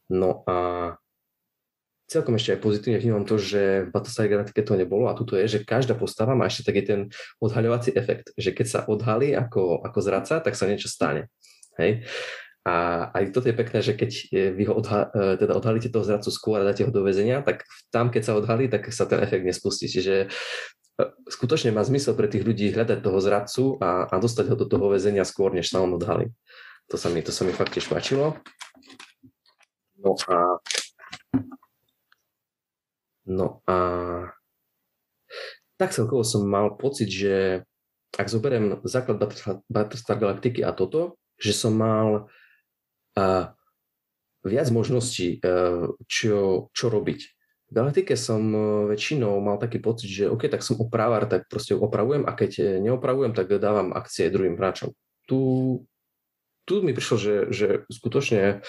No 0.07 0.47
a 0.47 0.57
celkom 2.07 2.39
ešte 2.39 2.55
aj 2.55 2.62
pozitívne 2.62 3.03
vnímam 3.03 3.27
to, 3.27 3.37
že 3.37 3.87
v 3.87 3.91
Battlestar 3.91 4.31
Galactica 4.31 4.62
to 4.62 4.79
nebolo 4.79 5.11
a 5.11 5.19
tuto 5.19 5.35
je, 5.35 5.59
že 5.59 5.67
každá 5.67 5.99
postava 5.99 6.39
má 6.39 6.47
ešte 6.47 6.71
taký 6.71 6.83
ten 6.87 7.01
odhaľovací 7.43 7.99
efekt, 7.99 8.31
že 8.39 8.55
keď 8.55 8.67
sa 8.67 8.81
odhalí 8.87 9.35
ako, 9.35 9.83
ako 9.83 9.99
zradca, 9.99 10.39
tak 10.39 10.55
sa 10.55 10.71
niečo 10.71 10.87
stane. 10.87 11.27
Hej? 11.77 12.07
A 12.66 13.07
aj 13.14 13.31
toto 13.31 13.46
je 13.46 13.55
pekné, 13.55 13.79
že 13.79 13.94
keď 13.94 14.11
vy 14.59 14.62
ho 14.66 14.74
odha- 14.74 15.07
e, 15.14 15.38
teda 15.38 15.55
odhalíte 15.55 15.87
toho 15.87 16.02
zradcu 16.02 16.35
skôr 16.35 16.59
a 16.59 16.66
dáte 16.66 16.83
ho 16.83 16.90
do 16.90 17.07
väzenia, 17.07 17.38
tak 17.46 17.62
tam, 17.94 18.11
keď 18.11 18.22
sa 18.26 18.33
odhalí, 18.35 18.66
tak 18.66 18.90
sa 18.90 19.07
ten 19.07 19.22
efekt 19.22 19.46
nespustí. 19.46 19.87
Čiže 19.87 20.26
e, 20.26 21.02
skutočne 21.31 21.70
má 21.70 21.87
zmysel 21.87 22.18
pre 22.18 22.26
tých 22.26 22.42
ľudí 22.42 22.74
hľadať 22.74 22.98
toho 23.07 23.18
zradcu 23.22 23.64
a, 23.79 24.11
a 24.11 24.14
dostať 24.18 24.50
ho 24.50 24.57
do 24.59 24.66
toho 24.66 24.90
väzenia 24.90 25.22
skôr, 25.22 25.55
než 25.55 25.70
sa 25.70 25.79
on 25.79 25.94
odhalí. 25.94 26.35
To 26.90 26.98
sa 26.98 27.07
mi, 27.07 27.22
to 27.22 27.31
sa 27.31 27.46
mi 27.46 27.55
fakt 27.55 27.70
tiež 27.70 27.87
páčilo. 27.87 28.35
No 30.02 30.18
a 30.26 30.59
No 33.26 33.59
a 33.66 33.76
tak 35.76 35.90
celkovo 35.90 36.22
som 36.22 36.46
mal 36.46 36.79
pocit, 36.79 37.11
že 37.11 37.66
ak 38.16 38.31
zoberiem 38.31 38.81
základ 38.87 39.18
Battlestar 39.66 40.16
Galactiky 40.16 40.62
a 40.62 40.72
toto, 40.72 41.18
že 41.37 41.52
som 41.52 41.74
mal 41.76 42.31
viac 44.46 44.68
možností, 44.70 45.40
uh, 45.40 45.90
čo, 46.07 46.68
čo 46.70 46.87
robiť. 46.87 47.20
V 47.66 47.72
Galaktike 47.74 48.14
som 48.14 48.42
uh, 48.52 48.62
väčšinou 48.92 49.40
mal 49.42 49.59
taký 49.59 49.83
pocit, 49.83 50.07
že 50.07 50.31
OK, 50.31 50.46
tak 50.46 50.62
som 50.62 50.79
opravar, 50.79 51.26
tak 51.26 51.50
proste 51.50 51.74
opravujem 51.74 52.22
a 52.29 52.33
keď 52.37 52.79
neopravujem, 52.79 53.35
tak 53.35 53.50
dávam 53.59 53.90
akcie 53.90 54.31
druhým 54.31 54.55
hráčom. 54.55 54.94
Tu 55.26 55.38
tu 56.66 56.83
mi 56.83 56.90
prišlo, 56.90 57.16
že, 57.16 57.35
že 57.55 57.66
skutočne 57.87 58.61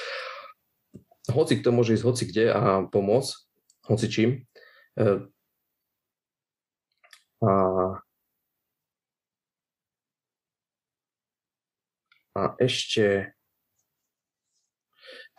hoci 1.33 1.60
kto 1.60 1.73
môže 1.73 1.97
ísť 1.97 2.05
hoci 2.05 2.23
kde 2.29 2.45
a 2.53 2.62
pomôcť, 2.88 3.31
hoci 3.89 4.07
čím. 4.07 4.29
E, 4.95 5.27
a, 7.41 7.53
a 12.38 12.41
ešte 12.62 13.33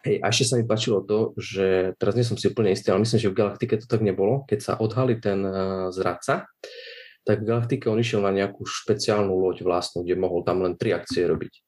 Hej, 0.08 0.24
a 0.24 0.32
ešte 0.32 0.48
sa 0.48 0.56
mi 0.56 0.64
páčilo 0.64 1.04
to, 1.04 1.36
že 1.36 1.92
teraz 2.00 2.16
nie 2.16 2.24
som 2.24 2.40
si 2.40 2.48
úplne 2.48 2.72
istý, 2.72 2.88
ale 2.88 3.04
myslím, 3.04 3.20
že 3.20 3.28
v 3.28 3.38
Galaktike 3.44 3.76
to 3.76 3.84
tak 3.84 4.00
nebolo. 4.00 4.48
Keď 4.48 4.60
sa 4.64 4.72
odhalí 4.80 5.20
ten 5.20 5.44
uh, 5.44 5.92
zradca, 5.92 6.48
tak 7.28 7.44
v 7.44 7.48
Galaktike 7.52 7.92
on 7.92 8.00
išiel 8.00 8.24
na 8.24 8.32
nejakú 8.32 8.64
špeciálnu 8.64 9.36
loď 9.36 9.68
vlastnú, 9.68 10.08
kde 10.08 10.16
mohol 10.16 10.48
tam 10.48 10.64
len 10.64 10.80
tri 10.80 10.96
akcie 10.96 11.28
robiť. 11.28 11.60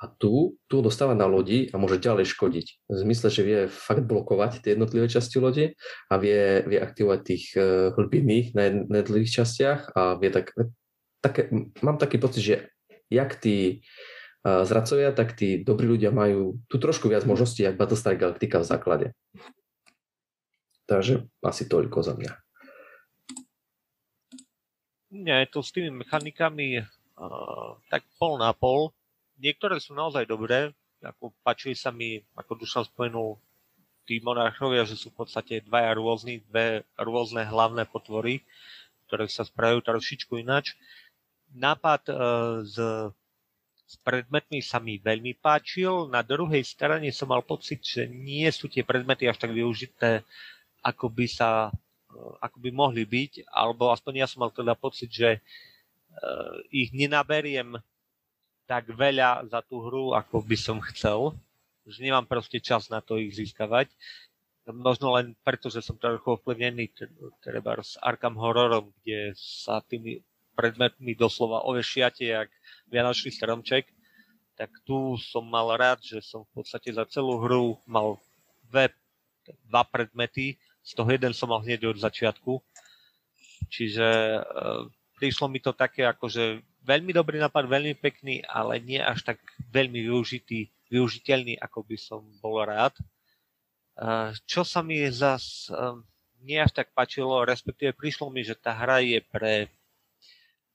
A 0.00 0.08
tu, 0.08 0.56
tu 0.64 0.80
dostáva 0.80 1.12
na 1.12 1.28
lodi 1.28 1.68
a 1.68 1.76
môže 1.76 2.00
ďalej 2.00 2.24
škodiť. 2.32 2.66
V 2.88 2.96
zmysle, 3.04 3.28
že 3.28 3.44
vie 3.44 3.60
fakt 3.68 4.08
blokovať 4.08 4.64
tie 4.64 4.72
jednotlivé 4.72 5.04
časti 5.04 5.36
lode 5.36 5.76
a 6.08 6.14
vie, 6.16 6.64
vie 6.64 6.80
aktivovať 6.80 7.20
tých 7.20 7.52
uh, 7.52 7.92
hlbinných 8.00 8.56
na 8.56 8.72
jednotlivých 8.72 9.44
častiach 9.44 9.92
a 9.92 10.16
vie 10.16 10.32
tak, 10.32 10.56
také, 11.20 11.52
mám 11.84 12.00
taký 12.00 12.16
pocit, 12.16 12.40
že 12.40 12.56
jak 13.12 13.36
tí 13.36 13.84
zradcovia, 14.44 15.16
tak 15.16 15.32
tí 15.32 15.64
dobrí 15.64 15.88
ľudia 15.88 16.12
majú 16.12 16.60
tu 16.68 16.76
trošku 16.76 17.08
viac 17.08 17.24
možností, 17.24 17.64
ako 17.64 17.80
Battlestar 17.80 18.14
Galactica 18.20 18.60
v 18.60 18.68
základe. 18.68 19.06
Takže 20.84 21.24
asi 21.40 21.64
toľko 21.64 22.04
za 22.04 22.12
mňa. 22.12 22.32
Nie, 25.16 25.48
to 25.48 25.64
s 25.64 25.72
tými 25.72 26.04
mechanikami 26.04 26.84
uh, 26.84 27.80
tak 27.88 28.04
pol 28.20 28.36
na 28.36 28.52
pol. 28.52 28.92
Niektoré 29.40 29.80
sú 29.80 29.96
naozaj 29.96 30.28
dobré, 30.28 30.76
ako 31.00 31.32
páčili 31.40 31.72
sa 31.72 31.88
mi, 31.88 32.20
ako 32.36 32.60
Dušan 32.60 32.84
spomenul, 32.84 33.40
tí 34.04 34.20
monarchovia, 34.20 34.84
že 34.84 35.00
sú 35.00 35.08
v 35.08 35.24
podstate 35.24 35.64
dvaja 35.64 35.96
rôzni, 35.96 36.44
dve 36.52 36.84
rôzne 37.00 37.48
hlavné 37.48 37.88
potvory, 37.88 38.44
ktoré 39.08 39.24
sa 39.30 39.48
spravujú 39.48 39.80
trošičku 39.88 40.36
ináč. 40.36 40.76
Nápad 41.56 42.02
uh, 42.10 42.16
s 42.60 42.76
predmetmi 44.00 44.64
sa 44.64 44.80
mi 44.82 44.98
veľmi 44.98 45.38
páčil, 45.38 46.08
na 46.10 46.24
druhej 46.24 46.62
strane 46.66 47.10
som 47.14 47.30
mal 47.30 47.44
pocit, 47.44 47.82
že 47.82 48.08
nie 48.08 48.46
sú 48.50 48.66
tie 48.66 48.82
predmety 48.82 49.28
až 49.28 49.38
tak 49.38 49.54
využité, 49.54 50.24
ako 50.82 51.12
by 51.12 51.26
sa 51.28 51.70
ako 52.40 52.56
by 52.62 52.70
mohli 52.70 53.02
byť, 53.02 53.50
alebo 53.50 53.90
aspoň 53.90 54.22
ja 54.22 54.26
som 54.30 54.46
mal 54.46 54.54
teda 54.54 54.78
pocit, 54.78 55.10
že 55.10 55.42
uh, 55.42 56.54
ich 56.70 56.94
nenaberiem 56.94 57.74
tak 58.64 58.88
veľa 58.88 59.44
za 59.50 59.60
tú 59.66 59.82
hru, 59.84 60.16
ako 60.16 60.40
by 60.40 60.56
som 60.56 60.78
chcel, 60.94 61.36
že 61.84 62.00
nemám 62.00 62.24
proste 62.24 62.62
čas 62.62 62.88
na 62.88 63.04
to 63.04 63.20
ich 63.20 63.36
získavať. 63.36 63.92
Možno 64.64 65.12
len 65.12 65.36
preto, 65.44 65.68
že 65.68 65.84
som 65.84 66.00
trochu 66.00 66.40
ovplyvnený 66.40 66.96
treba 67.44 67.76
s 67.76 68.00
Arkham 68.00 68.40
Horrorom, 68.40 68.88
kde 69.02 69.36
sa 69.36 69.84
tými 69.84 70.24
predmetmi 70.54 71.18
doslova 71.18 71.66
ovešiate, 71.66 72.24
jak 72.24 72.48
Vianočný 72.88 73.34
stromček, 73.34 73.90
tak 74.54 74.70
tu 74.86 75.18
som 75.18 75.42
mal 75.42 75.74
rád, 75.74 75.98
že 76.00 76.22
som 76.22 76.46
v 76.46 76.62
podstate 76.62 76.94
za 76.94 77.02
celú 77.10 77.42
hru 77.42 77.78
mal 77.90 78.22
dve, 78.70 78.94
dva 79.66 79.82
predmety, 79.82 80.56
z 80.84 80.90
toho 80.94 81.10
jeden 81.10 81.34
som 81.34 81.50
mal 81.50 81.64
hneď 81.64 81.90
od 81.90 81.98
začiatku. 81.98 82.62
Čiže 83.72 84.06
e, 84.06 84.40
prišlo 85.18 85.50
mi 85.50 85.58
to 85.58 85.72
také 85.74 86.06
akože 86.06 86.60
veľmi 86.84 87.10
dobrý 87.10 87.40
nápad, 87.40 87.64
veľmi 87.66 87.96
pekný, 87.98 88.44
ale 88.46 88.78
nie 88.78 89.00
až 89.00 89.34
tak 89.34 89.40
veľmi 89.72 90.04
využitý, 90.04 90.68
využiteľný, 90.92 91.58
ako 91.58 91.82
by 91.88 91.96
som 91.98 92.20
bol 92.38 92.62
rád. 92.62 92.94
E, 93.00 93.02
čo 94.44 94.62
sa 94.62 94.84
mi 94.84 95.02
zas 95.08 95.66
e, 95.72 96.04
nie 96.44 96.60
až 96.60 96.76
tak 96.76 96.92
páčilo, 96.92 97.48
respektíve 97.48 97.96
prišlo 97.96 98.28
mi, 98.28 98.44
že 98.44 98.54
tá 98.54 98.76
hra 98.76 99.00
je 99.00 99.18
pre, 99.24 99.72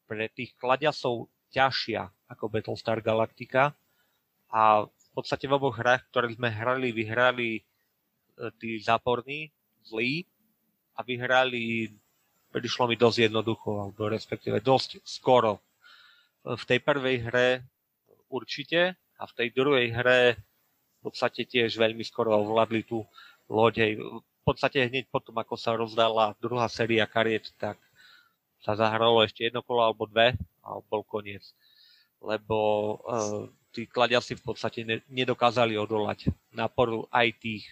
pre 0.10 0.26
tých 0.34 0.58
kladiasov 0.58 1.30
ťažšia 1.54 2.10
ako 2.34 2.50
Battlestar 2.50 2.98
Galactica 3.06 3.78
a 4.50 4.90
v 4.90 5.10
podstate 5.14 5.46
v 5.46 5.54
oboch 5.54 5.78
hrách, 5.78 6.10
ktoré 6.10 6.34
sme 6.34 6.50
hrali, 6.50 6.90
vyhrali 6.90 7.62
e, 7.62 7.62
tí 8.58 8.82
záporní, 8.82 9.54
zlí 9.86 10.26
a 10.98 11.06
vyhrali, 11.06 11.94
prišlo 12.50 12.90
mi 12.90 12.98
dosť 12.98 13.30
jednoducho, 13.30 13.70
alebo 13.86 14.10
respektíve 14.10 14.58
dosť 14.62 15.06
skoro. 15.06 15.62
V 16.42 16.64
tej 16.66 16.80
prvej 16.82 17.18
hre 17.30 17.48
určite 18.30 18.98
a 19.18 19.24
v 19.30 19.34
tej 19.38 19.48
druhej 19.54 19.94
hre 19.94 20.38
v 21.00 21.00
podstate 21.02 21.46
tiež 21.46 21.78
veľmi 21.78 22.02
skoro 22.02 22.34
ovládli 22.34 22.84
tú 22.86 23.06
loď. 23.50 23.98
V 23.98 24.44
podstate 24.46 24.86
hneď 24.88 25.10
potom, 25.14 25.36
ako 25.38 25.56
sa 25.56 25.78
rozdala 25.78 26.34
druhá 26.42 26.66
séria 26.68 27.06
kariet, 27.06 27.54
tak 27.58 27.78
sa 28.60 28.76
zahralo 28.76 29.24
ešte 29.24 29.48
jedno 29.48 29.64
kolo 29.64 29.84
alebo 29.84 30.08
dve 30.08 30.36
a 30.64 30.80
bol 30.84 31.04
koniec. 31.08 31.44
Lebo 32.20 32.58
uh, 33.00 33.48
tí 33.72 33.88
kladiasi 33.88 34.36
v 34.36 34.44
podstate 34.44 34.84
ne, 34.84 35.00
nedokázali 35.08 35.80
odolať 35.80 36.28
náporu 36.52 37.08
aj 37.14 37.40
tých, 37.40 37.66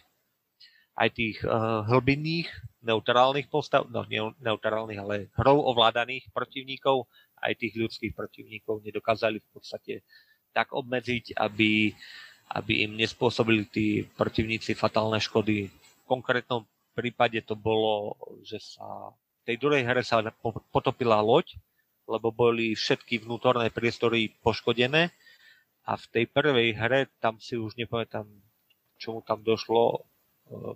aj 0.95 1.09
tých 1.11 1.37
uh, 1.43 1.83
hlbinných, 1.91 2.47
neutrálnych 2.79 3.51
postav, 3.51 3.83
no 3.91 4.07
nie 4.07 4.23
neutrálnych, 4.39 4.99
ale 4.99 5.15
hrou 5.35 5.67
ovládaných 5.67 6.31
protivníkov, 6.31 7.03
aj 7.43 7.53
tých 7.59 7.75
ľudských 7.75 8.13
protivníkov 8.15 8.81
nedokázali 8.87 9.43
v 9.43 9.49
podstate 9.51 9.93
tak 10.55 10.71
obmedziť, 10.73 11.37
aby, 11.37 11.91
aby 12.55 12.73
im 12.87 12.97
nespôsobili 12.97 13.67
tí 13.69 14.07
protivníci 14.15 14.73
fatálne 14.73 15.19
škody. 15.21 15.69
V 15.69 16.03
konkrétnom 16.07 16.65
prípade 16.97 17.37
to 17.45 17.53
bolo, 17.53 18.17
že 18.41 18.57
sa 18.57 19.13
tej 19.47 19.55
druhej 19.55 19.87
hre 19.87 20.03
sa 20.03 20.19
potopila 20.75 21.23
loď, 21.23 21.55
lebo 22.03 22.35
boli 22.35 22.75
všetky 22.75 23.23
vnútorné 23.23 23.71
priestory 23.71 24.35
poškodené 24.43 25.07
a 25.87 25.95
v 25.95 26.05
tej 26.11 26.25
prvej 26.27 26.75
hre, 26.75 27.07
tam 27.23 27.39
si 27.39 27.55
už 27.55 27.79
nepamätám, 27.79 28.27
čomu 28.99 29.23
tam 29.23 29.39
došlo, 29.39 29.83
e, 29.95 29.99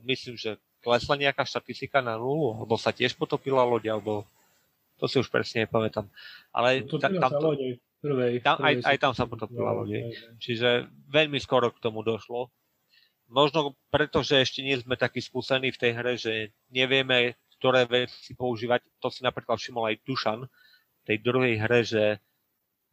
myslím, 0.07 0.39
že 0.39 0.55
klesla 0.79 1.19
nejaká 1.19 1.43
štatistika 1.43 1.99
na 1.99 2.15
nulu, 2.15 2.63
alebo 2.63 2.79
sa 2.79 2.95
tiež 2.95 3.19
potopila 3.19 3.67
loď, 3.67 3.99
alebo 3.99 4.23
to 4.95 5.11
si 5.11 5.19
už 5.19 5.27
presne 5.27 5.67
nepamätám. 5.67 6.07
Ale 6.55 6.87
ta, 6.87 7.11
tam, 7.11 7.31
to, 7.43 7.49
prvej, 7.99 8.39
tam, 8.39 8.55
aj, 8.63 8.87
aj 8.87 8.97
tam 9.03 9.11
sa 9.11 9.27
potopila 9.27 9.83
loď. 9.83 10.15
Čiže 10.39 10.87
veľmi 11.11 11.43
skoro 11.43 11.75
k 11.75 11.83
tomu 11.83 12.07
došlo. 12.07 12.47
Možno 13.31 13.75
preto, 13.91 14.23
že 14.23 14.43
ešte 14.43 14.63
nie 14.63 14.79
sme 14.79 14.99
takí 14.99 15.19
skúsení 15.23 15.71
v 15.71 15.79
tej 15.79 15.91
hre, 15.95 16.13
že 16.19 16.55
nevieme, 16.71 17.35
ktoré 17.61 17.85
veci 17.85 18.33
používať. 18.33 18.81
To 18.97 19.13
si 19.13 19.21
napríklad 19.21 19.61
všimol 19.61 19.93
aj 19.93 20.01
Dušan, 20.01 20.49
tej 21.05 21.17
druhej 21.21 21.61
hre, 21.61 21.85
že 21.85 22.17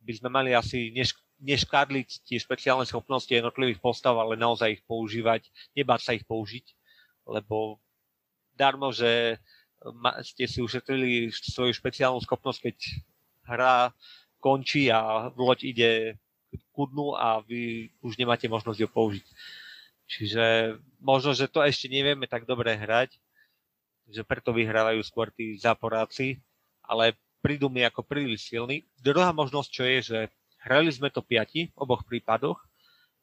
by 0.05 0.13
sme 0.13 0.29
mali 0.29 0.53
asi 0.53 0.93
neš, 0.93 1.17
neškadliť 1.41 2.29
tie 2.29 2.37
špeciálne 2.37 2.85
schopnosti 2.85 3.33
jednotlivých 3.33 3.81
postav, 3.81 4.13
ale 4.21 4.37
naozaj 4.37 4.77
ich 4.77 4.83
používať, 4.85 5.49
nebáť 5.73 6.01
sa 6.05 6.13
ich 6.13 6.29
použiť, 6.29 6.77
lebo 7.25 7.81
darmo, 8.53 8.93
že 8.93 9.41
ste 10.27 10.45
si 10.51 10.59
ušetrili 10.59 11.31
svoju 11.31 11.73
špeciálnu 11.73 12.19
schopnosť, 12.21 12.61
keď 12.61 12.77
hra 13.49 13.97
končí 14.43 14.91
a 14.91 15.31
loď 15.33 15.59
ide 15.65 15.91
ku 16.75 16.91
dnu 16.91 17.15
a 17.15 17.41
vy 17.41 17.89
už 18.03 18.19
nemáte 18.19 18.51
možnosť 18.51 18.79
ju 18.85 18.89
použiť. 18.91 19.27
Čiže 20.09 20.45
možno, 20.99 21.37
že 21.37 21.47
to 21.53 21.61
ešte 21.61 21.87
nevieme 21.93 22.25
tak 22.25 22.49
dobre 22.49 22.75
hrať, 22.75 23.21
že 24.09 24.25
preto 24.25 24.57
vyhrávajú 24.57 25.01
skôr 25.05 25.29
tí 25.29 25.61
záporáci, 25.61 26.41
ale 26.81 27.15
prídu 27.45 27.69
mi 27.69 27.85
ako 27.85 28.03
príliš 28.03 28.49
silný. 28.49 28.89
Druhá 28.99 29.31
možnosť, 29.37 29.71
čo 29.71 29.85
je, 29.85 29.99
že 30.01 30.19
hrali 30.65 30.89
sme 30.89 31.13
to 31.13 31.21
piati 31.21 31.69
v 31.71 31.77
oboch 31.77 32.03
prípadoch 32.09 32.59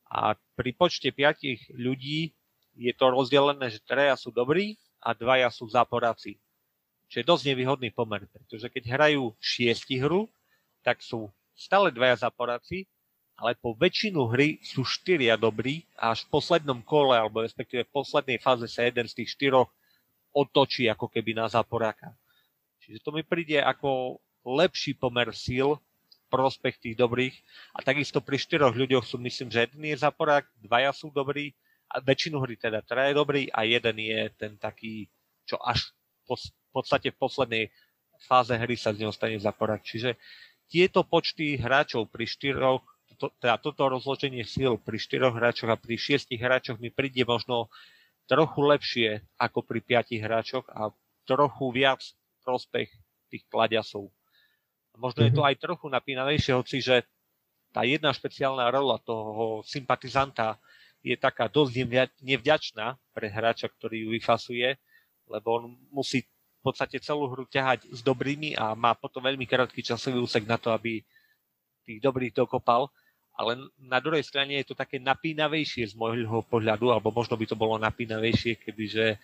a 0.07 0.37
pri 0.55 0.71
počte 0.77 1.09
piatich 1.09 1.65
ľudí 1.73 2.31
je 2.75 2.93
to 2.93 3.05
rozdelené, 3.09 3.71
že 3.71 3.83
traja 3.83 4.13
sú 4.15 4.29
dobrí 4.29 4.77
a 5.01 5.15
dvaja 5.15 5.49
sú 5.49 5.65
záporáci. 5.67 6.37
Čo 7.09 7.21
je 7.21 7.25
dosť 7.25 7.43
nevýhodný 7.53 7.89
pomer, 7.93 8.25
pretože 8.29 8.67
keď 8.69 8.83
hrajú 8.97 9.33
šiesti 9.37 10.01
hru, 10.01 10.29
tak 10.81 11.01
sú 11.01 11.29
stále 11.55 11.89
dvaja 11.89 12.27
záporáci, 12.27 12.85
ale 13.35 13.55
po 13.55 13.75
väčšinu 13.75 14.31
hry 14.31 14.63
sú 14.63 14.87
štyria 14.87 15.35
dobrí 15.35 15.83
a 15.99 16.15
až 16.15 16.23
v 16.25 16.39
poslednom 16.39 16.79
kole, 16.81 17.15
alebo 17.19 17.43
respektíve 17.43 17.83
v 17.83 17.93
poslednej 17.93 18.39
fáze 18.39 18.67
sa 18.71 18.87
jeden 18.87 19.05
z 19.07 19.23
tých 19.23 19.35
štyroch 19.35 19.69
otočí 20.35 20.91
ako 20.91 21.07
keby 21.07 21.31
na 21.31 21.47
záporáka. 21.47 22.11
Čiže 22.83 22.99
to 22.99 23.15
mi 23.15 23.23
príde 23.23 23.63
ako 23.63 24.19
lepší 24.43 24.93
pomer 24.99 25.31
síl 25.31 25.79
prospech 26.27 26.75
tých 26.83 26.95
dobrých. 26.99 27.35
A 27.71 27.79
takisto 27.79 28.19
pri 28.19 28.35
štyroch 28.35 28.75
ľuďoch 28.75 29.07
sú, 29.07 29.15
myslím, 29.23 29.47
že 29.47 29.63
jeden 29.63 29.87
je 29.87 29.95
zaporák, 29.95 30.43
dvaja 30.59 30.91
sú 30.91 31.07
dobrí, 31.09 31.55
a 31.85 32.01
väčšinu 32.01 32.41
hry 32.41 32.57
teda 32.57 32.81
teda 32.81 33.13
je 33.13 33.13
dobrý 33.13 33.43
a 33.53 33.61
jeden 33.63 33.97
je 34.01 34.19
ten 34.33 34.57
taký, 34.57 35.05
čo 35.45 35.61
až 35.61 35.93
v 36.25 36.71
podstate 36.73 37.13
v 37.13 37.21
poslednej 37.21 37.63
fáze 38.25 38.57
hry 38.57 38.73
sa 38.73 38.91
z 38.91 39.05
neho 39.05 39.13
stane 39.13 39.37
zaporák. 39.37 39.85
Čiže 39.85 40.17
tieto 40.65 41.05
počty 41.05 41.61
hráčov 41.61 42.09
pri 42.09 42.25
štyroch 42.25 42.81
to, 43.15 43.31
teda 43.39 43.55
toto 43.61 43.87
rozloženie 43.87 44.43
síl 44.43 44.75
pri 44.75 44.99
4 44.99 45.31
hráčoch 45.31 45.71
a 45.71 45.79
pri 45.79 45.95
6 45.95 46.35
hráčoch 46.35 46.81
mi 46.83 46.91
príde 46.91 47.23
možno 47.23 47.71
trochu 48.25 48.61
lepšie 48.61 49.09
ako 49.37 49.61
pri 49.61 49.79
5 49.81 50.25
hráčoch 50.25 50.65
a 50.73 50.89
trochu 51.25 51.65
viac 51.73 52.01
prospech 52.45 52.89
tých 53.29 53.43
kladiasov. 53.49 54.13
Možno 54.95 55.25
mm-hmm. 55.25 55.33
je 55.33 55.37
to 55.37 55.43
mhm. 55.43 55.49
aj 55.49 55.55
trochu 55.61 55.85
napínavejšie, 55.89 56.51
hoci 56.53 56.77
že 56.79 57.03
tá 57.75 57.83
jedna 57.83 58.15
špeciálna 58.15 58.71
rola 58.71 58.95
toho 59.03 59.59
sympatizanta 59.67 60.55
je 61.03 61.13
taká 61.19 61.51
dosť 61.51 61.85
nevďačná 62.23 62.95
pre 63.11 63.27
hráča, 63.27 63.67
ktorý 63.67 64.07
ju 64.07 64.09
vyfasuje, 64.15 64.79
lebo 65.27 65.47
on 65.59 65.63
musí 65.91 66.23
v 66.25 66.61
podstate 66.63 66.97
celú 67.03 67.29
hru 67.29 67.45
ťahať 67.45 67.91
s 67.93 68.01
dobrými 68.01 68.57
a 68.57 68.73
má 68.73 68.97
potom 68.97 69.21
veľmi 69.21 69.45
krátky 69.45 69.85
časový 69.85 70.17
úsek 70.17 70.49
na 70.49 70.57
to, 70.57 70.73
aby 70.73 71.03
tých 71.85 72.01
dobrých 72.01 72.33
dokopal 72.33 72.89
ale 73.35 73.59
na 73.77 73.99
druhej 73.99 74.23
strane 74.23 74.55
je 74.63 74.71
to 74.71 74.75
také 74.75 74.95
napínavejšie 74.97 75.91
z 75.91 75.95
môjho 75.99 76.41
pohľadu, 76.47 76.95
alebo 76.95 77.11
možno 77.11 77.35
by 77.35 77.45
to 77.45 77.59
bolo 77.59 77.75
napínavejšie, 77.75 78.63
kebyže 78.63 79.19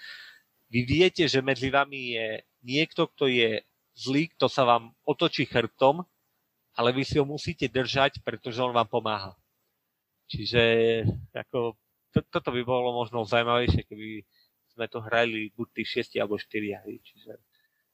vy 0.72 0.80
viete, 0.88 1.28
že 1.28 1.44
medzi 1.44 1.72
vami 1.72 2.16
je 2.16 2.28
niekto, 2.64 3.08
kto 3.08 3.28
je 3.28 3.64
zlý, 3.96 4.32
kto 4.36 4.48
sa 4.48 4.64
vám 4.64 4.92
otočí 5.04 5.48
chrbtom, 5.48 6.04
ale 6.76 6.96
vy 6.96 7.04
si 7.04 7.20
ho 7.20 7.28
musíte 7.28 7.68
držať, 7.68 8.24
pretože 8.24 8.64
on 8.64 8.72
vám 8.72 8.88
pomáha. 8.88 9.36
Čiže 10.32 10.64
ako, 11.36 11.76
to, 12.16 12.24
toto 12.32 12.56
by 12.56 12.64
bolo 12.64 12.96
možno 12.96 13.28
zaujímavejšie, 13.28 13.84
keby 13.84 14.24
sme 14.72 14.86
to 14.88 15.04
hrali 15.04 15.52
buď 15.52 15.68
tí 15.76 15.84
šiesti 15.84 16.24
alebo 16.24 16.40
štyria. 16.40 16.80
Čiže 16.88 17.32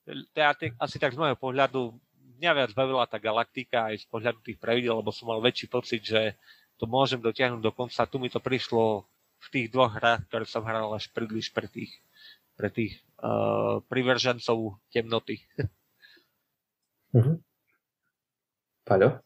to 0.06 0.38
je 0.38 0.70
asi 0.78 0.98
tak 1.02 1.18
z 1.18 1.20
môjho 1.20 1.36
pohľadu 1.36 1.98
mňa 2.38 2.52
viac 2.54 2.72
bavila 2.78 3.06
tá 3.10 3.18
galaktika 3.18 3.92
aj 3.92 4.02
z 4.02 4.06
pohľadu 4.08 4.40
tých 4.46 4.62
pravidel, 4.62 5.02
lebo 5.02 5.10
som 5.10 5.28
mal 5.28 5.42
väčší 5.42 5.68
pocit, 5.68 6.06
že 6.06 6.38
to 6.78 6.86
môžem 6.86 7.18
dotiahnuť 7.20 7.62
do 7.62 7.74
konca. 7.74 8.06
Tu 8.06 8.18
mi 8.22 8.30
to 8.30 8.38
prišlo 8.38 9.04
v 9.38 9.48
tých 9.54 9.68
dvoch 9.74 9.98
hrách, 9.98 10.30
ktoré 10.30 10.46
som 10.46 10.66
hral 10.66 10.94
až 10.94 11.10
príliš 11.14 11.50
pre 11.50 11.66
tých, 11.70 11.94
pre 12.54 12.70
tých 12.70 13.02
uh, 13.22 13.82
privržencov 13.90 14.78
temnoty. 14.94 15.42
Uh-huh. 17.14 17.38
Paľo? 18.88 19.20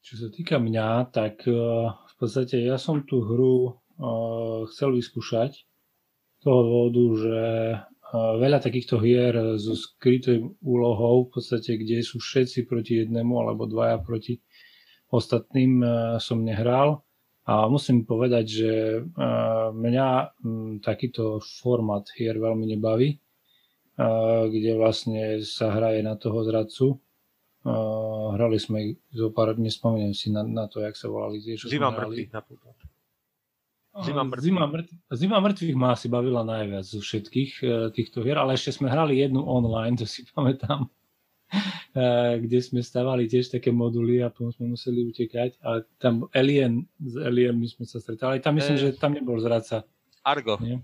Čo 0.00 0.26
sa 0.26 0.28
týka 0.32 0.56
mňa, 0.60 1.12
tak 1.12 1.44
uh, 1.48 1.92
v 1.92 2.14
podstate 2.20 2.60
ja 2.60 2.76
som 2.76 3.04
tú 3.04 3.24
hru 3.24 3.56
uh, 3.68 4.68
chcel 4.68 4.96
vyskúšať 4.96 5.52
z 5.60 6.40
toho 6.40 6.60
dôvodu, 6.64 7.04
že 7.20 7.40
veľa 8.14 8.58
takýchto 8.58 8.98
hier 8.98 9.34
so 9.58 9.78
skrytou 9.78 10.58
úlohou, 10.60 11.30
v 11.30 11.38
podstate, 11.38 11.78
kde 11.78 12.02
sú 12.02 12.18
všetci 12.18 12.66
proti 12.66 13.06
jednému 13.06 13.38
alebo 13.38 13.70
dvaja 13.70 14.02
proti 14.02 14.42
ostatným 15.10 15.82
som 16.18 16.42
nehral. 16.42 17.02
A 17.50 17.66
musím 17.66 18.06
povedať, 18.06 18.44
že 18.46 18.72
mňa 19.74 20.08
takýto 20.86 21.42
format 21.42 22.06
hier 22.14 22.38
veľmi 22.38 22.66
nebaví, 22.78 23.18
kde 24.50 24.70
vlastne 24.78 25.42
sa 25.42 25.74
hraje 25.74 26.02
na 26.06 26.14
toho 26.14 26.46
zradcu. 26.46 26.98
Hrali 28.38 28.56
sme 28.56 28.96
zo 29.12 29.34
pár, 29.34 29.58
nespomínam 29.58 30.14
si 30.14 30.30
na, 30.30 30.46
na 30.46 30.70
to, 30.70 30.80
jak 30.80 30.94
sa 30.94 31.10
volali. 31.10 31.42
Zima 31.42 31.90
mŕtvych 31.90 32.30
napríklad. 32.32 32.74
Zima 33.90 34.22
mŕtvych. 34.22 34.46
Zima, 34.46 34.66
mŕtvych. 34.70 35.00
Zima 35.18 35.38
mŕtvych 35.42 35.74
ma 35.74 35.88
asi 35.98 36.06
bavila 36.06 36.46
najviac 36.46 36.86
zo 36.86 37.02
všetkých 37.02 37.52
e, 37.60 37.66
týchto 37.90 38.22
hier, 38.22 38.38
ale 38.38 38.54
ešte 38.54 38.78
sme 38.78 38.86
hrali 38.86 39.18
jednu 39.18 39.42
online, 39.42 39.98
to 39.98 40.06
si 40.06 40.22
pamätám, 40.30 40.86
e, 40.86 42.02
kde 42.38 42.58
sme 42.62 42.86
stavali 42.86 43.26
tiež 43.26 43.50
také 43.50 43.74
moduly 43.74 44.22
a 44.22 44.30
potom 44.30 44.54
sme 44.54 44.78
museli 44.78 45.02
utekať. 45.10 45.58
A 45.66 45.82
tam 45.98 46.30
Alien, 46.30 46.86
s 47.02 47.18
Alien 47.18 47.58
my 47.58 47.66
sme 47.66 47.82
sa 47.82 47.98
stretali. 47.98 48.38
Tam 48.38 48.54
myslím, 48.54 48.78
e... 48.78 48.80
že 48.80 48.88
tam 48.94 49.10
nebol 49.10 49.42
zradca. 49.42 49.82
Argo. 50.22 50.54
Nie? 50.62 50.78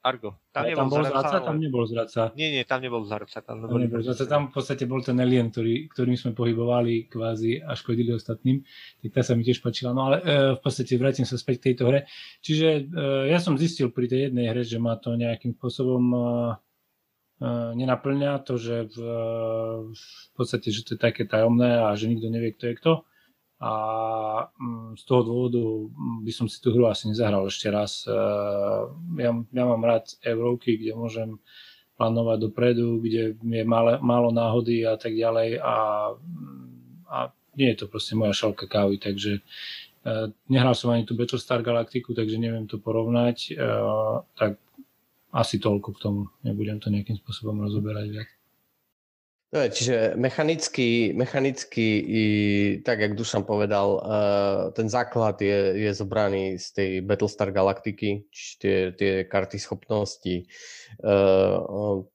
Argo. 0.00 0.40
Tam, 0.48 0.64
nebol 0.64 0.80
tam 0.80 0.88
bol 0.88 1.02
zradca, 1.04 1.12
zradca 1.12 1.36
ale... 1.36 1.44
tam 1.44 1.56
nebol 1.60 1.84
zradca. 1.84 2.22
Nie, 2.32 2.48
nie, 2.48 2.62
tam 2.64 2.80
nebol 2.80 3.02
zradca. 3.04 3.38
Tam, 3.44 3.56
tam 3.60 3.76
nebol 3.76 4.00
zradca. 4.00 4.24
Tam 4.24 4.42
v 4.48 4.52
podstate 4.56 4.84
bol 4.88 5.04
ten 5.04 5.20
alien, 5.20 5.52
ktorý, 5.52 5.92
ktorým 5.92 6.16
sme 6.16 6.32
pohybovali 6.32 7.12
kvázi 7.12 7.60
a 7.60 7.76
škodili 7.76 8.16
ostatným. 8.16 8.64
Tak 9.04 9.10
tá 9.12 9.20
sa 9.20 9.36
mi 9.36 9.44
tiež 9.44 9.60
páčila. 9.60 9.92
No 9.92 10.08
ale 10.08 10.24
e, 10.24 10.56
v 10.56 10.60
podstate 10.64 10.96
vrátim 10.96 11.28
sa 11.28 11.36
späť 11.36 11.60
k 11.60 11.64
tejto 11.72 11.92
hre. 11.92 12.08
Čiže 12.40 12.68
e, 12.80 12.82
ja 13.28 13.36
som 13.44 13.60
zistil 13.60 13.92
pri 13.92 14.08
tej 14.08 14.32
jednej 14.32 14.48
hre, 14.48 14.64
že 14.64 14.80
ma 14.80 14.96
to 14.96 15.12
nejakým 15.20 15.52
spôsobom 15.60 16.04
e, 16.08 16.20
e 17.44 17.48
nenaplňa 17.76 18.40
to, 18.40 18.56
že 18.56 18.88
v, 18.88 18.96
v 19.92 20.30
podstate, 20.32 20.72
že 20.72 20.80
to 20.88 20.96
je 20.96 21.00
také 21.00 21.28
tajomné 21.28 21.76
a 21.76 21.92
že 21.92 22.08
nikto 22.08 22.32
nevie, 22.32 22.56
kto 22.56 22.72
je 22.72 22.74
kto 22.80 22.92
a 23.60 23.72
mm, 24.56 24.96
z 24.96 25.02
toho 25.04 25.20
dôvodu 25.20 25.62
by 26.24 26.32
som 26.32 26.48
si 26.48 26.56
tú 26.64 26.72
hru 26.72 26.88
asi 26.88 27.12
nezahral 27.12 27.44
ešte 27.44 27.68
raz. 27.68 28.08
E, 28.08 28.16
ja, 29.20 29.30
ja 29.36 29.64
mám 29.68 29.84
rád 29.84 30.16
Európky, 30.24 30.80
kde 30.80 30.96
môžem 30.96 31.36
plánovať 32.00 32.48
dopredu, 32.48 33.04
kde 33.04 33.36
je 33.36 33.64
málo, 33.68 34.00
málo 34.00 34.32
náhody 34.32 34.88
a 34.88 34.96
tak 34.96 35.12
ďalej 35.12 35.60
a, 35.60 35.76
a 37.12 37.18
nie 37.60 37.68
je 37.76 37.84
to 37.84 37.86
proste 37.92 38.16
moja 38.16 38.32
šalka 38.32 38.64
kávy, 38.64 38.96
takže 38.96 39.44
e, 40.08 40.32
nehral 40.48 40.72
som 40.72 40.96
ani 40.96 41.04
tú 41.04 41.12
Battlestar 41.12 41.60
Galaktiku, 41.60 42.16
takže 42.16 42.40
neviem 42.40 42.64
to 42.64 42.80
porovnať, 42.80 43.52
e, 43.52 43.68
tak 44.40 44.56
asi 45.36 45.60
toľko 45.60 45.88
k 45.92 46.00
tomu, 46.00 46.20
nebudem 46.40 46.80
to 46.80 46.88
nejakým 46.88 47.20
spôsobom 47.20 47.60
rozoberať 47.60 48.06
viac. 48.08 48.39
No, 49.50 49.66
čiže 49.66 50.14
mechanicky, 50.14 51.10
mechanicky 51.10 51.98
i, 51.98 52.24
tak 52.86 53.00
jak 53.02 53.18
Dušan 53.18 53.42
povedal, 53.42 53.98
uh, 53.98 54.70
ten 54.70 54.86
základ 54.86 55.42
je, 55.42 55.74
je 55.74 55.90
zobraný 55.90 56.54
z 56.54 56.66
tej 56.70 56.90
Battlestar 57.02 57.50
Galaktiky, 57.50 58.30
čiže 58.30 58.54
tie, 58.62 58.76
tie 58.94 59.12
karty 59.26 59.58
schopnosti, 59.58 60.46
uh, 61.02 62.06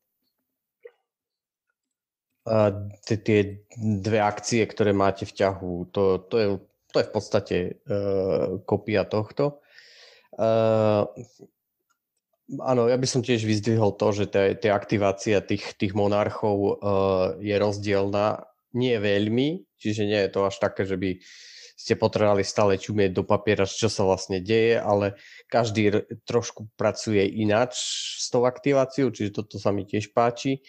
tie, 3.04 3.18
tie 3.20 3.40
dve 3.84 4.20
akcie, 4.24 4.64
ktoré 4.64 4.96
máte 4.96 5.28
v 5.28 5.36
ťahu, 5.36 5.92
to, 5.92 6.24
to, 6.32 6.36
je, 6.40 6.48
to 6.88 6.96
je 7.04 7.06
v 7.06 7.12
podstate 7.12 7.58
uh, 7.84 8.64
kopia 8.64 9.04
tohto. 9.04 9.60
Áno, 12.46 12.86
ja 12.86 12.94
by 12.94 13.08
som 13.10 13.26
tiež 13.26 13.42
vyzdvihol 13.42 13.98
to, 13.98 14.14
že 14.14 14.30
tá 14.30 14.54
aktivácia 14.78 15.42
tých, 15.42 15.74
tých 15.82 15.98
monarchov 15.98 16.58
uh, 16.58 16.74
je 17.42 17.56
rozdielna. 17.58 18.46
Nie 18.78 19.02
veľmi, 19.02 19.66
čiže 19.82 20.06
nie 20.06 20.20
je 20.28 20.30
to 20.30 20.46
až 20.46 20.62
také, 20.62 20.86
že 20.86 20.94
by 20.94 21.18
ste 21.76 21.98
potrebovali 21.98 22.46
stále 22.46 22.78
čumieť 22.78 23.12
do 23.18 23.24
papiera, 23.26 23.66
čo 23.68 23.90
sa 23.90 24.06
vlastne 24.06 24.40
deje, 24.40 24.78
ale 24.78 25.18
každý 25.50 26.06
trošku 26.24 26.72
pracuje 26.78 27.26
ináč 27.26 27.76
s 28.22 28.30
tou 28.32 28.48
aktiváciou, 28.48 29.10
čiže 29.10 29.42
toto 29.42 29.58
sa 29.58 29.74
mi 29.74 29.84
tiež 29.84 30.14
páči. 30.14 30.62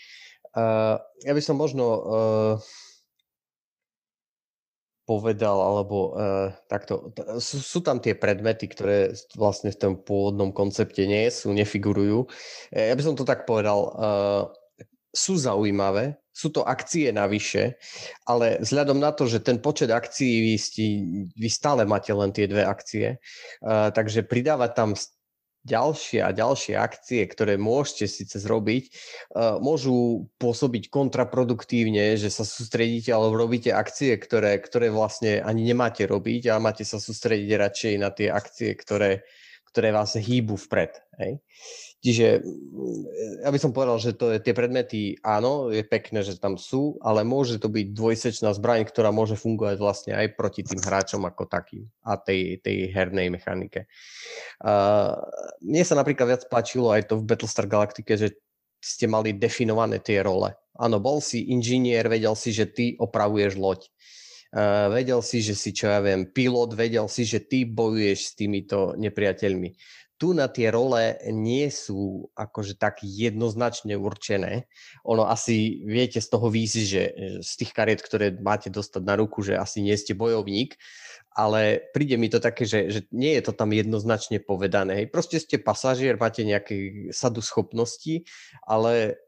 Uh, 0.57 0.97
ja 1.29 1.37
by 1.37 1.43
som 1.45 1.61
možno 1.61 1.85
uh, 1.85 2.55
povedal, 5.07 5.55
alebo 5.63 6.13
uh, 6.13 6.51
takto, 6.67 7.15
sú, 7.39 7.63
sú 7.63 7.79
tam 7.81 8.03
tie 8.03 8.19
predmety, 8.19 8.67
ktoré 8.67 9.15
vlastne 9.39 9.71
v 9.71 9.79
tom 9.79 9.93
pôvodnom 10.03 10.51
koncepte 10.51 11.07
nie 11.07 11.31
sú, 11.31 11.55
nefigurujú. 11.55 12.27
Ja 12.75 12.93
by 12.93 13.03
som 13.07 13.15
to 13.15 13.23
tak 13.23 13.47
povedal, 13.47 13.79
uh, 13.95 14.43
sú 15.17 15.41
zaujímavé, 15.41 16.21
sú 16.29 16.53
to 16.53 16.61
akcie 16.69 17.09
navyše, 17.09 17.81
ale 18.29 18.61
vzhľadom 18.61 19.01
na 19.01 19.17
to, 19.17 19.25
že 19.25 19.41
ten 19.41 19.57
počet 19.57 19.89
akcií 19.89 20.53
vy, 20.53 20.55
stí, 20.61 20.87
vy 21.33 21.49
stále 21.49 21.89
máte 21.89 22.13
len 22.13 22.29
tie 22.37 22.45
dve 22.45 22.69
akcie, 22.69 23.17
uh, 23.65 23.89
takže 23.95 24.29
pridávať 24.29 24.71
tam 24.77 24.93
ďalšie 25.67 26.23
a 26.23 26.31
ďalšie 26.31 26.79
akcie, 26.79 27.27
ktoré 27.27 27.59
môžete 27.59 28.07
síce 28.07 28.39
zrobiť, 28.39 28.85
uh, 29.35 29.59
môžu 29.59 30.31
pôsobiť 30.39 30.89
kontraproduktívne, 30.89 32.15
že 32.15 32.31
sa 32.31 32.47
sústredíte 32.47 33.11
alebo 33.11 33.35
robíte 33.35 33.75
akcie, 33.75 34.15
ktoré, 34.15 34.63
ktoré 34.63 34.95
vlastne 34.95 35.43
ani 35.43 35.67
nemáte 35.67 36.07
robiť 36.07 36.55
a 36.55 36.63
máte 36.63 36.87
sa 36.87 37.03
sústrediť 37.03 37.51
radšej 37.59 37.95
na 37.99 38.15
tie 38.15 38.31
akcie, 38.31 38.79
ktoré, 38.79 39.27
ktoré 39.75 39.91
vás 39.91 40.15
hýbu 40.15 40.55
vpred. 40.55 40.93
Hej? 41.19 41.43
Čiže 42.07 42.39
mm, 42.39 43.03
ja 43.43 43.51
by 43.51 43.59
som 43.59 43.75
povedal, 43.75 43.99
že 43.99 44.15
to 44.15 44.31
je, 44.31 44.39
tie 44.39 44.55
predmety, 44.55 45.19
áno, 45.27 45.75
je 45.75 45.83
pekné, 45.83 46.23
že 46.23 46.39
tam 46.39 46.55
sú, 46.55 47.03
ale 47.03 47.27
môže 47.27 47.59
to 47.59 47.67
byť 47.67 47.91
dvojsečná 47.91 48.55
zbraň, 48.55 48.87
ktorá 48.87 49.11
môže 49.11 49.35
fungovať 49.35 49.77
vlastne 49.83 50.13
aj 50.15 50.39
proti 50.39 50.63
tým 50.63 50.79
hráčom 50.79 51.27
ako 51.27 51.51
takým 51.51 51.91
a 52.07 52.15
tej, 52.15 52.63
tej 52.63 52.95
hernej 52.95 53.35
mechanike. 53.35 53.91
Uh, 54.63 55.19
mne 55.59 55.83
sa 55.83 55.99
napríklad 55.99 56.31
viac 56.31 56.43
páčilo 56.47 56.95
aj 56.95 57.11
to 57.11 57.19
v 57.19 57.27
Battlestar 57.27 57.67
Galactike, 57.67 58.15
že 58.15 58.39
ste 58.79 59.11
mali 59.11 59.35
definované 59.35 59.99
tie 59.99 60.23
role. 60.23 60.55
Áno, 60.79 61.03
bol 61.03 61.19
si 61.19 61.51
inžinier, 61.51 62.07
vedel 62.07 62.39
si, 62.39 62.55
že 62.55 62.71
ty 62.71 62.95
opravuješ 63.03 63.59
loď. 63.59 63.83
Uh, 64.55 64.95
vedel 64.95 65.19
si, 65.27 65.43
že 65.43 65.59
si, 65.59 65.75
čo 65.75 65.91
ja 65.91 65.99
viem, 65.99 66.23
pilot, 66.31 66.79
vedel 66.79 67.11
si, 67.11 67.27
že 67.27 67.43
ty 67.43 67.67
bojuješ 67.67 68.19
s 68.31 68.33
týmito 68.39 68.95
nepriateľmi 68.95 69.75
tu 70.17 70.33
na 70.33 70.49
tie 70.49 70.73
role 70.73 71.21
nie 71.29 71.69
sú 71.69 72.33
akože 72.33 72.81
tak 72.81 73.05
jednoznačne 73.05 74.01
určené. 74.01 74.65
Ono 75.05 75.29
asi 75.29 75.85
viete 75.85 76.25
z 76.25 76.29
toho 76.33 76.49
výjsť, 76.49 76.81
že 76.81 77.03
z 77.45 77.53
tých 77.61 77.73
kariet, 77.77 78.01
ktoré 78.01 78.33
máte 78.33 78.73
dostať 78.73 79.03
na 79.05 79.15
ruku, 79.21 79.45
že 79.45 79.61
asi 79.61 79.85
nie 79.85 79.93
ste 79.93 80.17
bojovník, 80.17 80.81
ale 81.37 81.85
príde 81.93 82.17
mi 82.17 82.33
to 82.33 82.41
také, 82.41 82.65
že, 82.65 82.89
že 82.89 83.01
nie 83.13 83.37
je 83.37 83.45
to 83.45 83.53
tam 83.53 83.77
jednoznačne 83.77 84.41
povedané. 84.41 85.05
Hej. 85.05 85.07
Proste 85.13 85.37
ste 85.37 85.61
pasažier, 85.61 86.17
máte 86.17 86.49
nejaké 86.49 87.13
sadu 87.13 87.45
schopností, 87.45 88.25
ale 88.65 89.21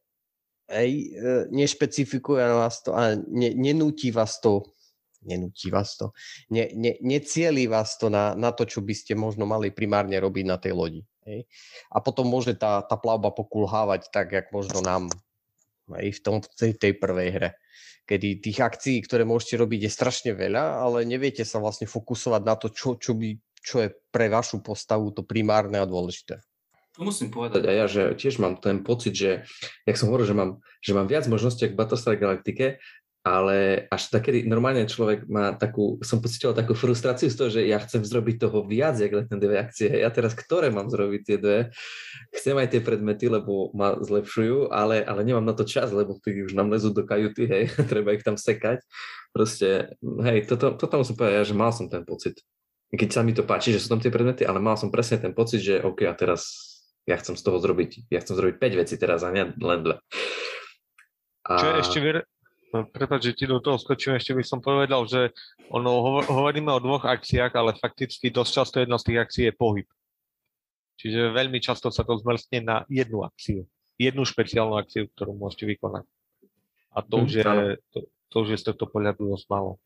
hej, 0.72 1.12
e, 1.12 1.44
nešpecifikuje 1.52 2.40
vás 2.48 2.80
to 2.80 2.96
a 2.96 3.12
ne, 3.16 3.52
nenúti 3.52 4.08
vás 4.08 4.40
to 4.40 4.64
nenúti 5.22 5.70
vás 5.70 5.98
to, 5.98 6.14
ne, 6.50 6.70
ne, 6.74 6.94
necieli 7.02 7.66
vás 7.66 7.98
to 7.98 8.10
na, 8.12 8.38
na 8.38 8.54
to, 8.54 8.64
čo 8.64 8.80
by 8.80 8.94
ste 8.94 9.18
možno 9.18 9.44
mali 9.44 9.74
primárne 9.74 10.14
robiť 10.18 10.44
na 10.46 10.56
tej 10.58 10.72
lodi. 10.74 11.02
Hej. 11.28 11.44
A 11.92 12.00
potom 12.00 12.24
môže 12.24 12.56
tá, 12.56 12.80
tá 12.80 12.96
plavba 12.96 13.28
pokulhávať 13.34 14.08
tak, 14.08 14.32
jak 14.32 14.48
možno 14.54 14.80
nám 14.80 15.12
hej, 16.00 16.16
v 16.16 16.20
tom, 16.24 16.36
tej, 16.40 16.78
tej 16.78 16.92
prvej 16.96 17.28
hre. 17.34 17.50
Kedy 18.08 18.40
tých 18.40 18.58
akcií, 18.64 19.04
ktoré 19.04 19.28
môžete 19.28 19.60
robiť, 19.60 19.84
je 19.84 19.92
strašne 19.92 20.32
veľa, 20.32 20.80
ale 20.80 21.04
neviete 21.04 21.44
sa 21.44 21.60
vlastne 21.60 21.84
fokusovať 21.84 22.42
na 22.44 22.56
to, 22.56 22.72
čo, 22.72 22.96
čo, 22.96 23.12
by, 23.12 23.36
čo 23.60 23.84
je 23.84 23.88
pre 24.08 24.32
vašu 24.32 24.64
postavu 24.64 25.12
to 25.12 25.20
primárne 25.20 25.76
a 25.76 25.84
dôležité. 25.84 26.40
To 26.98 27.06
musím 27.06 27.30
povedať 27.30 27.62
aj 27.62 27.76
ja, 27.78 27.86
že 27.86 28.02
tiež 28.18 28.42
mám 28.42 28.58
ten 28.58 28.82
pocit, 28.82 29.14
že, 29.14 29.46
jak 29.86 29.94
som 29.94 30.10
hovoril, 30.10 30.26
že 30.26 30.34
mám, 30.34 30.50
že 30.82 30.96
mám 30.98 31.06
viac 31.06 31.30
možností 31.30 31.70
ako 31.70 31.78
Battlestar 31.78 32.18
Galactike, 32.18 32.82
ale 33.26 33.90
až 33.90 34.14
takedy 34.14 34.46
normálne 34.46 34.86
človek 34.86 35.26
má 35.26 35.52
takú, 35.52 35.98
som 36.00 36.22
pocitoval 36.22 36.54
takú 36.54 36.72
frustráciu 36.72 37.28
z 37.28 37.36
toho, 37.36 37.50
že 37.50 37.66
ja 37.66 37.82
chcem 37.82 38.06
zrobiť 38.06 38.46
toho 38.46 38.64
viac, 38.64 38.96
jak 38.96 39.10
len 39.10 39.26
dve 39.28 39.58
akcie. 39.58 39.90
Ja 39.90 40.08
teraz 40.08 40.38
ktoré 40.38 40.70
mám 40.70 40.88
zrobiť 40.88 41.20
tie 41.26 41.36
dve? 41.36 41.58
Chcem 42.32 42.54
aj 42.56 42.68
tie 42.72 42.80
predmety, 42.80 43.26
lebo 43.26 43.74
ma 43.74 43.98
zlepšujú, 43.98 44.70
ale, 44.70 45.02
ale 45.02 45.20
nemám 45.26 45.44
na 45.44 45.52
to 45.52 45.66
čas, 45.66 45.90
lebo 45.90 46.16
tí 46.22 46.46
už 46.46 46.54
nám 46.54 46.70
lezú 46.70 46.94
do 46.94 47.02
kajuty, 47.02 47.44
hej, 47.44 47.64
treba 47.90 48.14
ich 48.14 48.22
tam 48.24 48.38
sekať. 48.38 48.80
Proste, 49.34 49.98
hej, 50.00 50.46
toto, 50.46 50.78
toto 50.78 51.02
musím 51.02 51.18
povedať, 51.18 51.34
ja, 51.42 51.44
že 51.44 51.58
mal 51.58 51.74
som 51.74 51.90
ten 51.90 52.06
pocit. 52.06 52.38
Keď 52.88 53.10
sa 53.12 53.20
mi 53.20 53.36
to 53.36 53.44
páči, 53.44 53.76
že 53.76 53.84
sú 53.84 53.92
tam 53.92 54.00
tie 54.00 54.08
predmety, 54.08 54.48
ale 54.48 54.62
mal 54.62 54.80
som 54.80 54.88
presne 54.88 55.20
ten 55.20 55.36
pocit, 55.36 55.60
že 55.60 55.84
OK, 55.84 56.08
a 56.08 56.14
teraz 56.16 56.48
ja 57.04 57.20
chcem 57.20 57.36
z 57.36 57.44
toho 57.44 57.60
zrobiť, 57.60 58.08
ja 58.08 58.24
chcem 58.24 58.36
zrobiť 58.36 58.56
5 58.56 58.80
vecí 58.80 58.94
teraz 58.96 59.20
a 59.20 59.32
nie 59.32 59.44
len 59.52 59.80
dve. 59.84 59.96
A... 61.48 61.52
Čo 61.56 61.66
je 61.68 61.76
ešte 61.84 62.00
Prepač, 62.68 63.32
že 63.32 63.36
ti 63.36 63.44
do 63.48 63.64
toho 63.64 63.80
skočím, 63.80 64.20
ešte 64.20 64.36
by 64.36 64.44
som 64.44 64.60
povedal, 64.60 65.08
že 65.08 65.32
ono, 65.72 66.20
hovoríme 66.28 66.68
o 66.68 66.84
dvoch 66.84 67.08
akciách, 67.08 67.56
ale 67.56 67.72
fakticky 67.80 68.28
dosť 68.28 68.52
často 68.52 68.76
jedna 68.84 69.00
z 69.00 69.06
tých 69.08 69.18
akcií 69.24 69.44
je 69.48 69.54
pohyb. 69.56 69.88
Čiže 71.00 71.32
veľmi 71.32 71.62
často 71.64 71.88
sa 71.88 72.04
to 72.04 72.18
zmrstne 72.20 72.58
na 72.60 72.76
jednu 72.92 73.24
akciu. 73.24 73.64
Jednu 73.96 74.26
špeciálnu 74.28 74.76
akciu, 74.76 75.08
ktorú 75.14 75.32
môžete 75.32 75.64
vykonať. 75.64 76.04
A 76.92 76.98
to, 77.00 77.24
už, 77.24 77.30
je, 77.30 77.44
to, 77.94 77.98
to 78.28 78.36
už 78.42 78.48
je 78.52 78.58
z 78.60 78.64
tohto 78.68 78.84
pohľadu 78.90 79.32
dosť 79.32 79.46
málo. 79.48 79.78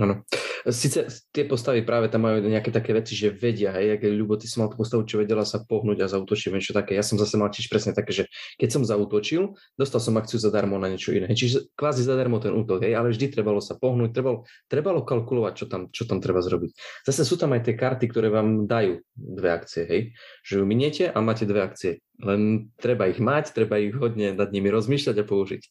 Áno. 0.00 0.24
Sice 0.64 1.04
tie 1.28 1.44
postavy 1.44 1.84
práve 1.84 2.08
tam 2.08 2.24
majú 2.24 2.40
nejaké 2.40 2.72
také 2.72 2.96
veci, 2.96 3.12
že 3.12 3.28
vedia, 3.28 3.76
hej, 3.76 4.00
jak 4.00 4.08
Ľubo, 4.08 4.40
ty 4.40 4.48
si 4.48 4.56
mal 4.56 4.72
postavu, 4.72 5.04
čo 5.04 5.20
vedela 5.20 5.44
sa 5.44 5.60
pohnúť 5.60 6.00
a 6.00 6.08
zautočiť, 6.08 6.56
niečo 6.56 6.72
také. 6.72 6.96
Ja 6.96 7.04
som 7.04 7.20
zase 7.20 7.36
mal 7.36 7.52
tiež 7.52 7.68
presne 7.68 7.92
také, 7.92 8.16
že 8.16 8.24
keď 8.56 8.68
som 8.72 8.82
zautočil, 8.88 9.52
dostal 9.76 10.00
som 10.00 10.16
akciu 10.16 10.40
zadarmo 10.40 10.80
na 10.80 10.88
niečo 10.88 11.12
iné. 11.12 11.28
Čiže 11.28 11.68
kvázi 11.76 12.00
zadarmo 12.00 12.40
ten 12.40 12.56
útok, 12.56 12.80
hej, 12.80 12.96
ale 12.96 13.12
vždy 13.12 13.28
trebalo 13.28 13.60
sa 13.60 13.76
pohnúť, 13.76 14.16
trebalo, 14.16 14.48
trebalo 14.64 15.04
kalkulovať, 15.04 15.52
čo 15.52 15.66
tam, 15.68 15.92
čo 15.92 16.08
tam 16.08 16.24
treba 16.24 16.40
zrobiť. 16.40 16.72
Zase 17.04 17.28
sú 17.28 17.36
tam 17.36 17.52
aj 17.52 17.68
tie 17.68 17.76
karty, 17.76 18.08
ktoré 18.08 18.32
vám 18.32 18.64
dajú 18.64 19.04
dve 19.12 19.48
akcie, 19.52 19.84
hej, 19.84 20.00
že 20.40 20.60
ju 20.60 20.64
miniete 20.64 21.12
a 21.12 21.20
máte 21.20 21.44
dve 21.44 21.60
akcie. 21.60 22.00
Len 22.22 22.70
treba 22.78 23.10
ich 23.10 23.18
mať, 23.18 23.52
treba 23.52 23.76
ich 23.82 23.92
hodne 23.92 24.38
nad 24.38 24.48
nimi 24.54 24.70
rozmýšľať 24.70 25.16
a 25.18 25.24
použiť. 25.26 25.62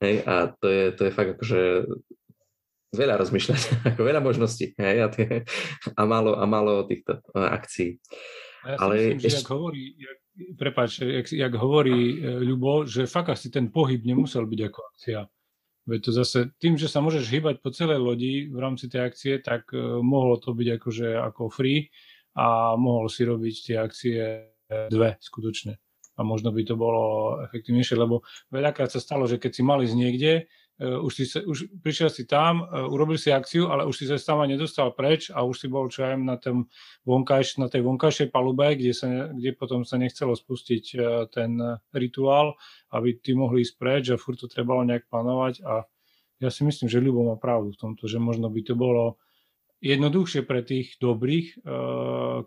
Hej, 0.00 0.14
a 0.22 0.34
to 0.54 0.66
je, 0.70 0.84
to 0.94 1.02
je 1.04 1.12
fakt 1.12 1.30
akože 1.34 1.60
veľa 2.90 3.14
rozmýšľať, 3.22 3.60
ako 3.94 4.00
veľa 4.02 4.20
možností 4.22 4.74
hej, 4.74 4.98
a, 5.02 5.08
tie, 5.08 5.46
a, 5.94 6.02
málo, 6.06 6.34
a 6.36 6.44
málo 6.46 6.86
týchto 6.86 7.22
uh, 7.34 7.50
akcií. 7.54 8.02
A 8.66 8.66
ja 8.74 8.76
Ale 8.76 8.92
myslím, 8.94 9.16
ešte... 9.16 9.28
že 9.30 9.36
jak 9.40 9.50
hovorí, 9.50 9.82
jak, 9.96 10.18
prepáč, 10.58 10.90
jak, 11.00 11.26
jak 11.32 11.54
hovorí 11.54 11.98
uh, 12.18 12.42
Ľubo, 12.42 12.84
že 12.84 13.06
fakt 13.06 13.30
asi 13.30 13.48
ten 13.48 13.70
pohyb 13.70 14.02
nemusel 14.02 14.44
byť 14.44 14.60
ako 14.66 14.80
akcia. 14.94 15.20
Veď 15.88 16.00
to 16.06 16.10
zase 16.12 16.38
tým, 16.60 16.76
že 16.76 16.92
sa 16.92 17.00
môžeš 17.00 17.24
hýbať 17.30 17.64
po 17.64 17.72
celej 17.72 17.98
lodi 17.98 18.46
v 18.52 18.58
rámci 18.58 18.86
tej 18.90 19.06
akcie, 19.06 19.32
tak 19.40 19.70
uh, 19.72 20.02
mohlo 20.02 20.36
to 20.36 20.52
byť 20.52 20.68
akože 20.76 21.08
ako 21.30 21.48
free 21.48 21.88
a 22.36 22.78
mohol 22.78 23.10
si 23.10 23.26
robiť 23.26 23.54
tie 23.58 23.76
akcie 23.80 24.18
dve 24.70 25.18
skutočne. 25.18 25.74
A 26.14 26.20
možno 26.22 26.54
by 26.54 26.62
to 26.62 26.78
bolo 26.78 27.36
efektívnejšie, 27.48 27.96
lebo 27.98 28.22
veľakrát 28.54 28.92
sa 28.92 29.02
stalo, 29.02 29.26
že 29.26 29.40
keď 29.40 29.50
si 29.50 29.62
mali 29.66 29.88
z 29.88 29.98
niekde, 29.98 30.32
už, 30.80 31.12
si, 31.12 31.24
už 31.44 31.68
prišiel 31.84 32.08
si 32.08 32.24
tam, 32.24 32.64
uh, 32.64 32.88
urobil 32.88 33.20
si 33.20 33.28
akciu, 33.28 33.68
ale 33.68 33.84
už 33.84 33.94
si 34.00 34.04
sa 34.08 34.16
tam 34.16 34.48
nedostal 34.48 34.96
preč 34.96 35.28
a 35.28 35.44
už 35.44 35.56
si 35.60 35.66
bol 35.68 35.92
čo 35.92 36.08
aj 36.08 36.16
na, 36.16 36.40
tom 36.40 36.72
vonkajš, 37.04 37.60
na 37.60 37.68
tej 37.68 37.84
vonkajšej 37.84 38.32
palube, 38.32 38.72
kde, 38.74 38.96
sa, 38.96 39.28
kde 39.28 39.52
potom 39.52 39.84
sa 39.84 40.00
nechcelo 40.00 40.32
spustiť 40.32 40.84
uh, 40.96 41.28
ten 41.28 41.60
rituál, 41.92 42.56
aby 42.96 43.20
ty 43.20 43.36
mohli 43.36 43.62
ísť 43.62 43.74
preč 43.76 44.04
a 44.08 44.16
furt 44.16 44.40
to 44.40 44.48
trebalo 44.48 44.80
nejak 44.88 45.04
plánovať 45.12 45.60
a 45.68 45.84
ja 46.40 46.48
si 46.48 46.64
myslím, 46.64 46.88
že 46.88 47.04
Ľubo 47.04 47.28
má 47.28 47.36
pravdu 47.36 47.76
v 47.76 47.80
tomto, 47.84 48.08
že 48.08 48.16
možno 48.16 48.48
by 48.48 48.64
to 48.64 48.72
bolo 48.72 49.20
jednoduchšie 49.84 50.48
pre 50.48 50.64
tých 50.64 50.96
dobrých, 50.96 51.60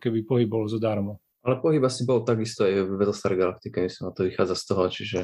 keby 0.02 0.20
pohyb 0.26 0.50
bol 0.50 0.66
zadarmo. 0.66 1.22
Ale 1.46 1.62
pohyb 1.62 1.84
asi 1.86 2.02
bol 2.02 2.26
takisto 2.26 2.66
aj 2.66 2.90
v 2.90 2.98
Battlestar 2.98 3.38
Galactica, 3.38 3.86
myslím, 3.86 4.10
a 4.10 4.16
to 4.18 4.26
vychádza 4.26 4.56
z 4.58 4.66
toho, 4.66 4.84
čiže 4.90 5.20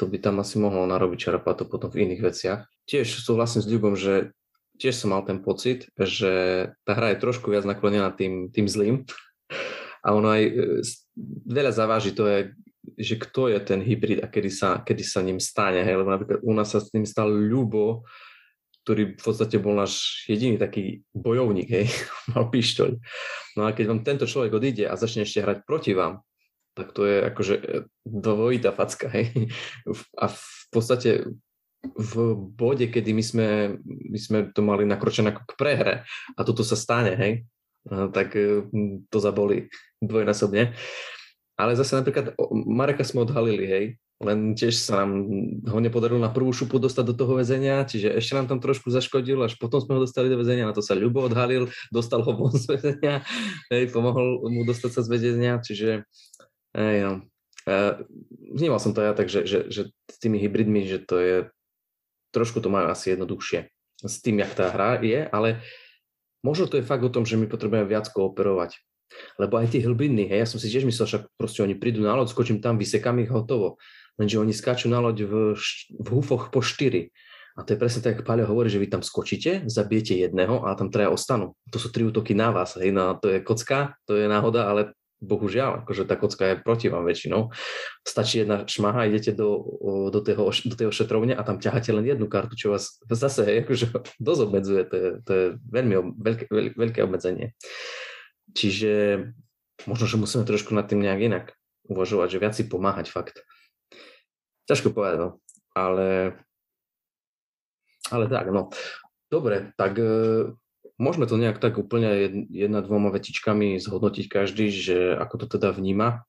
to 0.00 0.08
by 0.08 0.16
tam 0.16 0.40
asi 0.40 0.56
mohlo 0.56 0.88
narobiť 0.88 1.28
čarapato 1.28 1.68
potom 1.68 1.92
v 1.92 2.08
iných 2.08 2.24
veciach. 2.24 2.60
Tiež 2.88 3.20
súhlasím 3.20 3.60
s 3.60 3.68
Ľubom, 3.68 3.92
že 4.00 4.32
tiež 4.80 4.96
som 4.96 5.12
mal 5.12 5.20
ten 5.28 5.44
pocit, 5.44 5.92
že 6.00 6.32
tá 6.88 6.96
hra 6.96 7.12
je 7.12 7.20
trošku 7.20 7.52
viac 7.52 7.68
naklonená 7.68 8.08
tým, 8.16 8.48
tým 8.48 8.64
zlým 8.64 9.04
a 10.00 10.16
ono 10.16 10.32
aj 10.32 10.42
e, 10.48 10.52
veľa 11.44 11.72
zaváži 11.76 12.16
to 12.16 12.24
je, 12.24 12.38
že 12.96 13.20
kto 13.20 13.52
je 13.52 13.60
ten 13.60 13.84
hybrid 13.84 14.24
a 14.24 14.32
kedy 14.32 14.48
sa, 14.48 14.80
kedy 14.80 15.04
sa 15.04 15.20
ním 15.20 15.36
stane. 15.36 15.84
Hej? 15.84 16.00
Lebo 16.00 16.08
napríklad 16.08 16.40
u 16.40 16.52
nás 16.56 16.72
sa 16.72 16.80
s 16.80 16.88
tým 16.88 17.04
stal 17.04 17.28
Ľubo, 17.28 18.08
ktorý 18.88 19.20
v 19.20 19.22
podstate 19.22 19.60
bol 19.60 19.76
náš 19.76 20.24
jediný 20.24 20.56
taký 20.56 21.04
bojovník, 21.12 21.68
hej, 21.68 21.86
mal 22.32 22.48
pištoľ. 22.48 22.96
No 23.60 23.68
a 23.68 23.76
keď 23.76 23.84
vám 23.92 24.00
tento 24.00 24.24
človek 24.24 24.56
odíde 24.56 24.88
a 24.88 24.96
začne 24.96 25.28
ešte 25.28 25.44
hrať 25.44 25.68
proti 25.68 25.92
vám, 25.92 26.24
tak 26.74 26.92
to 26.94 27.06
je 27.06 27.16
akože 27.26 27.54
e, 27.56 27.64
dvojitá 28.06 28.70
facka. 28.72 29.10
Hej. 29.10 29.52
A 30.16 30.30
v 30.30 30.64
podstate 30.70 31.26
v 31.96 32.12
bode, 32.36 32.92
kedy 32.92 33.10
my 33.16 33.24
sme, 33.24 33.48
my 33.84 34.18
sme 34.20 34.38
to 34.52 34.60
mali 34.60 34.84
nakročené 34.84 35.32
ako 35.32 35.42
k 35.48 35.56
prehre 35.56 35.94
a 36.36 36.40
toto 36.44 36.60
sa 36.60 36.76
stane, 36.76 37.16
hej, 37.16 37.32
tak 37.88 38.36
e, 38.36 38.68
to 39.08 39.16
zaboli 39.16 39.72
dvojnásobne. 40.04 40.76
Ale 41.56 41.72
zase 41.76 41.96
napríklad 41.96 42.36
Mareka 42.52 43.04
sme 43.04 43.24
odhalili, 43.24 43.64
hej, 43.64 43.84
len 44.20 44.52
tiež 44.52 44.76
sa 44.76 45.00
nám 45.00 45.24
ho 45.64 45.78
nepodarilo 45.80 46.20
na 46.20 46.28
prvú 46.28 46.52
šupu 46.52 46.76
dostať 46.76 47.04
do 47.08 47.14
toho 47.16 47.40
väzenia, 47.40 47.88
čiže 47.88 48.20
ešte 48.20 48.36
nám 48.36 48.52
tam 48.52 48.60
trošku 48.60 48.92
zaškodil, 48.92 49.40
až 49.40 49.56
potom 49.56 49.80
sme 49.80 49.96
ho 49.96 50.04
dostali 50.04 50.28
do 50.28 50.36
väzenia, 50.36 50.68
na 50.68 50.76
to 50.76 50.84
sa 50.84 50.92
Ľubo 50.92 51.24
odhalil, 51.32 51.72
dostal 51.88 52.20
ho 52.20 52.32
von 52.36 52.52
z 52.52 52.76
väzenia, 52.76 53.24
hej, 53.72 53.88
pomohol 53.88 54.44
mu 54.52 54.68
dostať 54.68 54.90
sa 54.92 55.00
z 55.00 55.08
väzenia, 55.08 55.52
čiže 55.64 56.04
Hej, 56.76 56.98
no. 57.02 57.12
Vnímal 58.54 58.80
som 58.82 58.96
to 58.96 59.04
ja 59.04 59.12
tak, 59.12 59.28
že, 59.28 59.44
že, 59.44 59.68
že 59.68 59.82
s 60.10 60.16
tými 60.18 60.40
hybridmi, 60.40 60.86
že 60.86 60.98
to 61.02 61.16
je, 61.20 61.36
trošku 62.34 62.58
to 62.62 62.72
majú 62.72 62.88
asi 62.90 63.14
jednoduchšie 63.14 63.68
s 64.04 64.24
tým, 64.24 64.40
jak 64.40 64.52
tá 64.56 64.72
hra 64.72 65.00
je, 65.04 65.28
ale 65.28 65.60
možno 66.40 66.64
to 66.64 66.80
je 66.80 66.86
fakt 66.86 67.04
o 67.04 67.12
tom, 67.12 67.28
že 67.28 67.36
my 67.36 67.44
potrebujeme 67.44 67.84
viac 67.84 68.08
kooperovať. 68.08 68.80
Lebo 69.36 69.58
aj 69.58 69.74
tie 69.74 69.82
hlbiny, 69.82 70.30
hej, 70.30 70.46
ja 70.46 70.48
som 70.48 70.62
si 70.62 70.70
tiež 70.70 70.86
myslel, 70.86 71.06
však 71.10 71.22
proste 71.34 71.60
oni 71.66 71.74
prídu 71.74 72.00
na 72.00 72.14
loď, 72.14 72.30
skočím 72.30 72.62
tam, 72.62 72.78
vysekám 72.78 73.18
ich, 73.20 73.28
hotovo. 73.28 73.76
Lenže 74.16 74.38
oni 74.38 74.54
skáču 74.54 74.86
na 74.86 75.02
loď 75.02 75.26
v, 75.26 75.34
v 75.98 76.08
hufoch 76.14 76.54
po 76.54 76.62
štyri. 76.62 77.10
A 77.58 77.66
to 77.66 77.74
je 77.74 77.80
presne 77.82 78.00
tak, 78.00 78.14
ako 78.14 78.24
Paľo 78.24 78.46
hovorí, 78.46 78.70
že 78.70 78.78
vy 78.78 78.86
tam 78.86 79.02
skočíte, 79.02 79.66
zabijete 79.66 80.14
jedného 80.14 80.62
a 80.64 80.78
tam 80.78 80.88
traja 80.88 81.10
ostanú. 81.10 81.58
To 81.74 81.82
sú 81.82 81.90
tri 81.90 82.06
útoky 82.06 82.32
na 82.32 82.54
vás. 82.54 82.78
Hej, 82.78 82.94
no, 82.94 83.18
to 83.18 83.26
je 83.34 83.42
kocka, 83.42 83.98
to 84.06 84.14
je 84.14 84.30
náhoda, 84.30 84.70
ale 84.70 84.94
bohužiaľ, 85.20 85.84
akože 85.84 86.08
tá 86.08 86.16
kocka 86.16 86.44
je 86.52 86.54
proti 86.64 86.88
vám 86.88 87.04
väčšinou. 87.04 87.52
Stačí 88.02 88.40
jedna 88.40 88.64
šmaha, 88.64 89.06
idete 89.06 89.36
do, 89.36 89.60
do, 90.08 90.20
toho, 90.24 90.48
do 90.48 90.74
tej 90.74 90.88
ošetrovne 90.88 91.36
a 91.36 91.44
tam 91.44 91.60
ťaháte 91.60 91.92
len 91.92 92.08
jednu 92.08 92.26
kartu, 92.26 92.56
čo 92.56 92.72
vás 92.72 92.98
zase 93.06 93.44
akože 93.64 93.92
dosť 94.16 94.40
obmedzuje. 94.48 94.82
To 94.88 94.94
je, 94.96 95.08
to 95.22 95.30
je 95.32 95.44
veľmi 95.68 95.94
veľké, 96.16 96.44
veľké 96.74 97.00
obmedzenie. 97.04 97.52
Čiže 98.56 99.22
možno, 99.86 100.04
že 100.08 100.16
musíme 100.18 100.48
trošku 100.48 100.72
nad 100.72 100.88
tým 100.88 101.04
nejak 101.04 101.20
inak 101.20 101.44
uvažovať, 101.86 102.28
že 102.32 102.40
viac 102.40 102.54
si 102.56 102.64
pomáhať 102.66 103.12
fakt. 103.12 103.44
Ťažko 104.66 104.96
povedať, 104.96 105.16
no. 105.20 105.28
Ale, 105.76 106.40
ale 108.10 108.24
tak, 108.26 108.50
no. 108.50 108.72
Dobre, 109.30 109.70
tak 109.78 109.94
môžeme 111.00 111.24
to 111.24 111.40
nejak 111.40 111.56
tak 111.56 111.80
úplne 111.80 112.44
jedna, 112.52 112.84
dvoma 112.84 113.08
vetičkami 113.08 113.80
zhodnotiť 113.80 114.28
každý, 114.28 114.68
že 114.68 115.16
ako 115.16 115.46
to 115.48 115.56
teda 115.56 115.72
vníma. 115.72 116.28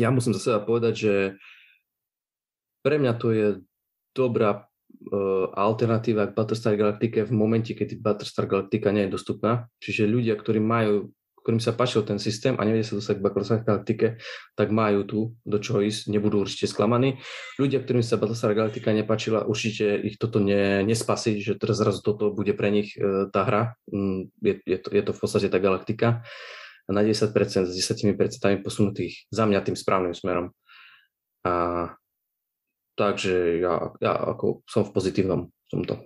Ja 0.00 0.08
musím 0.08 0.32
za 0.32 0.40
seba 0.40 0.64
povedať, 0.64 0.94
že 0.96 1.14
pre 2.80 2.96
mňa 2.96 3.12
to 3.20 3.28
je 3.30 3.48
dobrá 4.16 4.64
uh, 4.64 5.46
alternatíva 5.52 6.32
k 6.32 6.36
Battlestar 6.36 6.74
Galactica 6.80 7.28
v 7.28 7.36
momente, 7.36 7.76
keď 7.76 8.00
Battlestar 8.00 8.48
Galactica 8.48 8.88
nie 8.90 9.06
je 9.06 9.14
dostupná. 9.14 9.68
Čiže 9.84 10.08
ľudia, 10.08 10.34
ktorí 10.34 10.58
majú 10.58 11.12
ktorým 11.42 11.58
sa 11.58 11.74
páčil 11.74 12.06
ten 12.06 12.22
systém 12.22 12.54
a 12.56 12.62
nevedia 12.62 12.86
sa 12.86 12.96
dostať 12.96 13.18
k 13.18 13.24
Battlestar 13.26 13.58
Galactica, 13.66 14.08
tak 14.54 14.68
majú 14.70 15.00
tu 15.02 15.18
do 15.42 15.58
čoho 15.58 15.82
ísť, 15.82 16.08
nebudú 16.08 16.46
určite 16.46 16.70
sklamaní. 16.70 17.18
Ľudia, 17.58 17.82
ktorým 17.82 18.06
sa 18.06 18.16
Battlestar 18.16 18.54
Galactica 18.54 18.94
nepáčila, 18.94 19.44
určite 19.44 19.98
ich 20.00 20.16
toto 20.16 20.38
ne, 20.38 20.86
nespasí, 20.86 21.42
že 21.42 21.58
teraz 21.58 21.82
zrazu 21.82 22.00
toto 22.00 22.30
bude 22.30 22.54
pre 22.54 22.70
nich 22.70 22.94
e, 22.94 23.26
tá 23.34 23.42
hra. 23.42 23.62
Mm, 23.90 24.30
je, 24.38 24.54
je, 24.62 24.78
to, 24.78 24.88
je 24.94 25.02
to 25.02 25.12
v 25.12 25.20
podstate 25.20 25.50
tá 25.50 25.58
galaktika 25.58 26.22
na 26.86 27.02
10% 27.02 27.34
s 27.66 27.72
10% 27.74 28.14
posunutých 28.62 29.26
za 29.30 29.44
mňa 29.46 29.60
tým 29.62 29.76
správnym 29.78 30.14
smerom. 30.14 30.50
A, 31.42 31.90
takže 32.94 33.58
ja, 33.58 33.90
ja 33.98 34.12
ako 34.14 34.62
som 34.66 34.86
v 34.86 34.94
pozitívnom 34.94 35.50
tomto. 35.72 35.98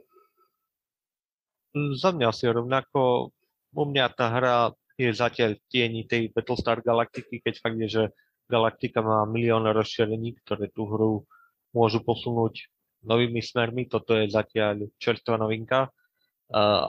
Za 1.77 2.15
mňa 2.15 2.27
asi 2.33 2.49
rovnako. 2.49 3.33
U 3.77 3.85
mňa 3.85 4.07
tá 4.17 4.33
hra 4.33 4.73
je 4.97 5.13
zatiaľ 5.13 5.61
v 5.61 5.65
tieni 5.69 6.03
tej 6.09 6.33
Battlestar 6.33 6.81
Galaktiky, 6.81 7.45
keď 7.45 7.55
fakt 7.61 7.79
je, 7.81 7.89
že 7.89 8.05
Galaktika 8.49 9.05
má 9.05 9.29
milión 9.29 9.69
rozšírení, 9.69 10.41
ktoré 10.45 10.73
tú 10.73 10.89
hru 10.89 11.13
môžu 11.77 12.01
posunúť 12.01 12.73
novými 13.05 13.45
smermi. 13.45 13.85
Toto 13.91 14.17
je 14.17 14.33
zatiaľ 14.33 14.89
čerstvá 14.97 15.37
novinka. 15.37 15.93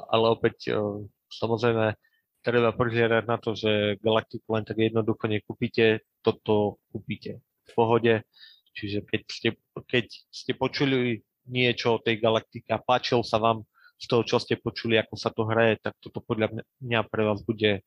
Ale 0.07 0.25
opäť 0.31 0.69
uh, 0.71 1.01
samozrejme 1.27 1.97
treba 2.45 2.71
prihľadať 2.71 3.25
na 3.27 3.37
to, 3.41 3.57
že 3.57 3.99
Galaktiku 3.99 4.55
len 4.55 4.63
tak 4.63 4.77
jednoducho 4.79 5.27
nekúpite, 5.27 6.05
toto 6.23 6.79
kúpite 6.93 7.43
v 7.43 7.71
pohode. 7.75 8.13
Čiže 8.77 9.03
keď 9.09 9.21
ste, 9.27 9.49
keď 9.89 10.05
ste 10.29 10.53
počuli 10.53 11.25
niečo 11.49 11.97
o 11.97 12.03
tej 12.03 12.21
Galaktike 12.21 12.69
a 12.71 12.79
páčil 12.79 13.25
sa 13.25 13.41
vám 13.41 13.65
z 13.97 14.05
toho, 14.05 14.21
čo 14.21 14.37
ste 14.37 14.61
počuli, 14.61 14.97
ako 15.01 15.15
sa 15.17 15.33
to 15.33 15.45
hraje, 15.49 15.81
tak 15.81 15.97
toto 15.97 16.21
podľa 16.21 16.53
mňa 16.81 16.99
pre 17.09 17.25
vás 17.25 17.41
bude 17.41 17.81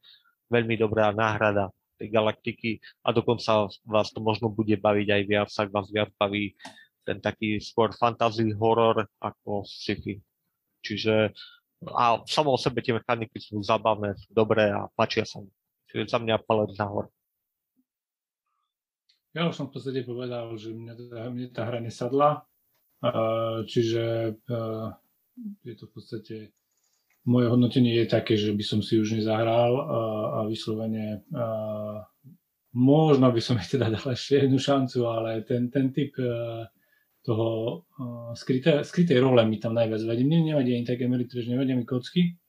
veľmi 0.50 0.74
dobrá 0.74 1.14
náhrada 1.14 1.70
tej 1.96 2.10
galaktiky 2.10 2.82
a 3.06 3.14
dokonca 3.14 3.70
vás 3.86 4.08
to 4.10 4.18
možno 4.18 4.50
bude 4.50 4.74
baviť 4.74 5.08
aj 5.10 5.22
viac, 5.28 5.48
ak 5.52 5.70
vás 5.70 5.86
viac 5.92 6.10
baví 6.18 6.58
ten 7.06 7.22
taký 7.22 7.62
skôr 7.62 7.94
fantasy 7.94 8.50
horor 8.56 9.06
ako 9.22 9.62
sci-fi. 9.64 10.18
Čiže 10.80 11.30
a 11.80 12.20
samo 12.28 12.52
o 12.52 12.60
sebe 12.60 12.84
tie 12.84 12.92
mechaniky 12.92 13.40
sú 13.40 13.60
zábavné, 13.64 14.12
sú 14.16 14.28
dobré 14.36 14.68
a 14.68 14.88
páčia 14.92 15.24
sa 15.24 15.40
mi. 15.40 15.48
Čiže 15.88 16.12
za 16.12 16.18
mňa 16.20 16.44
palec 16.44 16.76
nahor. 16.76 17.08
Ja 19.32 19.48
už 19.48 19.56
som 19.56 19.66
v 19.70 19.78
podstate 19.78 20.04
povedal, 20.04 20.52
že 20.58 20.74
mne, 20.74 20.92
mne 21.32 21.48
tá 21.54 21.64
hra 21.64 21.80
nesadla, 21.80 22.44
čiže 23.64 24.36
je 25.64 25.74
to 25.76 25.86
v 25.86 25.92
podstate 25.92 26.34
moje 27.28 27.52
hodnotenie 27.52 28.00
je 28.00 28.06
také, 28.08 28.36
že 28.36 28.52
by 28.56 28.64
som 28.64 28.80
si 28.80 28.96
už 28.96 29.20
nezahral 29.20 29.72
a, 29.76 29.84
a 29.84 30.38
vyslovene 30.48 31.20
a, 31.36 31.46
možno 32.72 33.28
by 33.28 33.40
som 33.42 33.58
ich 33.62 33.68
teda 33.68 33.92
dal 33.92 34.06
ešte 34.12 34.46
jednu 34.46 34.56
šancu, 34.56 34.98
ale 35.04 35.44
ten, 35.44 35.68
ten 35.68 35.92
typ 35.92 36.16
a, 36.16 36.64
toho 37.20 37.48
a, 38.00 38.32
skryté, 38.32 38.80
skrytej 38.80 39.20
role 39.20 39.44
mi 39.44 39.60
tam 39.60 39.76
najviac 39.76 40.00
vedie. 40.08 40.24
Mne 40.24 40.54
nevadí 40.54 40.72
ani 40.72 40.88
také 40.88 41.04
že 41.04 41.52
nevedia 41.52 41.76
mi 41.76 41.84
kocky, 41.84 42.40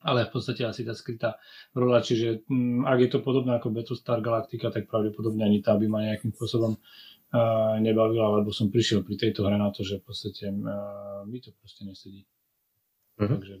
ale 0.00 0.26
v 0.26 0.32
podstate 0.32 0.64
asi 0.64 0.82
tá 0.82 0.96
skrytá 0.96 1.36
rola, 1.76 2.00
čiže 2.00 2.48
m, 2.48 2.88
ak 2.88 2.98
je 3.04 3.10
to 3.12 3.18
podobné 3.20 3.60
ako 3.60 3.70
Battlestar 3.70 4.24
Galactica, 4.24 4.72
tak 4.72 4.88
pravdepodobne 4.88 5.44
ani 5.44 5.60
tá 5.60 5.76
by 5.76 5.86
ma 5.86 6.02
nejakým 6.08 6.32
spôsobom 6.32 6.80
uh, 7.34 7.78
nebavila, 7.78 8.42
lebo 8.42 8.50
som 8.50 8.70
prišiel 8.70 9.02
pri 9.06 9.16
tejto 9.18 9.46
hre 9.46 9.58
na 9.58 9.70
to, 9.70 9.86
že 9.86 10.02
v 10.02 10.04
podstate 10.06 10.50
mi 11.26 11.38
to 11.38 11.54
proste 11.58 11.86
nesedí. 11.86 12.26
Uh-huh. 13.20 13.36
Takže 13.36 13.54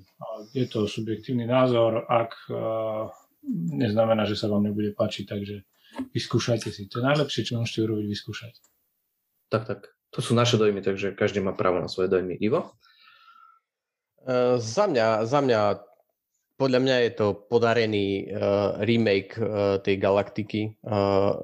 je 0.56 0.66
to 0.66 0.88
subjektívny 0.88 1.44
názor, 1.44 2.08
ak 2.08 2.32
neznamená, 3.76 4.24
že 4.24 4.36
sa 4.36 4.48
vám 4.48 4.64
nebude 4.64 4.96
páčiť, 4.96 5.24
takže 5.28 5.64
vyskúšajte 6.16 6.72
si. 6.72 6.88
To 6.88 7.00
je 7.00 7.08
najlepšie, 7.08 7.44
čo 7.44 7.60
môžete 7.60 7.84
urobiť, 7.84 8.06
vyskúšať. 8.08 8.54
Tak, 9.52 9.62
tak. 9.68 9.80
To 10.16 10.24
sú 10.24 10.32
naše 10.32 10.56
dojmy, 10.56 10.80
takže 10.82 11.12
každý 11.12 11.44
má 11.44 11.52
právo 11.52 11.78
na 11.78 11.86
svoje 11.86 12.08
dojmy. 12.08 12.34
Ivo? 12.40 12.72
Uh, 14.24 14.56
za 14.56 14.88
mňa, 14.88 15.28
za 15.28 15.40
mňa 15.44 15.60
podľa 16.60 16.80
mňa 16.84 16.96
je 17.08 17.12
to 17.16 17.26
podarený 17.48 18.28
uh, 18.28 18.76
remake 18.84 19.32
uh, 19.40 19.80
tej 19.80 19.96
galaktiky. 19.96 20.76
Uh, 20.84 21.40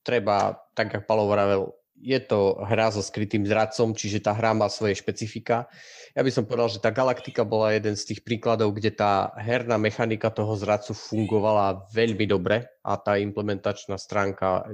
treba, 0.00 0.56
tak 0.72 0.96
ako 0.96 1.04
Palo 1.04 1.28
vravel, 1.28 1.76
je 2.00 2.16
to 2.24 2.56
hra 2.64 2.88
so 2.88 3.04
skrytým 3.04 3.44
zradcom, 3.44 3.92
čiže 3.92 4.24
tá 4.24 4.32
hra 4.32 4.56
má 4.56 4.72
svoje 4.72 4.96
špecifika. 4.96 5.68
Ja 6.16 6.24
by 6.24 6.32
som 6.32 6.48
povedal, 6.48 6.72
že 6.72 6.80
tá 6.80 6.88
galaktika 6.88 7.44
bola 7.44 7.76
jeden 7.76 8.00
z 8.00 8.12
tých 8.12 8.20
príkladov, 8.24 8.72
kde 8.72 8.96
tá 8.96 9.36
herná 9.36 9.76
mechanika 9.76 10.32
toho 10.32 10.56
zradcu 10.56 10.96
fungovala 10.96 11.92
veľmi 11.92 12.24
dobre 12.24 12.64
a 12.80 12.96
tá 12.96 13.20
implementačná 13.20 14.00
stránka 14.00 14.64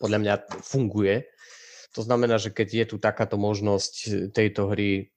podľa 0.00 0.18
mňa 0.20 0.34
funguje. 0.64 1.28
To 1.92 2.00
znamená, 2.00 2.40
že 2.40 2.48
keď 2.48 2.68
je 2.72 2.84
tu 2.88 2.96
takáto 2.96 3.36
možnosť 3.36 4.32
tejto 4.32 4.72
hry 4.72 5.12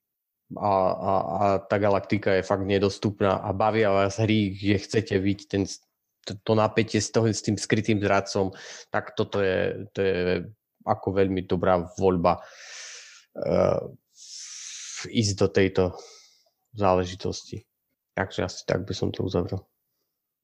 a, 0.54 0.72
a, 0.94 1.12
a 1.18 1.44
tá 1.58 1.82
galaktika 1.82 2.38
je 2.38 2.46
fakt 2.46 2.62
nedostupná 2.62 3.42
a 3.42 3.50
bavia 3.50 3.90
vás 3.90 4.22
hry, 4.22 4.54
kde 4.54 4.78
chcete 4.78 5.16
byť 5.18 5.40
ten, 5.50 5.66
to, 6.26 6.38
to 6.38 6.54
napätie 6.54 7.02
s, 7.02 7.10
toho, 7.10 7.26
s 7.26 7.42
tým 7.42 7.58
skrytým 7.58 7.98
zradcom, 7.98 8.54
tak 8.94 9.18
toto 9.18 9.42
je, 9.42 9.90
to 9.94 10.00
je 10.06 10.22
ako 10.86 11.18
veľmi 11.18 11.50
dobrá 11.50 11.82
voľba 11.98 12.46
uh, 13.42 13.82
ísť 15.10 15.34
do 15.34 15.48
tejto 15.50 15.84
záležitosti. 16.78 17.66
Takže 18.14 18.46
asi 18.46 18.62
tak 18.70 18.86
by 18.86 18.94
som 18.94 19.10
to 19.10 19.26
uzavrel. 19.26 19.66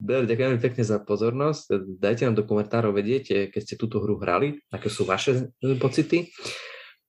Dobre, 0.01 0.25
ďakujem 0.25 0.57
pekne 0.57 0.81
za 0.81 0.97
pozornosť. 0.97 1.77
Dajte 2.01 2.25
nám 2.25 2.41
do 2.41 2.49
komentárov 2.49 2.89
vedieť, 2.89 3.53
keď 3.53 3.61
ste 3.61 3.77
túto 3.77 4.01
hru 4.01 4.17
hrali, 4.17 4.57
aké 4.73 4.89
sú 4.89 5.05
vaše 5.05 5.53
pocity. 5.77 6.33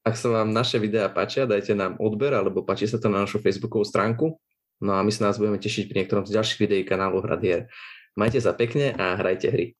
Ak 0.02 0.18
sa 0.18 0.34
vám 0.34 0.50
naše 0.50 0.82
videá 0.82 1.06
páčia, 1.14 1.46
dajte 1.46 1.78
nám 1.78 1.94
odber 2.02 2.34
alebo 2.34 2.66
páči 2.66 2.90
sa 2.90 2.98
to 2.98 3.06
na 3.06 3.22
našu 3.22 3.38
facebookovú 3.38 3.86
stránku. 3.86 4.34
No 4.82 4.98
a 4.98 5.00
my 5.06 5.14
sa 5.14 5.30
nás 5.30 5.38
budeme 5.38 5.62
tešiť 5.62 5.86
pri 5.86 6.02
niektorom 6.02 6.26
z 6.26 6.34
ďalších 6.34 6.58
videí 6.58 6.82
kanálu 6.82 7.22
Hradier. 7.22 7.70
Majte 8.18 8.42
sa 8.42 8.50
pekne 8.50 8.98
a 8.98 9.14
hrajte 9.14 9.46
hry. 9.54 9.78